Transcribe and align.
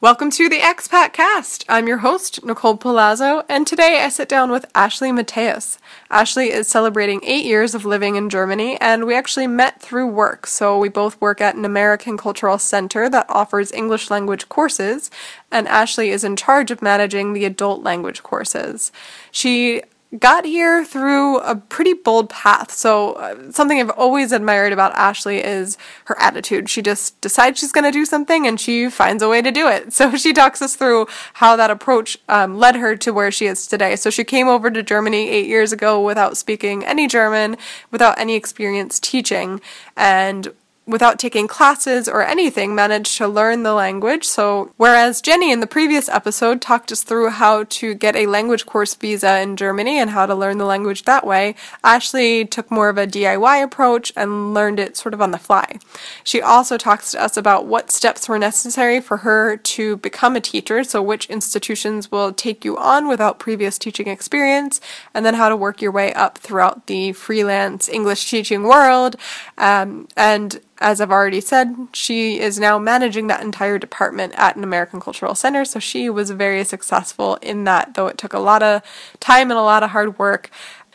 Welcome 0.00 0.30
to 0.30 0.48
the 0.48 0.60
Expat 0.60 1.12
Cast. 1.12 1.64
I'm 1.68 1.88
your 1.88 1.98
host, 1.98 2.44
Nicole 2.44 2.76
Palazzo, 2.76 3.44
and 3.48 3.66
today 3.66 4.00
I 4.02 4.08
sit 4.08 4.28
down 4.28 4.50
with 4.50 4.64
Ashley 4.72 5.10
Matthäus. 5.10 5.76
Ashley 6.08 6.50
is 6.50 6.68
celebrating 6.68 7.20
eight 7.24 7.44
years 7.44 7.74
of 7.74 7.84
living 7.84 8.14
in 8.14 8.30
Germany, 8.30 8.80
and 8.80 9.06
we 9.06 9.16
actually 9.16 9.48
met 9.48 9.82
through 9.82 10.06
work. 10.06 10.46
So 10.46 10.78
we 10.78 10.88
both 10.88 11.20
work 11.20 11.40
at 11.40 11.56
an 11.56 11.64
American 11.64 12.16
Cultural 12.16 12.58
Center 12.58 13.10
that 13.10 13.26
offers 13.28 13.72
English 13.72 14.08
language 14.08 14.48
courses, 14.48 15.10
and 15.50 15.66
Ashley 15.66 16.10
is 16.10 16.22
in 16.22 16.36
charge 16.36 16.70
of 16.70 16.80
managing 16.80 17.32
the 17.32 17.44
adult 17.44 17.82
language 17.82 18.22
courses. 18.22 18.92
She 19.32 19.82
got 20.18 20.46
here 20.46 20.84
through 20.84 21.38
a 21.40 21.54
pretty 21.54 21.92
bold 21.92 22.30
path. 22.30 22.72
So, 22.72 23.12
uh, 23.12 23.52
something 23.52 23.78
I've 23.78 23.90
always 23.90 24.32
admired 24.32 24.72
about 24.72 24.94
Ashley 24.94 25.44
is 25.44 25.76
her 26.06 26.18
attitude. 26.18 26.70
She 26.70 26.80
just 26.80 27.20
decides 27.20 27.58
she's 27.58 27.72
going 27.72 27.84
to 27.84 27.90
do 27.90 28.06
something 28.06 28.46
and 28.46 28.58
she 28.58 28.88
finds 28.88 29.22
a 29.22 29.28
way 29.28 29.42
to 29.42 29.50
do 29.50 29.68
it. 29.68 29.92
So, 29.98 30.16
she 30.16 30.32
talks 30.32 30.62
us 30.62 30.76
through 30.76 31.08
how 31.34 31.56
that 31.56 31.72
approach 31.72 32.18
um, 32.28 32.56
led 32.56 32.76
her 32.76 32.94
to 32.96 33.12
where 33.12 33.32
she 33.32 33.46
is 33.46 33.66
today. 33.66 33.96
So, 33.96 34.10
she 34.10 34.22
came 34.22 34.46
over 34.46 34.70
to 34.70 34.82
Germany 34.82 35.28
eight 35.28 35.48
years 35.48 35.72
ago 35.72 36.00
without 36.00 36.36
speaking 36.36 36.84
any 36.84 37.08
German, 37.08 37.56
without 37.90 38.18
any 38.18 38.36
experience 38.36 39.00
teaching, 39.00 39.60
and 39.96 40.54
without 40.88 41.18
taking 41.18 41.46
classes 41.46 42.08
or 42.08 42.24
anything, 42.24 42.74
managed 42.74 43.18
to 43.18 43.28
learn 43.28 43.62
the 43.62 43.74
language. 43.74 44.24
So, 44.24 44.72
whereas 44.78 45.20
Jenny 45.20 45.52
in 45.52 45.60
the 45.60 45.66
previous 45.66 46.08
episode 46.08 46.62
talked 46.62 46.90
us 46.90 47.02
through 47.02 47.28
how 47.28 47.64
to 47.64 47.92
get 47.92 48.16
a 48.16 48.26
language 48.26 48.64
course 48.64 48.94
visa 48.94 49.38
in 49.40 49.56
Germany 49.56 49.98
and 49.98 50.10
how 50.10 50.24
to 50.24 50.34
learn 50.34 50.56
the 50.56 50.64
language 50.64 51.02
that 51.02 51.26
way, 51.26 51.54
Ashley 51.84 52.46
took 52.46 52.70
more 52.70 52.88
of 52.88 52.96
a 52.96 53.06
DIY 53.06 53.62
approach 53.62 54.12
and 54.16 54.54
learned 54.54 54.80
it 54.80 54.96
sort 54.96 55.12
of 55.12 55.20
on 55.20 55.30
the 55.30 55.38
fly. 55.38 55.78
She 56.24 56.40
also 56.40 56.78
talks 56.78 57.10
to 57.10 57.22
us 57.22 57.36
about 57.36 57.66
what 57.66 57.90
steps 57.90 58.26
were 58.26 58.38
necessary 58.38 59.00
for 59.00 59.18
her 59.18 59.58
to 59.58 59.98
become 59.98 60.36
a 60.36 60.40
teacher, 60.40 60.82
so 60.84 61.02
which 61.02 61.26
institutions 61.26 62.10
will 62.10 62.32
take 62.32 62.64
you 62.64 62.78
on 62.78 63.08
without 63.08 63.38
previous 63.38 63.76
teaching 63.76 64.08
experience, 64.08 64.80
and 65.12 65.26
then 65.26 65.34
how 65.34 65.50
to 65.50 65.56
work 65.56 65.82
your 65.82 65.92
way 65.92 66.14
up 66.14 66.38
throughout 66.38 66.86
the 66.86 67.12
freelance 67.12 67.90
English 67.90 68.30
teaching 68.30 68.62
world. 68.62 69.16
Um, 69.58 70.08
and 70.16 70.60
as 70.80 71.00
I've 71.00 71.10
already 71.10 71.40
said, 71.40 71.88
she 71.92 72.38
is 72.38 72.58
now 72.58 72.78
managing 72.78 73.26
that 73.26 73.42
entire 73.42 73.78
department 73.78 74.32
at 74.36 74.56
an 74.56 74.62
American 74.62 75.00
Cultural 75.00 75.34
Center. 75.34 75.64
So 75.64 75.80
she 75.80 76.08
was 76.08 76.30
very 76.30 76.64
successful 76.64 77.36
in 77.36 77.64
that, 77.64 77.94
though 77.94 78.06
it 78.06 78.18
took 78.18 78.32
a 78.32 78.38
lot 78.38 78.62
of 78.62 78.82
time 79.20 79.50
and 79.50 79.58
a 79.58 79.62
lot 79.62 79.82
of 79.82 79.90
hard 79.90 80.18
work. 80.18 80.50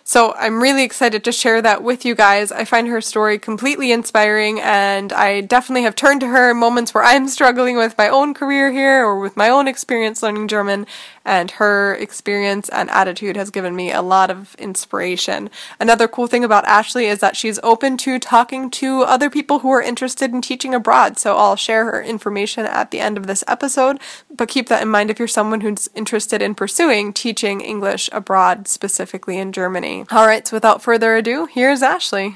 So 0.05 0.33
I'm 0.33 0.61
really 0.61 0.83
excited 0.83 1.23
to 1.23 1.31
share 1.31 1.61
that 1.61 1.81
with 1.81 2.03
you 2.03 2.13
guys. 2.13 2.51
I 2.51 2.65
find 2.65 2.89
her 2.89 2.99
story 2.99 3.39
completely 3.39 3.93
inspiring, 3.93 4.59
and 4.59 5.13
I 5.13 5.39
definitely 5.39 5.83
have 5.83 5.95
turned 5.95 6.19
to 6.21 6.27
her 6.27 6.51
in 6.51 6.57
moments 6.57 6.93
where 6.93 7.05
I'm 7.05 7.29
struggling 7.29 7.77
with 7.77 7.97
my 7.97 8.09
own 8.09 8.33
career 8.33 8.69
here 8.69 9.05
or 9.05 9.17
with 9.17 9.37
my 9.37 9.47
own 9.47 9.65
experience 9.65 10.21
learning 10.21 10.49
German, 10.49 10.87
and 11.23 11.51
her 11.51 11.95
experience 11.95 12.67
and 12.67 12.89
attitude 12.89 13.37
has 13.37 13.49
given 13.49 13.77
me 13.77 13.93
a 13.93 14.01
lot 14.01 14.29
of 14.29 14.55
inspiration. 14.55 15.49
Another 15.79 16.09
cool 16.09 16.27
thing 16.27 16.43
about 16.43 16.65
Ashley 16.65 17.05
is 17.05 17.19
that 17.19 17.37
she's 17.37 17.59
open 17.63 17.95
to 17.99 18.19
talking 18.19 18.69
to 18.71 19.03
other 19.03 19.29
people 19.29 19.59
who 19.59 19.71
are 19.71 19.81
interested 19.81 20.33
in 20.33 20.41
teaching 20.41 20.75
abroad, 20.75 21.17
so 21.17 21.37
I'll 21.37 21.55
share 21.55 21.85
her 21.85 22.03
information 22.03 22.65
at 22.65 22.91
the 22.91 22.99
end 22.99 23.17
of 23.17 23.25
this 23.25 23.45
episode, 23.47 24.01
but 24.29 24.49
keep 24.49 24.67
that 24.67 24.81
in 24.81 24.89
mind 24.89 25.09
if 25.09 25.17
you're 25.17 25.29
someone 25.29 25.61
who's 25.61 25.89
interested 25.95 26.41
in 26.41 26.55
pursuing 26.55 27.13
teaching 27.13 27.61
English 27.61 28.09
abroad, 28.11 28.67
specifically 28.67 29.37
in 29.37 29.53
Germany. 29.53 29.92
All 30.01 30.25
right, 30.25 30.47
so 30.47 30.55
without 30.55 30.81
further 30.81 31.15
ado, 31.15 31.45
here's 31.45 31.83
Ashley. 31.83 32.35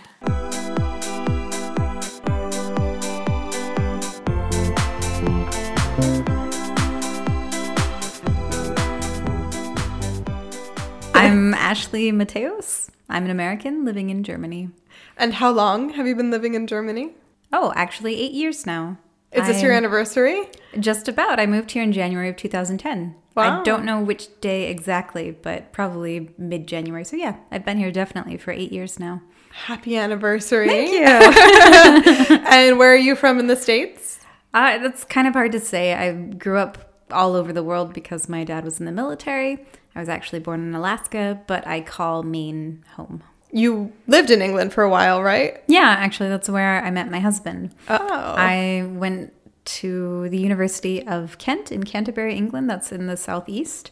I'm 11.15 11.54
Ashley 11.55 12.11
Matthäus. 12.11 12.89
I'm 13.09 13.26
an 13.26 13.31
American 13.31 13.86
living 13.86 14.11
in 14.11 14.23
Germany. 14.23 14.70
And 15.17 15.33
how 15.33 15.52
long 15.52 15.89
have 15.89 16.05
you 16.05 16.15
been 16.15 16.30
living 16.30 16.54
in 16.54 16.67
Germany? 16.67 17.15
Oh, 17.52 17.73
actually, 17.76 18.20
eight 18.20 18.33
years 18.33 18.65
now. 18.65 18.98
Is 19.31 19.48
this 19.48 19.61
your 19.61 19.71
anniversary? 19.71 20.43
Just 20.80 21.08
about. 21.08 21.39
I 21.39 21.45
moved 21.45 21.71
here 21.71 21.83
in 21.83 21.92
January 21.92 22.30
of 22.30 22.37
2010. 22.37 23.15
Wow. 23.37 23.61
I 23.61 23.64
don't 23.64 23.86
know 23.86 24.02
which 24.02 24.27
day 24.42 24.70
exactly, 24.70 25.31
but 25.31 25.71
probably 25.71 26.31
mid 26.37 26.67
January. 26.67 27.05
So, 27.05 27.15
yeah, 27.15 27.37
I've 27.52 27.64
been 27.64 27.77
here 27.77 27.92
definitely 27.92 28.37
for 28.37 28.52
eight 28.52 28.71
years 28.71 28.99
now. 28.99 29.21
Happy 29.52 29.95
anniversary. 29.95 30.67
Thank 30.67 30.92
you. 32.30 32.36
and 32.48 32.77
where 32.77 32.92
are 32.92 32.95
you 32.95 33.15
from 33.15 33.39
in 33.39 33.48
the 33.48 33.55
States? 33.55 34.20
uh, 34.53 34.77
that's 34.80 35.03
kind 35.03 35.27
of 35.27 35.33
hard 35.33 35.52
to 35.52 35.59
say. 35.59 35.93
I 35.93 36.14
grew 36.14 36.58
up 36.58 37.05
all 37.11 37.36
over 37.36 37.53
the 37.53 37.64
world 37.64 37.93
because 37.93 38.27
my 38.27 38.43
dad 38.43 38.64
was 38.65 38.80
in 38.80 38.86
the 38.86 38.92
military. 38.92 39.65
I 39.95 39.99
was 39.99 40.09
actually 40.09 40.39
born 40.39 40.61
in 40.61 40.75
Alaska, 40.75 41.39
but 41.48 41.65
I 41.65 41.81
call 41.81 42.23
Maine 42.23 42.83
home. 42.95 43.23
You 43.52 43.93
lived 44.08 44.30
in 44.30 44.42
England 44.42 44.73
for 44.73 44.83
a 44.83 44.89
while, 44.89 45.23
right? 45.23 45.64
Yeah, 45.67 45.95
actually, 45.98 46.30
that's 46.30 46.49
where 46.49 46.83
I 46.83 46.92
met 46.92 47.09
my 47.09 47.19
husband. 47.19 47.73
Oh. 47.87 47.98
I 47.99 48.87
went 48.89 49.33
to 49.67 50.30
the 50.30 50.38
University 50.39 51.05
of 51.05 51.38
Kent 51.38 51.72
in 51.72 51.83
Canterbury, 51.83 52.36
England. 52.36 52.70
That's 52.70 52.92
in 52.92 53.08
the 53.08 53.17
southeast. 53.17 53.92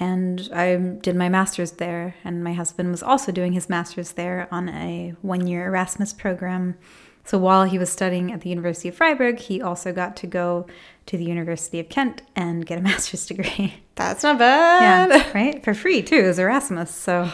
And 0.00 0.48
I 0.52 0.76
did 0.76 1.14
my 1.14 1.28
master's 1.28 1.72
there. 1.72 2.16
And 2.24 2.42
my 2.42 2.54
husband 2.54 2.90
was 2.90 3.02
also 3.02 3.30
doing 3.30 3.52
his 3.52 3.68
master's 3.68 4.12
there 4.12 4.48
on 4.50 4.68
a 4.68 5.14
one 5.22 5.46
year 5.46 5.66
Erasmus 5.66 6.12
program. 6.12 6.76
So 7.24 7.38
while 7.38 7.64
he 7.64 7.78
was 7.78 7.90
studying 7.90 8.32
at 8.32 8.40
the 8.40 8.48
University 8.48 8.88
of 8.88 8.96
Freiburg, 8.96 9.38
he 9.38 9.62
also 9.62 9.92
got 9.92 10.16
to 10.16 10.26
go 10.26 10.66
to 11.06 11.16
the 11.16 11.24
University 11.24 11.78
of 11.78 11.88
Kent 11.88 12.22
and 12.34 12.66
get 12.66 12.78
a 12.78 12.82
master's 12.90 13.26
degree. 13.26 13.74
That's 13.94 14.22
not 14.22 14.38
bad. 14.38 15.10
yeah, 15.10 15.30
right? 15.32 15.62
For 15.62 15.74
free, 15.74 16.02
too, 16.02 16.16
as 16.16 16.38
Erasmus. 16.38 16.90
So, 16.90 17.30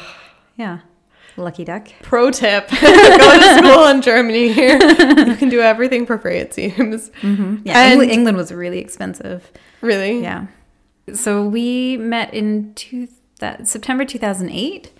yeah. 0.57 0.81
Lucky 1.39 1.65
duck. 1.65 1.89
Pro 2.03 2.31
tip 2.31 2.69
Go 2.71 2.77
to 2.77 3.59
school 3.59 3.87
in 3.87 4.03
Germany 4.03 4.53
here. 4.53 4.79
You 4.83 5.37
can 5.37 5.49
do 5.49 5.61
everything 5.61 6.05
for 6.07 6.19
free, 6.19 6.37
it 6.39 6.53
seems. 6.55 7.11
Mm-hmm. 7.23 7.57
Yeah, 7.65 7.79
And- 7.81 7.93
England, 7.93 8.11
England 8.13 8.37
was 8.37 8.53
really 8.53 8.79
expensive. 8.79 9.51
Really? 9.81 10.21
Yeah. 10.23 10.47
So 11.15 11.47
we 11.47 11.97
met 11.97 12.35
in 12.35 12.75
two, 12.75 13.09
that, 13.39 13.67
September 13.69 14.05
2008 14.05 14.93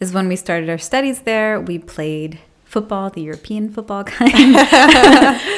is 0.00 0.12
when 0.12 0.28
we 0.28 0.36
started 0.36 0.68
our 0.68 0.76
studies 0.78 1.20
there. 1.22 1.60
We 1.60 1.78
played 1.78 2.38
football, 2.64 3.08
the 3.10 3.22
European 3.22 3.70
football 3.70 4.04
kind. 4.04 4.56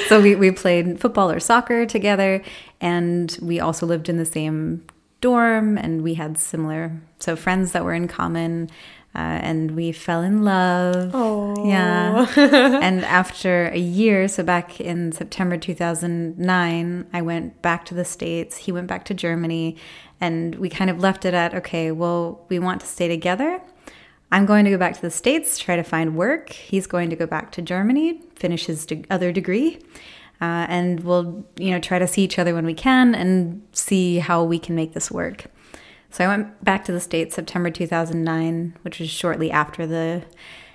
so 0.08 0.20
we, 0.20 0.36
we 0.36 0.50
played 0.52 1.00
football 1.00 1.30
or 1.30 1.40
soccer 1.40 1.86
together. 1.86 2.42
And 2.80 3.36
we 3.42 3.58
also 3.58 3.86
lived 3.86 4.08
in 4.08 4.18
the 4.18 4.26
same 4.26 4.84
dorm 5.20 5.76
and 5.76 6.02
we 6.02 6.14
had 6.14 6.38
similar, 6.38 6.92
so 7.18 7.34
friends 7.34 7.72
that 7.72 7.84
were 7.84 7.94
in 7.94 8.06
common. 8.06 8.70
Uh, 9.18 9.40
and 9.42 9.72
we 9.72 9.90
fell 9.90 10.22
in 10.22 10.44
love. 10.44 11.10
Oh. 11.12 11.68
Yeah. 11.68 12.32
and 12.36 13.04
after 13.04 13.66
a 13.66 13.76
year, 13.76 14.28
so 14.28 14.44
back 14.44 14.80
in 14.80 15.10
September 15.10 15.56
2009, 15.56 17.06
I 17.12 17.22
went 17.22 17.60
back 17.60 17.84
to 17.86 17.94
the 17.94 18.04
States. 18.04 18.58
He 18.58 18.70
went 18.70 18.86
back 18.86 19.04
to 19.06 19.14
Germany. 19.14 19.76
And 20.20 20.54
we 20.54 20.68
kind 20.68 20.88
of 20.88 21.00
left 21.00 21.24
it 21.24 21.34
at 21.34 21.52
okay, 21.52 21.90
well, 21.90 22.46
we 22.48 22.60
want 22.60 22.80
to 22.82 22.86
stay 22.86 23.08
together. 23.08 23.60
I'm 24.30 24.46
going 24.46 24.64
to 24.66 24.70
go 24.70 24.78
back 24.78 24.94
to 24.94 25.02
the 25.02 25.10
States, 25.10 25.58
try 25.58 25.74
to 25.74 25.82
find 25.82 26.14
work. 26.14 26.50
He's 26.52 26.86
going 26.86 27.10
to 27.10 27.16
go 27.16 27.26
back 27.26 27.50
to 27.52 27.62
Germany, 27.62 28.20
finish 28.36 28.66
his 28.66 28.86
de- 28.86 29.04
other 29.10 29.32
degree. 29.32 29.80
Uh, 30.40 30.66
and 30.68 31.00
we'll, 31.00 31.44
you 31.56 31.72
know, 31.72 31.80
try 31.80 31.98
to 31.98 32.06
see 32.06 32.22
each 32.22 32.38
other 32.38 32.54
when 32.54 32.64
we 32.64 32.74
can 32.74 33.16
and 33.16 33.66
see 33.72 34.18
how 34.18 34.44
we 34.44 34.60
can 34.60 34.76
make 34.76 34.92
this 34.92 35.10
work. 35.10 35.46
So 36.10 36.24
I 36.24 36.28
went 36.28 36.64
back 36.64 36.84
to 36.86 36.92
the 36.92 37.00
States 37.00 37.34
September 37.34 37.70
2009, 37.70 38.78
which 38.82 38.98
was 38.98 39.10
shortly 39.10 39.50
after 39.50 39.86
the 39.86 40.24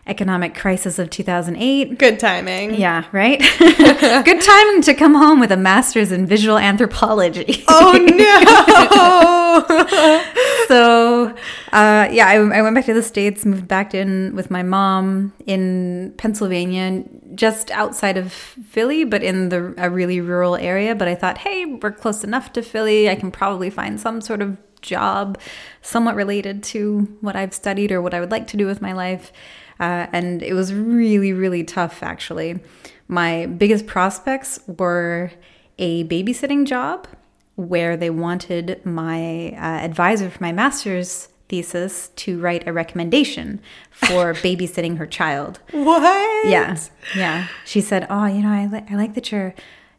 economic 0.06 0.54
crisis 0.54 1.00
of 1.00 1.10
2008. 1.10 1.98
Good 1.98 2.20
timing. 2.20 2.76
Yeah, 2.76 3.06
right? 3.12 3.40
Good 3.60 4.42
timing 4.42 4.82
to 4.84 4.94
come 4.94 5.16
home 5.16 5.40
with 5.40 5.52
a 5.52 5.58
master's 5.58 6.12
in 6.12 6.26
visual 6.26 6.58
anthropology. 6.58 7.64
Oh 7.68 7.94
no! 7.94 8.44
so, 10.68 11.36
uh, 11.72 12.10
yeah, 12.12 12.28
I, 12.28 12.36
I 12.36 12.62
went 12.62 12.76
back 12.76 12.86
to 12.86 12.94
the 12.94 13.04
States, 13.04 13.46
moved 13.46 13.68
back 13.68 13.94
in 13.94 14.36
with 14.36 14.52
my 14.52 14.62
mom 14.62 15.34
in 15.46 16.14
Pennsylvania, 16.18 17.04
just 17.34 17.72
outside 17.72 18.18
of 18.18 18.34
Philly, 18.34 19.06
but 19.06 19.24
in 19.24 19.50
the 19.50 19.74
a 19.78 19.90
really 19.90 20.20
rural 20.20 20.56
area. 20.58 20.96
But 20.96 21.08
I 21.08 21.16
thought, 21.16 21.40
hey, 21.40 21.66
we're 21.66 21.92
close 21.92 22.24
enough 22.24 22.52
to 22.54 22.62
Philly. 22.62 23.10
I 23.10 23.16
can 23.16 23.32
probably 23.32 23.70
find 23.70 24.00
some 24.00 24.20
sort 24.22 24.42
of 24.42 24.58
job 24.84 25.40
somewhat 25.82 26.16
related 26.16 26.62
to 26.64 27.18
what 27.22 27.36
I've 27.36 27.54
studied 27.54 27.92
or 27.92 28.02
what 28.02 28.14
I 28.14 28.20
would 28.20 28.30
like 28.32 28.46
to 28.48 28.58
do 28.58 28.68
with 28.68 28.82
my 28.82 28.94
life. 28.94 29.32
Uh, 29.80 30.06
and 30.14 30.44
it 30.44 30.54
was 30.54 30.74
really, 30.74 31.34
really 31.34 31.64
tough, 31.64 32.04
actually. 32.04 32.60
My 33.08 33.48
biggest 33.48 33.88
prospects 33.88 34.60
were 34.68 35.32
a 35.80 36.04
babysitting 36.06 36.66
job 36.66 37.08
where 37.56 37.98
they 37.98 38.10
wanted 38.10 38.86
my 38.86 39.50
uh, 39.52 39.84
advisor 39.84 40.30
for 40.30 40.42
my 40.44 40.52
master's 40.52 41.30
thesis 41.50 42.10
to 42.16 42.40
write 42.40 42.68
a 42.68 42.74
recommendation 42.74 43.60
for 43.92 44.34
babysitting 44.46 44.98
her 44.98 45.06
child. 45.06 45.60
What? 45.72 46.48
Yeah, 46.48 46.78
yeah. 47.16 47.48
She 47.66 47.82
said, 47.82 48.08
"Oh, 48.10 48.26
you 48.26 48.42
know, 48.42 48.50
I, 48.50 48.66
li- 48.66 48.86
I 48.90 48.96
like 48.96 49.14
that 49.16 49.32
you're 49.32 49.54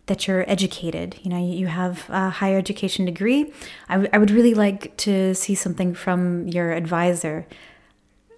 that 0.07 0.27
you're 0.27 0.49
educated. 0.51 1.17
You 1.23 1.31
know, 1.31 1.39
you, 1.39 1.67
have 1.67 2.05
a 2.11 2.31
higher 2.31 2.59
education 2.59 3.05
degree. 3.05 3.53
I, 3.89 3.95
w- 3.95 4.11
I 4.13 4.19
would 4.19 4.31
really 4.31 4.55
like 4.55 4.97
to 4.99 5.35
see 5.35 5.55
something 5.55 5.95
from 5.95 6.49
your 6.49 6.73
advisor." 6.73 7.47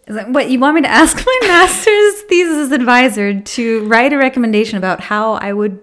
Like, 0.08 0.28
what 0.28 0.50
you 0.50 0.60
want 0.60 0.76
me 0.76 0.82
to 0.82 0.88
ask 0.88 1.16
my 1.16 1.38
master's 1.42 2.22
thesis 2.28 2.70
advisor 2.70 3.40
to 3.40 3.84
write 3.86 4.12
a 4.12 4.16
recommendation 4.16 4.78
about 4.78 5.00
how 5.00 5.32
I 5.34 5.52
would 5.52 5.80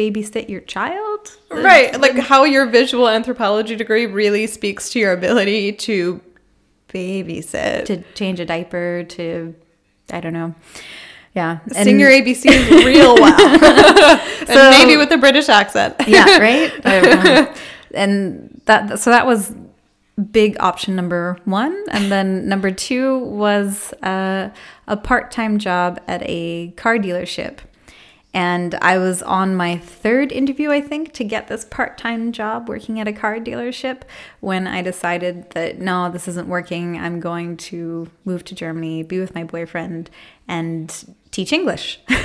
babysit 0.00 0.48
your 0.48 0.62
child? 0.62 1.36
Right. 1.50 1.98
Like 2.00 2.16
how 2.16 2.44
your 2.44 2.66
visual 2.66 3.08
anthropology 3.08 3.76
degree 3.76 4.06
really 4.06 4.46
speaks 4.46 4.90
to 4.90 4.98
your 4.98 5.12
ability 5.12 5.72
to 5.72 6.20
babysit. 6.88 7.84
To 7.86 8.02
change 8.14 8.40
a 8.40 8.46
diaper, 8.46 9.04
to, 9.10 9.54
I 10.10 10.20
don't 10.20 10.32
know. 10.32 10.54
Yeah. 11.34 11.60
Sing 11.70 12.00
your 12.00 12.10
ABCs 12.10 12.84
real 12.84 13.14
well. 13.20 14.20
and 14.48 14.70
maybe 14.70 14.96
with 14.96 15.12
a 15.12 15.18
British 15.18 15.48
accent. 15.48 15.94
yeah, 16.06 16.38
right? 16.38 16.72
I 16.86 17.00
don't 17.00 17.24
know. 17.24 17.54
and 17.94 18.60
that, 18.64 18.98
so 18.98 19.10
that 19.10 19.26
was 19.26 19.54
big 20.32 20.56
option 20.60 20.96
number 20.96 21.38
one. 21.44 21.84
And 21.90 22.10
then 22.10 22.48
number 22.48 22.70
two 22.70 23.18
was 23.18 23.92
uh, 24.02 24.50
a 24.86 24.96
part 24.96 25.30
time 25.30 25.58
job 25.58 26.00
at 26.08 26.22
a 26.24 26.72
car 26.72 26.98
dealership. 26.98 27.58
And 28.32 28.76
I 28.76 28.96
was 28.98 29.22
on 29.22 29.56
my 29.56 29.76
third 29.76 30.30
interview, 30.30 30.70
I 30.70 30.80
think, 30.80 31.12
to 31.14 31.24
get 31.24 31.48
this 31.48 31.64
part 31.64 31.98
time 31.98 32.30
job 32.30 32.68
working 32.68 33.00
at 33.00 33.08
a 33.08 33.12
car 33.12 33.38
dealership 33.38 34.02
when 34.38 34.68
I 34.68 34.82
decided 34.82 35.50
that 35.50 35.80
no, 35.80 36.08
this 36.10 36.28
isn't 36.28 36.46
working. 36.46 36.96
I'm 36.96 37.18
going 37.18 37.56
to 37.56 38.08
move 38.24 38.44
to 38.44 38.54
Germany, 38.54 39.02
be 39.02 39.18
with 39.18 39.34
my 39.34 39.42
boyfriend, 39.42 40.10
and 40.46 41.16
teach 41.30 41.52
English. 41.52 42.00
was 42.08 42.18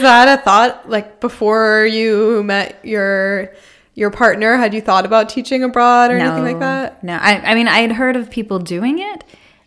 that 0.00 0.38
a 0.38 0.42
thought 0.42 0.88
like 0.88 1.20
before 1.20 1.86
you 1.86 2.42
met 2.42 2.78
your 2.84 3.52
your 3.94 4.10
partner? 4.10 4.56
Had 4.56 4.74
you 4.74 4.80
thought 4.80 5.04
about 5.04 5.28
teaching 5.28 5.62
abroad 5.62 6.10
or 6.10 6.18
no, 6.18 6.24
anything 6.24 6.44
like 6.44 6.60
that? 6.60 7.02
No. 7.04 7.14
I, 7.14 7.52
I 7.52 7.54
mean, 7.54 7.68
I 7.68 7.78
had 7.78 7.92
heard 7.92 8.16
of 8.16 8.30
people 8.30 8.58
doing 8.58 8.98
it, 8.98 9.24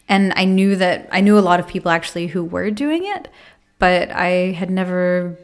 and 0.07 0.33
I 0.35 0.45
knew 0.45 0.75
that 0.75 1.07
I 1.11 1.21
knew 1.21 1.37
a 1.37 1.41
lot 1.41 1.59
of 1.59 1.67
people 1.67 1.91
actually 1.91 2.27
who 2.27 2.43
were 2.43 2.71
doing 2.71 3.03
it, 3.05 3.29
but 3.79 4.11
I 4.11 4.51
had 4.51 4.69
never 4.69 5.37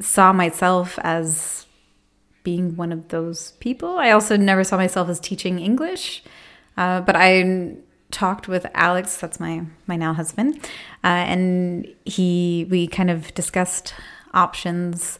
saw 0.00 0.32
myself 0.32 0.98
as 1.02 1.66
being 2.42 2.76
one 2.76 2.92
of 2.92 3.08
those 3.08 3.52
people. 3.52 3.98
I 3.98 4.10
also 4.10 4.36
never 4.36 4.64
saw 4.64 4.76
myself 4.76 5.08
as 5.08 5.18
teaching 5.20 5.58
English, 5.58 6.22
uh, 6.76 7.00
but 7.00 7.16
I 7.16 7.76
talked 8.14 8.48
with 8.48 8.66
Alex, 8.74 9.18
that's 9.18 9.40
my 9.40 9.66
my 9.86 9.96
now 9.96 10.14
husband, 10.14 10.56
uh, 11.02 11.24
and 11.32 11.86
he 12.04 12.66
we 12.70 12.86
kind 12.86 13.10
of 13.10 13.34
discussed 13.34 13.92
options 14.32 15.18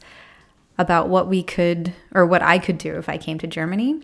about 0.79 1.09
what 1.09 1.29
we 1.29 1.43
could 1.43 1.93
or 2.15 2.25
what 2.25 2.43
I 2.43 2.59
could 2.59 2.79
do 2.79 2.97
if 2.97 3.09
I 3.09 3.19
came 3.19 3.39
to 3.39 3.47
Germany. 3.47 4.01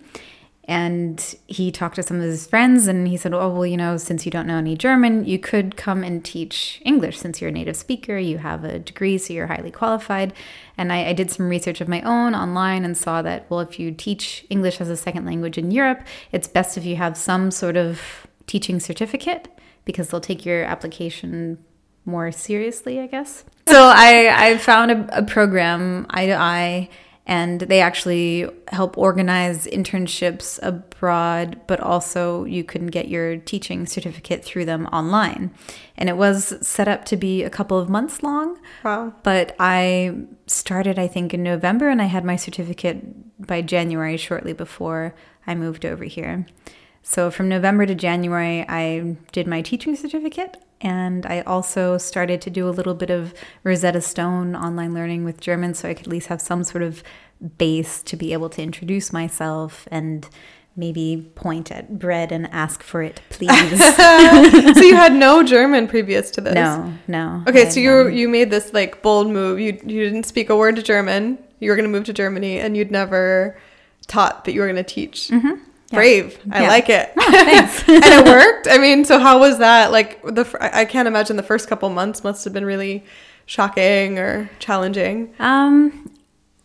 And 0.64 1.34
he 1.48 1.72
talked 1.72 1.96
to 1.96 2.02
some 2.04 2.18
of 2.18 2.22
his 2.22 2.46
friends 2.46 2.86
and 2.86 3.08
he 3.08 3.16
said, 3.16 3.34
Oh, 3.34 3.48
well, 3.48 3.66
you 3.66 3.76
know, 3.76 3.96
since 3.96 4.24
you 4.24 4.30
don't 4.30 4.46
know 4.46 4.58
any 4.58 4.76
German, 4.76 5.24
you 5.24 5.36
could 5.36 5.76
come 5.76 6.04
and 6.04 6.24
teach 6.24 6.80
English 6.84 7.18
since 7.18 7.40
you're 7.40 7.48
a 7.48 7.52
native 7.52 7.74
speaker. 7.74 8.18
You 8.18 8.38
have 8.38 8.62
a 8.62 8.78
degree, 8.78 9.18
so 9.18 9.32
you're 9.32 9.48
highly 9.48 9.72
qualified. 9.72 10.32
And 10.78 10.92
I, 10.92 11.08
I 11.08 11.12
did 11.12 11.32
some 11.32 11.48
research 11.48 11.80
of 11.80 11.88
my 11.88 12.02
own 12.02 12.36
online 12.36 12.84
and 12.84 12.96
saw 12.96 13.20
that, 13.22 13.50
well, 13.50 13.58
if 13.58 13.80
you 13.80 13.90
teach 13.90 14.46
English 14.48 14.80
as 14.80 14.88
a 14.88 14.96
second 14.96 15.26
language 15.26 15.58
in 15.58 15.72
Europe, 15.72 16.02
it's 16.30 16.46
best 16.46 16.78
if 16.78 16.84
you 16.84 16.94
have 16.96 17.16
some 17.16 17.50
sort 17.50 17.76
of 17.76 18.28
teaching 18.50 18.80
certificate 18.80 19.46
because 19.84 20.08
they'll 20.08 20.20
take 20.20 20.44
your 20.44 20.64
application 20.64 21.56
more 22.04 22.32
seriously, 22.32 22.98
I 22.98 23.06
guess. 23.06 23.44
So 23.68 23.80
I, 23.80 24.48
I 24.48 24.58
found 24.58 24.90
a, 24.90 25.18
a 25.18 25.22
program, 25.22 26.04
i-to-i, 26.10 26.88
and 27.26 27.60
they 27.60 27.80
actually 27.80 28.48
help 28.68 28.98
organize 28.98 29.68
internships 29.68 30.58
abroad, 30.62 31.60
but 31.68 31.78
also 31.78 32.42
you 32.42 32.64
can 32.64 32.88
get 32.88 33.06
your 33.06 33.36
teaching 33.36 33.86
certificate 33.86 34.44
through 34.44 34.64
them 34.64 34.86
online. 34.86 35.52
And 35.96 36.08
it 36.08 36.16
was 36.16 36.54
set 36.60 36.88
up 36.88 37.04
to 37.04 37.16
be 37.16 37.44
a 37.44 37.50
couple 37.50 37.78
of 37.78 37.88
months 37.88 38.24
long. 38.24 38.58
Wow. 38.82 39.14
But 39.22 39.54
I 39.60 40.16
started, 40.48 40.98
I 40.98 41.06
think, 41.06 41.32
in 41.32 41.44
November, 41.44 41.88
and 41.88 42.02
I 42.02 42.06
had 42.06 42.24
my 42.24 42.34
certificate 42.34 43.46
by 43.46 43.62
January, 43.62 44.16
shortly 44.16 44.52
before 44.52 45.14
I 45.46 45.54
moved 45.54 45.86
over 45.86 46.02
here. 46.02 46.46
So 47.02 47.30
from 47.30 47.48
November 47.48 47.86
to 47.86 47.94
January, 47.94 48.64
I 48.68 49.16
did 49.32 49.46
my 49.46 49.62
teaching 49.62 49.96
certificate. 49.96 50.56
And 50.80 51.26
I 51.26 51.42
also 51.42 51.98
started 51.98 52.40
to 52.42 52.50
do 52.50 52.66
a 52.66 52.70
little 52.70 52.94
bit 52.94 53.10
of 53.10 53.34
Rosetta 53.64 54.00
Stone 54.00 54.56
online 54.56 54.94
learning 54.94 55.24
with 55.24 55.40
German 55.40 55.74
so 55.74 55.88
I 55.88 55.94
could 55.94 56.06
at 56.06 56.10
least 56.10 56.28
have 56.28 56.40
some 56.40 56.64
sort 56.64 56.82
of 56.82 57.02
base 57.58 58.02
to 58.04 58.16
be 58.16 58.32
able 58.32 58.48
to 58.50 58.62
introduce 58.62 59.12
myself 59.12 59.86
and 59.90 60.26
maybe 60.76 61.30
point 61.34 61.70
at 61.70 61.98
bread 61.98 62.32
and 62.32 62.48
ask 62.52 62.82
for 62.82 63.02
it, 63.02 63.20
please. 63.28 63.50
so 63.96 64.80
you 64.80 64.96
had 64.96 65.12
no 65.14 65.42
German 65.42 65.86
previous 65.86 66.30
to 66.32 66.40
this? 66.40 66.54
No, 66.54 66.94
no. 67.06 67.44
Okay, 67.46 67.68
so 67.68 67.80
you 67.80 68.08
you 68.08 68.28
made 68.28 68.50
this 68.50 68.72
like 68.72 69.02
bold 69.02 69.28
move. 69.28 69.60
You 69.60 69.72
you 69.72 70.04
didn't 70.04 70.24
speak 70.24 70.48
a 70.48 70.56
word 70.56 70.78
of 70.78 70.84
German. 70.84 71.38
You 71.58 71.70
were 71.70 71.76
going 71.76 71.88
to 71.88 71.90
move 71.90 72.04
to 72.04 72.12
Germany 72.12 72.58
and 72.58 72.76
you'd 72.76 72.90
never 72.90 73.58
taught 74.06 74.44
that 74.44 74.52
you 74.52 74.60
were 74.60 74.66
going 74.66 74.76
to 74.76 74.82
teach. 74.82 75.28
Mm-hmm. 75.28 75.62
Mm-hmm. 75.90 75.96
Brave. 75.96 76.38
I 76.52 76.62
Yeah. 76.62 76.68
like 76.68 76.88
it. 76.88 77.12
Oh, 77.18 77.30
thanks. 77.32 77.82
and 77.88 78.04
it 78.04 78.24
worked. 78.36 78.68
I 78.70 78.78
mean, 78.78 79.04
so 79.04 79.18
how 79.18 79.38
was 79.40 79.58
that? 79.58 79.90
Like 79.92 80.22
the 80.22 80.44
I 80.60 80.80
I 80.82 80.84
can't 80.84 81.08
imagine 81.08 81.36
the 81.36 81.42
first 81.42 81.68
couple 81.68 81.88
months 81.90 82.22
must 82.24 82.44
have 82.44 82.52
been 82.52 82.64
really 82.64 83.04
shocking 83.46 84.18
or 84.18 84.48
challenging. 84.60 85.34
Um, 85.40 86.10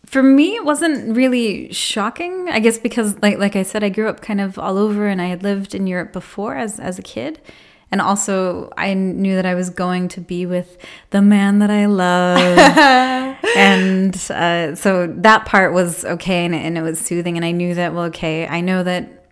for 0.04 0.22
me, 0.22 0.54
it 0.54 0.64
wasn't 0.64 1.16
really 1.16 1.72
shocking. 1.72 2.48
I 2.48 2.60
guess 2.60 2.78
because, 2.78 3.20
like, 3.20 3.38
like 3.38 3.56
I 3.56 3.64
said, 3.64 3.82
I 3.82 3.88
grew 3.88 4.08
up 4.08 4.20
kind 4.20 4.40
of 4.40 4.56
all 4.58 4.78
over, 4.78 5.08
and 5.08 5.20
I 5.20 5.26
had 5.26 5.42
lived 5.42 5.74
in 5.74 5.88
Europe 5.88 6.12
before 6.12 6.54
as 6.54 6.78
as 6.78 6.96
a 6.98 7.02
kid, 7.02 7.40
and 7.90 8.00
also 8.00 8.72
I 8.76 8.94
knew 8.94 9.36
that 9.36 9.46
I 9.46 9.54
was 9.54 9.70
going 9.70 10.08
to 10.08 10.20
be 10.20 10.46
with 10.46 10.78
the 11.10 11.22
man 11.22 11.60
that 11.60 11.70
I 11.70 11.86
love, 11.86 12.38
and 13.56 14.14
uh, 14.30 14.74
so 14.74 15.06
that 15.18 15.46
part 15.46 15.72
was 15.72 16.04
okay, 16.04 16.44
and, 16.44 16.54
and 16.54 16.76
it 16.76 16.82
was 16.82 16.98
soothing, 16.98 17.36
and 17.36 17.44
I 17.44 17.52
knew 17.52 17.74
that 17.74 17.94
well, 17.94 18.04
okay, 18.04 18.46
I 18.46 18.60
know 18.60 18.82
that 18.82 19.30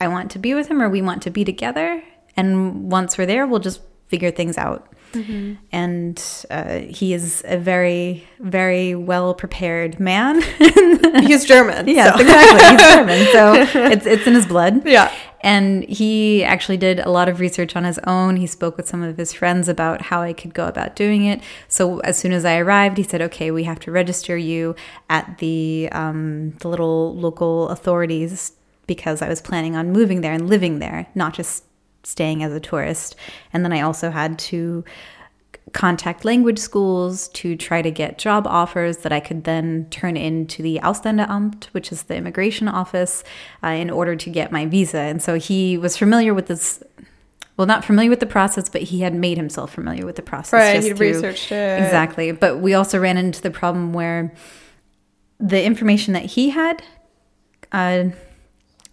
I 0.00 0.08
want 0.08 0.30
to 0.32 0.38
be 0.38 0.54
with 0.54 0.68
him, 0.68 0.82
or 0.82 0.88
we 0.88 1.02
want 1.02 1.22
to 1.22 1.30
be 1.30 1.44
together, 1.44 2.02
and 2.36 2.90
once 2.90 3.16
we're 3.16 3.26
there, 3.26 3.46
we'll 3.46 3.60
just 3.60 3.80
figure 4.08 4.30
things 4.30 4.56
out 4.56 4.92
and 5.72 6.46
uh, 6.50 6.78
he 6.80 7.14
is 7.14 7.42
a 7.46 7.56
very, 7.56 8.26
very 8.40 8.94
well 8.94 9.34
prepared 9.34 9.98
man. 9.98 10.42
He's 11.22 11.44
German. 11.44 11.88
yes, 11.88 12.14
so. 12.14 12.20
exactly. 12.20 12.68
He's 12.70 12.94
German, 12.94 13.26
so 13.32 13.88
it's 13.90 14.06
it's 14.06 14.26
in 14.26 14.34
his 14.34 14.46
blood. 14.46 14.86
Yeah. 14.86 15.12
And 15.42 15.84
he 15.84 16.42
actually 16.42 16.76
did 16.76 16.98
a 17.00 17.10
lot 17.10 17.28
of 17.28 17.40
research 17.40 17.76
on 17.76 17.84
his 17.84 17.98
own. 18.00 18.36
He 18.36 18.46
spoke 18.46 18.76
with 18.76 18.88
some 18.88 19.02
of 19.02 19.16
his 19.16 19.32
friends 19.32 19.68
about 19.68 20.02
how 20.02 20.22
I 20.22 20.32
could 20.32 20.54
go 20.54 20.66
about 20.66 20.96
doing 20.96 21.24
it. 21.24 21.40
So 21.68 22.00
as 22.00 22.16
soon 22.16 22.32
as 22.32 22.44
I 22.44 22.58
arrived, 22.58 22.96
he 22.96 23.02
said, 23.02 23.22
"Okay, 23.22 23.50
we 23.50 23.64
have 23.64 23.78
to 23.80 23.90
register 23.90 24.36
you 24.36 24.74
at 25.08 25.38
the 25.38 25.88
um, 25.92 26.52
the 26.60 26.68
little 26.68 27.14
local 27.14 27.68
authorities 27.68 28.52
because 28.86 29.22
I 29.22 29.28
was 29.28 29.40
planning 29.40 29.76
on 29.76 29.92
moving 29.92 30.20
there 30.20 30.32
and 30.32 30.48
living 30.48 30.78
there, 30.78 31.06
not 31.14 31.34
just 31.34 31.64
staying 32.02 32.42
as 32.42 32.52
a 32.52 32.60
tourist." 32.60 33.14
And 33.52 33.64
then 33.64 33.72
I 33.72 33.82
also 33.82 34.10
had 34.10 34.38
to 34.50 34.84
contact 35.76 36.24
language 36.24 36.58
schools 36.58 37.28
to 37.28 37.54
try 37.54 37.82
to 37.82 37.90
get 37.90 38.16
job 38.16 38.46
offers 38.46 38.98
that 38.98 39.12
I 39.12 39.20
could 39.20 39.44
then 39.44 39.86
turn 39.90 40.16
into 40.16 40.62
the 40.62 40.80
Ausländeramt, 40.82 41.64
which 41.66 41.92
is 41.92 42.04
the 42.04 42.16
immigration 42.16 42.66
office, 42.66 43.22
uh, 43.62 43.68
in 43.68 43.90
order 43.90 44.16
to 44.16 44.30
get 44.30 44.50
my 44.50 44.64
visa. 44.64 44.98
And 44.98 45.22
so 45.22 45.34
he 45.34 45.76
was 45.76 45.98
familiar 45.98 46.32
with 46.32 46.46
this. 46.46 46.82
Well, 47.58 47.66
not 47.66 47.84
familiar 47.84 48.08
with 48.08 48.20
the 48.20 48.26
process, 48.26 48.70
but 48.70 48.82
he 48.82 49.00
had 49.00 49.14
made 49.14 49.36
himself 49.36 49.74
familiar 49.74 50.06
with 50.06 50.16
the 50.16 50.22
process. 50.22 50.52
Right, 50.84 50.96
through- 50.96 51.08
researched 51.08 51.52
it. 51.52 51.82
Exactly. 51.82 52.32
But 52.32 52.60
we 52.60 52.72
also 52.72 52.98
ran 52.98 53.18
into 53.18 53.42
the 53.42 53.50
problem 53.50 53.92
where 53.92 54.32
the 55.38 55.62
information 55.62 56.14
that 56.14 56.24
he 56.24 56.50
had 56.50 56.82
uh, 57.72 58.04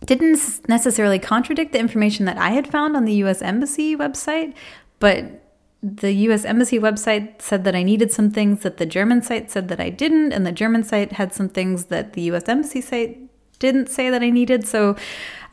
didn't 0.06 0.68
necessarily 0.68 1.20
contradict 1.20 1.72
the 1.72 1.80
information 1.80 2.26
that 2.26 2.38
I 2.38 2.50
had 2.50 2.68
found 2.68 2.98
on 2.98 3.06
the 3.06 3.14
US 3.24 3.42
Embassy 3.42 3.96
website, 3.96 4.54
but 5.00 5.43
the 5.84 6.14
US 6.14 6.46
Embassy 6.46 6.80
website 6.80 7.42
said 7.42 7.66
that 7.66 7.76
I 7.76 7.84
needed 7.84 8.12
some 8.12 8.32
things 8.32 8.62
that 8.62 8.78
the 8.78 8.86
German 8.86 9.22
site 9.22 9.52
said 9.52 9.68
that 9.68 9.82
I 9.82 9.90
didn't, 9.90 10.32
and 10.32 10.46
the 10.46 10.52
German 10.54 10.84
site 10.84 11.14
had 11.14 11.34
some 11.34 11.50
things 11.50 11.86
that 11.86 12.14
the 12.14 12.22
US 12.24 12.48
Embassy 12.48 12.80
site 12.80 13.20
didn't 13.60 13.90
say 13.90 14.10
that 14.10 14.22
I 14.22 14.30
needed. 14.30 14.66
So 14.66 14.96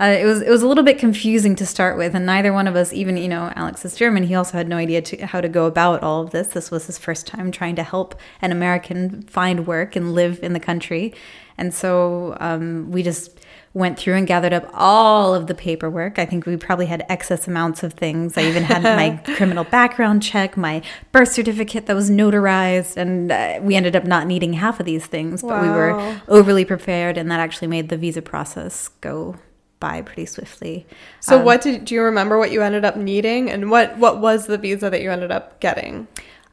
uh, 0.00 0.16
it 0.18 0.24
was 0.24 0.40
it 0.40 0.48
was 0.48 0.62
a 0.62 0.68
little 0.68 0.84
bit 0.84 0.98
confusing 0.98 1.56
to 1.56 1.66
start 1.66 1.98
with, 1.98 2.14
and 2.14 2.26
neither 2.26 2.52
one 2.52 2.68
of 2.68 2.76
us, 2.76 2.92
even 2.92 3.16
you 3.16 3.28
know, 3.28 3.52
Alex 3.56 3.84
is 3.84 3.96
German. 3.96 4.22
He 4.22 4.34
also 4.36 4.56
had 4.56 4.68
no 4.68 4.76
idea 4.76 5.02
to, 5.02 5.26
how 5.26 5.40
to 5.40 5.48
go 5.48 5.66
about 5.66 6.02
all 6.02 6.22
of 6.22 6.30
this. 6.30 6.48
This 6.48 6.70
was 6.70 6.86
his 6.86 6.96
first 6.96 7.26
time 7.26 7.50
trying 7.50 7.76
to 7.76 7.82
help 7.82 8.14
an 8.40 8.52
American 8.52 9.22
find 9.22 9.66
work 9.66 9.96
and 9.96 10.14
live 10.14 10.38
in 10.42 10.52
the 10.52 10.60
country, 10.60 11.12
and 11.58 11.74
so 11.74 12.36
um, 12.40 12.90
we 12.90 13.02
just 13.02 13.39
went 13.72 13.96
through 13.96 14.14
and 14.14 14.26
gathered 14.26 14.52
up 14.52 14.68
all 14.74 15.32
of 15.32 15.46
the 15.46 15.54
paperwork. 15.54 16.18
I 16.18 16.26
think 16.26 16.44
we 16.44 16.56
probably 16.56 16.86
had 16.86 17.06
excess 17.08 17.46
amounts 17.46 17.84
of 17.84 17.92
things. 17.92 18.36
I 18.36 18.42
even 18.42 18.64
had 18.64 18.82
my 18.82 19.16
criminal 19.36 19.62
background 19.62 20.22
check, 20.24 20.56
my 20.56 20.82
birth 21.12 21.30
certificate 21.30 21.86
that 21.86 21.94
was 21.94 22.10
notarized, 22.10 22.96
and 22.96 23.30
uh, 23.30 23.60
we 23.62 23.76
ended 23.76 23.94
up 23.94 24.04
not 24.04 24.26
needing 24.26 24.54
half 24.54 24.80
of 24.80 24.86
these 24.86 25.06
things, 25.06 25.42
but 25.42 25.62
we 25.62 25.68
were 25.68 26.20
overly 26.26 26.64
prepared, 26.64 27.16
and 27.16 27.30
that 27.30 27.38
actually 27.38 27.68
made 27.68 27.90
the 27.90 27.96
visa 27.96 28.22
process 28.22 28.88
go 29.00 29.36
by 29.78 30.02
pretty 30.02 30.26
swiftly. 30.26 30.84
So 31.20 31.38
Um, 31.38 31.44
what 31.44 31.62
did 31.62 31.84
do 31.84 31.94
you 31.94 32.02
remember 32.02 32.38
what 32.38 32.50
you 32.50 32.62
ended 32.62 32.84
up 32.84 32.96
needing 32.96 33.48
and 33.50 33.70
what 33.70 33.96
what 33.98 34.20
was 34.20 34.46
the 34.46 34.58
visa 34.58 34.90
that 34.90 35.00
you 35.00 35.10
ended 35.10 35.30
up 35.30 35.60
getting? 35.60 36.06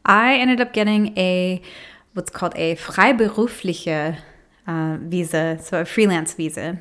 I 0.05 0.35
ended 0.35 0.61
up 0.61 0.71
getting 0.71 1.17
a 1.17 1.61
what's 2.13 2.29
called 2.29 2.53
a 2.55 2.75
freiberufliche 2.75 4.19
uh, 4.67 4.97
visa, 5.01 5.59
so 5.61 5.81
a 5.81 5.85
freelance 5.85 6.33
visa, 6.33 6.79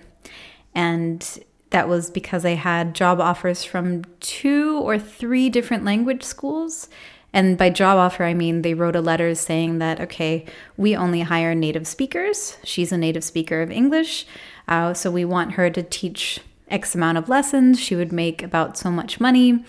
and 0.77 1.39
that 1.71 1.89
was 1.89 2.11
because 2.11 2.45
I 2.45 2.51
had 2.51 2.95
job 2.95 3.19
offers 3.19 3.65
from 3.65 4.05
two 4.21 4.79
or 4.79 4.99
three 4.99 5.49
different 5.49 5.85
language 5.85 6.23
schools. 6.23 6.89
And 7.33 7.59
by 7.59 7.71
job 7.71 7.97
offer, 7.97 8.25
I 8.25 8.35
mean 8.35 8.61
they 8.61 8.75
wrote 8.75 8.95
a 8.95 9.01
letter 9.01 9.35
saying 9.35 9.79
that, 9.79 10.01
okay, 10.03 10.45
we 10.77 10.95
only 10.95 11.23
hire 11.23 11.55
native 11.55 11.87
speakers. 11.87 12.59
She's 12.63 12.93
a 12.93 12.99
native 12.99 13.25
speaker 13.25 13.63
of 13.63 13.71
English. 13.71 14.27
Uh, 14.69 14.93
so 14.93 15.11
we 15.11 15.25
want 15.25 15.53
her 15.53 15.71
to 15.71 15.83
teach 15.83 16.41
X 16.69 16.95
amount 16.95 17.19
of 17.19 17.29
lessons. 17.29 17.81
She 17.81 17.97
would 17.97 18.13
make 18.13 18.43
about 18.43 18.77
so 18.77 18.91
much 18.91 19.19
money. 19.19 19.65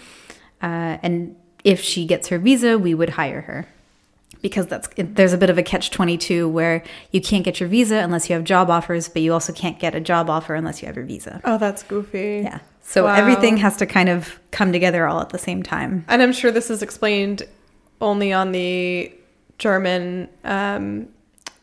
Uh, 0.61 0.97
and 1.01 1.37
if 1.63 1.81
she 1.81 2.05
gets 2.05 2.27
her 2.27 2.37
visa, 2.37 2.77
we 2.77 2.93
would 2.93 3.11
hire 3.11 3.41
her 3.41 3.67
because 4.41 4.67
that's 4.67 4.88
there's 4.98 5.34
a 5.34 5.38
bit 5.38 5.50
of 5.50 5.58
a 5.58 5.63
catch 5.63 5.91
22 5.91 6.48
where 6.50 6.84
you 7.12 7.20
can't 7.22 7.44
get 7.44 7.60
your 7.60 7.70
visa 7.70 7.96
unless 7.98 8.29
you 8.29 8.36
have 8.36 8.44
job 8.44 8.70
offers 8.70 9.10
but 9.10 9.22
you 9.22 9.34
also 9.34 9.51
can't 9.53 9.79
get 9.79 9.96
a 9.96 10.00
job 10.00 10.29
offer 10.29 10.53
unless 10.56 10.82
you 10.82 10.86
have 10.88 10.96
your 10.96 11.06
visa 11.06 11.41
Oh, 11.44 11.58
that's 11.58 11.84
goofy. 11.84 12.41
yeah 12.44 12.60
so 12.82 13.03
Wow. 13.06 13.15
everything 13.15 13.58
has 13.58 13.75
to 13.77 13.86
kind 13.86 14.10
of 14.10 14.39
come 14.51 14.72
together 14.72 15.08
all 15.08 15.20
at 15.22 15.29
the 15.29 15.38
same 15.39 15.62
time 15.63 16.06
And 16.08 16.22
I'm 16.22 16.34
sure 16.34 16.51
this 16.51 16.70
is 16.70 16.82
explained 16.82 17.44
only 18.00 18.32
on 18.32 18.51
the 18.51 19.12
German 19.58 20.29
um 20.44 21.08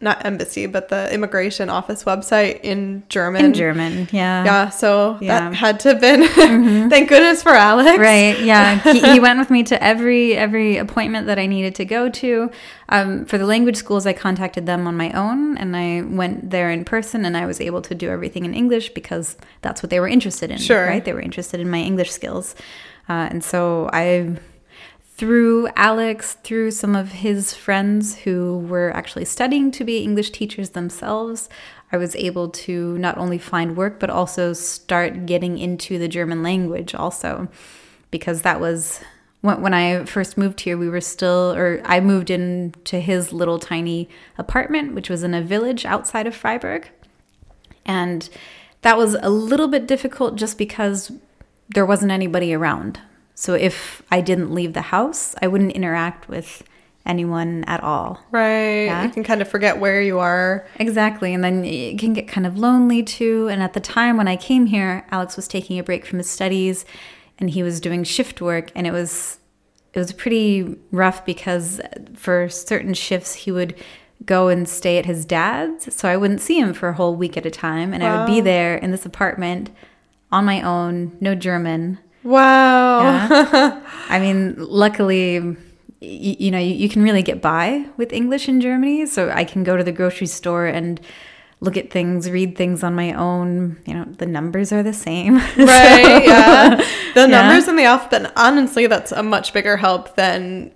not 0.04 0.24
embassy, 0.24 0.66
but 0.66 0.88
the 0.90 1.12
immigration 1.12 1.68
office 1.70 2.04
website 2.04 2.60
in 2.62 3.02
German. 3.08 3.44
in 3.46 3.52
german 3.54 3.92
yeah 4.12 4.44
Yeah, 4.44 4.68
so 4.68 5.18
Yeah. 5.20 5.40
that 5.50 5.54
had 5.54 5.80
to 5.80 5.88
have 5.90 6.00
been 6.00 6.22
thank 6.90 7.08
goodness 7.08 7.42
for 7.42 7.52
Alex. 7.52 7.98
right 7.98 8.38
yeah 8.40 8.78
he, 8.92 9.00
he 9.12 9.18
went 9.20 9.38
with 9.38 9.50
me 9.50 9.62
to 9.64 9.76
every 9.82 10.34
every 10.36 10.76
appointment 10.76 11.26
that 11.26 11.38
i 11.38 11.46
needed 11.46 11.74
to 11.80 11.84
go 11.84 12.08
to 12.22 12.50
um, 12.90 13.24
for 13.24 13.38
the 13.38 13.46
language 13.46 13.76
schools 13.76 14.06
i 14.06 14.12
contacted 14.12 14.66
them 14.66 14.86
on 14.86 14.96
my 14.96 15.10
own 15.12 15.56
and 15.56 15.74
i 15.76 16.02
went 16.02 16.50
there 16.50 16.70
in 16.70 16.84
person 16.84 17.24
and 17.24 17.34
i 17.36 17.44
was 17.46 17.58
able 17.60 17.80
to 17.82 17.94
do 17.94 18.08
everything 18.10 18.44
in 18.44 18.52
english 18.54 18.90
because 19.00 19.36
that's 19.62 19.82
what 19.82 19.90
they 19.90 20.00
were 20.00 20.08
interested 20.16 20.50
in 20.50 20.58
Sure. 20.58 20.86
right 20.86 21.04
they 21.04 21.12
were 21.14 21.22
interested 21.30 21.58
in 21.60 21.68
my 21.70 21.80
english 21.80 22.10
skills 22.12 22.54
uh, 23.08 23.26
and 23.32 23.42
so 23.42 23.88
i 23.92 24.06
through 25.16 25.68
alex 25.76 26.34
through 26.42 26.70
some 26.70 26.96
of 26.96 27.12
his 27.12 27.54
friends 27.54 28.16
who 28.18 28.58
were 28.68 28.90
actually 28.94 29.24
studying 29.24 29.70
to 29.70 29.84
be 29.84 29.98
english 29.98 30.30
teachers 30.30 30.70
themselves 30.70 31.48
i 31.92 31.96
was 31.96 32.16
able 32.16 32.48
to 32.48 32.98
not 32.98 33.16
only 33.16 33.38
find 33.38 33.76
work 33.76 34.00
but 34.00 34.10
also 34.10 34.52
start 34.52 35.26
getting 35.26 35.58
into 35.58 35.98
the 35.98 36.08
german 36.08 36.42
language 36.42 36.94
also 36.94 37.48
because 38.10 38.42
that 38.42 38.60
was 38.60 39.00
when, 39.44 39.74
I 39.74 40.06
first 40.06 40.38
moved 40.38 40.60
here, 40.60 40.78
we 40.78 40.88
were 40.88 41.02
still, 41.02 41.52
or 41.54 41.82
I 41.84 42.00
moved 42.00 42.30
into 42.30 42.98
his 42.98 43.30
little 43.30 43.58
tiny 43.58 44.08
apartment, 44.38 44.94
which 44.94 45.10
was 45.10 45.22
in 45.22 45.34
a 45.34 45.42
village 45.42 45.84
outside 45.84 46.26
of 46.26 46.34
Freiburg. 46.34 46.88
And 47.84 48.26
that 48.80 48.96
was 48.96 49.16
a 49.20 49.28
little 49.28 49.68
bit 49.68 49.86
difficult 49.86 50.36
just 50.36 50.56
because 50.56 51.12
there 51.68 51.84
wasn't 51.84 52.10
anybody 52.10 52.54
around. 52.54 53.00
So 53.34 53.54
if 53.54 54.02
I 54.10 54.20
didn't 54.20 54.52
leave 54.54 54.72
the 54.72 54.82
house, 54.82 55.34
I 55.42 55.48
wouldn't 55.48 55.72
interact 55.72 56.28
with 56.28 56.62
anyone 57.06 57.64
at 57.64 57.82
all. 57.82 58.20
Right. 58.30 58.84
Yeah. 58.84 59.04
You 59.04 59.10
can 59.10 59.24
kind 59.24 59.42
of 59.42 59.48
forget 59.48 59.78
where 59.78 60.00
you 60.00 60.18
are. 60.18 60.66
Exactly. 60.76 61.34
And 61.34 61.44
then 61.44 61.64
it 61.64 61.98
can 61.98 62.14
get 62.14 62.28
kind 62.28 62.46
of 62.46 62.56
lonely 62.56 63.02
too. 63.02 63.48
And 63.48 63.62
at 63.62 63.74
the 63.74 63.80
time 63.80 64.16
when 64.16 64.28
I 64.28 64.36
came 64.36 64.66
here, 64.66 65.06
Alex 65.10 65.36
was 65.36 65.46
taking 65.46 65.78
a 65.78 65.82
break 65.82 66.06
from 66.06 66.18
his 66.18 66.30
studies 66.30 66.86
and 67.38 67.50
he 67.50 67.62
was 67.62 67.80
doing 67.80 68.04
shift 68.04 68.40
work 68.40 68.70
and 68.74 68.86
it 68.86 68.92
was 68.92 69.38
it 69.92 69.98
was 69.98 70.12
pretty 70.12 70.76
rough 70.90 71.24
because 71.24 71.80
for 72.14 72.48
certain 72.48 72.94
shifts 72.94 73.34
he 73.34 73.52
would 73.52 73.74
go 74.24 74.48
and 74.48 74.68
stay 74.68 74.98
at 74.98 75.06
his 75.06 75.24
dad's 75.24 75.94
so 75.94 76.08
I 76.08 76.16
wouldn't 76.16 76.40
see 76.40 76.58
him 76.58 76.72
for 76.72 76.88
a 76.88 76.94
whole 76.94 77.14
week 77.14 77.36
at 77.36 77.46
a 77.46 77.50
time 77.50 77.92
and 77.92 78.02
I 78.02 78.18
would 78.18 78.26
be 78.26 78.40
there 78.40 78.76
in 78.76 78.90
this 78.90 79.04
apartment 79.04 79.70
on 80.32 80.44
my 80.44 80.62
own, 80.62 81.16
no 81.20 81.34
German. 81.34 81.98
Wow. 82.24 83.00
Yeah. 83.02 83.80
I 84.08 84.18
mean, 84.18 84.56
luckily, 84.58 85.56
you 86.00 86.50
know, 86.50 86.58
you, 86.58 86.88
can 86.88 87.02
really 87.02 87.22
get 87.22 87.40
by 87.40 87.86
with 87.96 88.12
English 88.12 88.48
in 88.48 88.60
Germany. 88.60 89.06
So 89.06 89.30
I 89.30 89.44
can 89.44 89.62
go 89.64 89.76
to 89.76 89.84
the 89.84 89.92
grocery 89.92 90.26
store 90.26 90.66
and 90.66 91.00
look 91.60 91.76
at 91.76 91.90
things, 91.90 92.30
read 92.30 92.56
things 92.56 92.82
on 92.82 92.94
my 92.94 93.12
own. 93.12 93.78
You 93.86 93.94
know, 93.94 94.04
the 94.04 94.26
numbers 94.26 94.72
are 94.72 94.82
the 94.82 94.92
same. 94.92 95.36
Right. 95.56 96.24
yeah. 96.26 96.76
The 97.14 97.20
Yeah. 97.20 97.26
numbers 97.26 97.68
in 97.68 97.76
the 97.76 97.84
alphabet, 97.84 98.32
honestly, 98.36 98.86
that's 98.86 99.12
a 99.12 99.22
much 99.22 99.52
bigger 99.52 99.76
help 99.76 100.16
than 100.16 100.72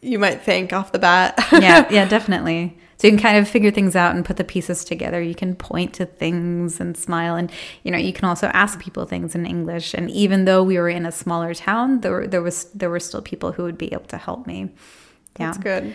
you 0.00 0.18
might 0.18 0.42
think 0.42 0.72
off 0.72 0.92
the 0.92 0.98
bat. 0.98 1.34
yeah, 1.52 1.86
yeah, 1.90 2.06
definitely. 2.08 2.78
So 2.98 3.06
you 3.06 3.12
can 3.12 3.22
kind 3.22 3.38
of 3.38 3.48
figure 3.48 3.70
things 3.70 3.94
out 3.94 4.16
and 4.16 4.24
put 4.24 4.38
the 4.38 4.44
pieces 4.44 4.84
together. 4.84 5.22
You 5.22 5.34
can 5.34 5.54
point 5.54 5.94
to 5.94 6.06
things 6.06 6.80
and 6.80 6.96
smile, 6.96 7.36
and 7.36 7.50
you 7.84 7.92
know 7.92 7.98
you 7.98 8.12
can 8.12 8.24
also 8.24 8.48
ask 8.48 8.80
people 8.80 9.04
things 9.06 9.34
in 9.34 9.46
English. 9.46 9.94
And 9.94 10.10
even 10.10 10.44
though 10.44 10.64
we 10.64 10.78
were 10.78 10.88
in 10.88 11.06
a 11.06 11.12
smaller 11.12 11.54
town, 11.54 12.00
there 12.00 12.12
were, 12.12 12.26
there 12.26 12.42
was 12.42 12.64
there 12.74 12.90
were 12.90 13.00
still 13.00 13.22
people 13.22 13.52
who 13.52 13.62
would 13.62 13.78
be 13.78 13.92
able 13.92 14.06
to 14.06 14.18
help 14.18 14.46
me. 14.46 14.70
Yeah. 15.38 15.46
That's 15.46 15.58
good. 15.58 15.94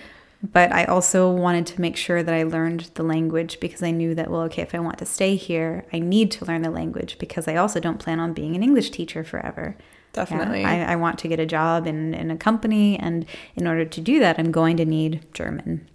But 0.51 0.73
I 0.73 0.83
also 0.85 1.31
wanted 1.31 1.65
to 1.67 1.79
make 1.79 1.95
sure 1.95 2.21
that 2.21 2.33
I 2.33 2.43
learned 2.43 2.91
the 2.95 3.03
language 3.03 3.61
because 3.61 3.81
I 3.81 3.91
knew 3.91 4.13
that, 4.15 4.29
well, 4.29 4.41
okay, 4.41 4.61
if 4.61 4.75
I 4.75 4.79
want 4.79 4.97
to 4.97 5.05
stay 5.05 5.37
here, 5.37 5.85
I 5.93 5.99
need 5.99 6.31
to 6.31 6.45
learn 6.45 6.63
the 6.63 6.69
language 6.69 7.17
because 7.17 7.47
I 7.47 7.55
also 7.55 7.79
don't 7.79 7.97
plan 7.97 8.19
on 8.19 8.33
being 8.33 8.53
an 8.53 8.61
English 8.61 8.89
teacher 8.89 9.23
forever. 9.23 9.77
Yeah, 9.77 9.85
Definitely. 10.11 10.65
I, 10.65 10.93
I 10.93 10.95
want 10.97 11.17
to 11.19 11.29
get 11.29 11.39
a 11.39 11.45
job 11.45 11.87
in, 11.87 12.13
in 12.13 12.29
a 12.29 12.35
company, 12.35 12.99
and 12.99 13.25
in 13.55 13.67
order 13.67 13.85
to 13.85 14.01
do 14.01 14.19
that, 14.19 14.37
I'm 14.37 14.51
going 14.51 14.75
to 14.77 14.85
need 14.85 15.25
German. 15.33 15.87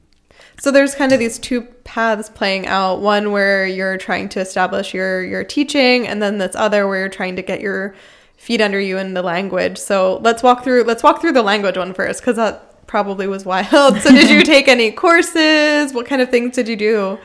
So 0.60 0.70
there's 0.70 0.94
kind 0.94 1.12
of 1.12 1.18
these 1.18 1.38
two 1.38 1.62
paths 1.62 2.28
playing 2.28 2.66
out. 2.66 3.00
One 3.00 3.30
where 3.30 3.66
you're 3.66 3.96
trying 3.96 4.28
to 4.30 4.40
establish 4.40 4.92
your 4.92 5.22
your 5.22 5.44
teaching, 5.44 6.06
and 6.06 6.20
then 6.20 6.38
this 6.38 6.56
other 6.56 6.86
where 6.86 7.00
you're 7.00 7.08
trying 7.08 7.36
to 7.36 7.42
get 7.42 7.60
your 7.60 7.94
feet 8.36 8.60
under 8.60 8.80
you 8.80 8.98
in 8.98 9.14
the 9.14 9.22
language. 9.22 9.78
So 9.78 10.18
let's 10.18 10.42
walk 10.42 10.64
through 10.64 10.84
let's 10.84 11.02
walk 11.02 11.20
through 11.20 11.32
the 11.32 11.42
language 11.42 11.76
one 11.76 11.94
first, 11.94 12.20
because 12.20 12.36
that 12.36 12.86
probably 12.86 13.26
was 13.26 13.44
wild. 13.44 13.98
So 14.00 14.10
did 14.10 14.30
you 14.30 14.42
take 14.54 14.66
any 14.66 14.90
courses? 14.90 15.92
What 15.92 16.06
kind 16.06 16.20
of 16.20 16.30
things 16.30 16.56
did 16.56 16.66
you 16.66 16.76
do? 16.76 17.18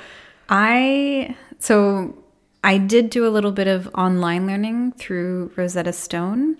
I 0.49 1.35
so 1.59 2.17
I 2.63 2.77
did 2.77 3.09
do 3.09 3.27
a 3.27 3.29
little 3.29 3.51
bit 3.51 3.67
of 3.67 3.89
online 3.95 4.45
learning 4.47 4.93
through 4.93 5.51
Rosetta 5.55 5.91
Stone, 5.91 6.57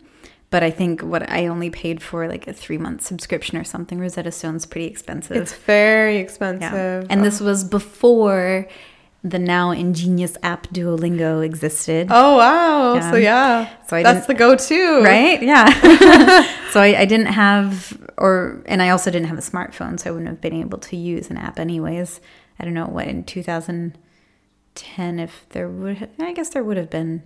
but 0.54 0.62
I 0.62 0.70
think 0.70 1.02
what 1.02 1.28
I 1.32 1.48
only 1.48 1.72
paid 1.72 2.00
for 2.00 2.28
like 2.28 2.48
a 2.48 2.54
three 2.54 2.78
month 2.78 3.02
subscription 3.02 3.58
or 3.58 3.64
something. 3.64 4.00
Rosetta 4.00 4.32
Stone's 4.32 4.68
pretty 4.68 4.86
expensive. 4.86 5.36
It's 5.36 5.56
very 5.56 6.18
expensive. 6.18 7.02
Yeah. 7.02 7.08
And 7.10 7.26
this 7.26 7.42
was 7.42 7.64
before 7.64 8.68
the 9.24 9.40
now 9.40 9.72
ingenious 9.72 10.38
app 10.44 10.68
Duolingo 10.68 11.44
existed. 11.44 12.10
Oh 12.12 12.38
wow! 12.38 12.94
Yeah. 12.94 13.12
So 13.12 13.18
yeah, 13.18 13.68
So 13.88 13.98
I 13.98 14.04
that's 14.04 14.28
the 14.28 14.36
go-to, 14.36 15.02
Right? 15.02 15.42
Yeah. 15.42 15.74
so 16.70 16.80
I, 16.80 17.00
I 17.00 17.06
didn't 17.06 17.34
have, 17.34 18.00
or, 18.20 18.62
and 18.68 18.84
I 18.84 18.90
also 18.90 19.10
didn't 19.10 19.30
have 19.30 19.40
a 19.40 19.42
smartphone, 19.42 20.00
so 20.00 20.12
I 20.12 20.12
wouldn't 20.12 20.30
have 20.30 20.40
been 20.40 20.54
able 20.54 20.78
to 20.78 20.96
use 20.96 21.32
an 21.32 21.38
app 21.38 21.58
anyways. 21.58 22.22
I 22.60 22.64
don't 22.64 22.76
know 22.76 22.86
what 22.86 23.08
in 23.08 23.24
2010, 23.24 25.20
if 25.20 25.48
there 25.50 25.68
would 25.68 25.98
have, 25.98 26.12
I 26.20 26.34
guess 26.34 26.50
there 26.50 26.64
would 26.64 26.78
have 26.78 26.92
been. 26.92 27.24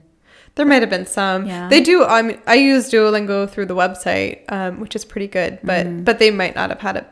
There 0.58 0.66
might 0.66 0.82
have 0.82 0.90
been 0.90 1.06
some. 1.06 1.46
Yeah. 1.46 1.70
They 1.70 1.82
do. 1.82 2.04
I 2.04 2.22
mean, 2.22 2.40
I 2.48 2.56
use 2.56 2.92
Duolingo 2.92 3.50
through 3.50 3.68
the 3.68 3.76
website, 3.76 4.42
um, 4.52 4.80
which 4.82 4.96
is 4.96 5.06
pretty 5.06 5.28
good, 5.28 5.60
but 5.64 5.86
Mm-hmm. 5.86 6.04
but 6.04 6.20
they 6.20 6.32
might 6.32 6.56
not 6.56 6.70
have 6.70 6.82
had 6.82 6.98
it 6.98 7.08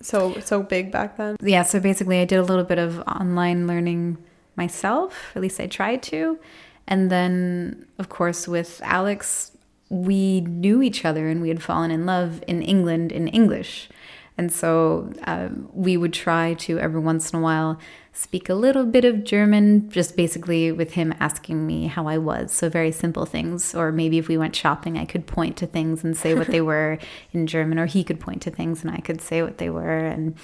so 0.00 0.38
so 0.40 0.62
big 0.62 0.92
back 0.92 1.16
then. 1.16 1.36
Yeah, 1.40 1.62
so 1.62 1.80
basically 1.80 2.20
I 2.20 2.24
did 2.24 2.36
a 2.38 2.42
little 2.42 2.64
bit 2.64 2.78
of 2.78 3.00
online 3.20 3.66
learning 3.66 4.18
myself, 4.56 5.32
at 5.34 5.42
least 5.42 5.58
I 5.60 5.66
tried 5.66 6.02
to. 6.04 6.38
And 6.86 7.10
then, 7.10 7.86
of 7.98 8.08
course, 8.10 8.46
with 8.46 8.80
Alex, 8.84 9.50
we 9.88 10.42
knew 10.42 10.82
each 10.82 11.04
other 11.04 11.28
and 11.28 11.40
we 11.40 11.48
had 11.48 11.62
fallen 11.62 11.90
in 11.90 12.04
love 12.06 12.42
in 12.46 12.62
England 12.62 13.10
in 13.12 13.28
English. 13.28 13.88
And 14.36 14.52
so 14.52 15.12
um, 15.26 15.68
we 15.72 15.96
would 15.96 16.12
try 16.12 16.54
to 16.66 16.78
every 16.78 17.00
once 17.00 17.32
in 17.32 17.38
a 17.38 17.42
while 17.42 17.78
speak 18.14 18.48
a 18.48 18.54
little 18.54 18.86
bit 18.86 19.04
of 19.04 19.24
German, 19.24 19.90
just 19.90 20.16
basically 20.16 20.70
with 20.70 20.92
him 20.92 21.12
asking 21.18 21.66
me 21.66 21.88
how 21.88 22.06
I 22.06 22.16
was. 22.16 22.52
So 22.52 22.68
very 22.68 22.92
simple 22.92 23.26
things. 23.26 23.74
Or 23.74 23.90
maybe 23.90 24.18
if 24.18 24.28
we 24.28 24.38
went 24.38 24.54
shopping, 24.54 24.96
I 24.96 25.04
could 25.04 25.26
point 25.26 25.56
to 25.58 25.66
things 25.66 26.04
and 26.04 26.16
say 26.16 26.32
what 26.32 26.46
they 26.46 26.60
were 26.72 26.98
in 27.32 27.46
German, 27.46 27.78
or 27.78 27.86
he 27.86 28.04
could 28.04 28.20
point 28.20 28.40
to 28.42 28.50
things 28.50 28.82
and 28.82 28.90
I 28.90 28.98
could 28.98 29.20
say 29.20 29.42
what 29.42 29.58
they 29.58 29.68
were. 29.68 29.98
And 29.98 30.36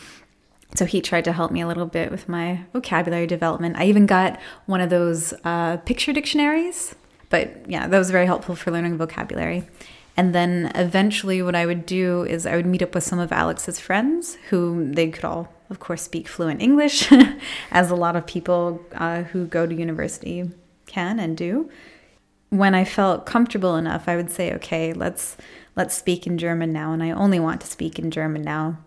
So 0.75 0.85
he 0.85 1.01
tried 1.01 1.25
to 1.25 1.33
help 1.33 1.53
me 1.53 1.61
a 1.61 1.67
little 1.69 1.87
bit 1.87 2.11
with 2.11 2.29
my 2.29 2.65
vocabulary 2.73 3.29
development. 3.29 3.77
I 3.77 3.85
even 3.87 4.07
got 4.07 4.41
one 4.67 4.81
of 4.81 4.91
those 4.91 5.33
uh, 5.45 5.77
picture 5.79 6.13
dictionaries. 6.13 6.95
But 7.29 7.71
yeah, 7.71 7.87
that 7.87 7.99
was 7.99 8.11
very 8.11 8.27
helpful 8.27 8.57
for 8.57 8.73
learning 8.73 8.99
vocabulary. 8.99 9.69
And 10.17 10.35
then 10.35 10.73
eventually, 10.75 11.41
what 11.41 11.55
I 11.55 11.65
would 11.65 11.87
do 11.87 12.25
is 12.25 12.45
I 12.45 12.57
would 12.57 12.67
meet 12.67 12.83
up 12.83 12.95
with 12.95 13.05
some 13.05 13.21
of 13.21 13.31
Alex's 13.31 13.79
friends 13.79 14.37
who 14.51 14.93
they 14.93 15.09
could 15.09 15.25
all, 15.25 15.49
of 15.71 15.79
course, 15.79 16.03
speak 16.03 16.29
fluent 16.29 16.61
English, 16.61 17.11
as 17.71 17.91
a 17.91 17.97
lot 17.97 18.17
of 18.17 18.27
people 18.27 18.85
uh, 18.95 19.23
who 19.23 19.47
go 19.47 19.67
to 19.67 19.75
university 19.75 20.51
can 20.87 21.19
and 21.21 21.37
do. 21.37 21.71
When 22.51 22.75
I 22.75 22.85
felt 22.85 23.27
comfortable 23.27 23.77
enough, 23.77 24.09
I 24.09 24.17
would 24.17 24.31
say, 24.31 24.53
okay, 24.55 24.93
let's 24.93 25.37
let's 25.77 25.95
speak 25.95 26.27
in 26.27 26.37
German 26.37 26.73
now. 26.73 26.93
And 26.93 27.03
I 27.03 27.13
only 27.13 27.39
want 27.39 27.61
to 27.61 27.67
speak 27.69 27.99
in 27.99 28.11
German 28.11 28.43
now. 28.43 28.79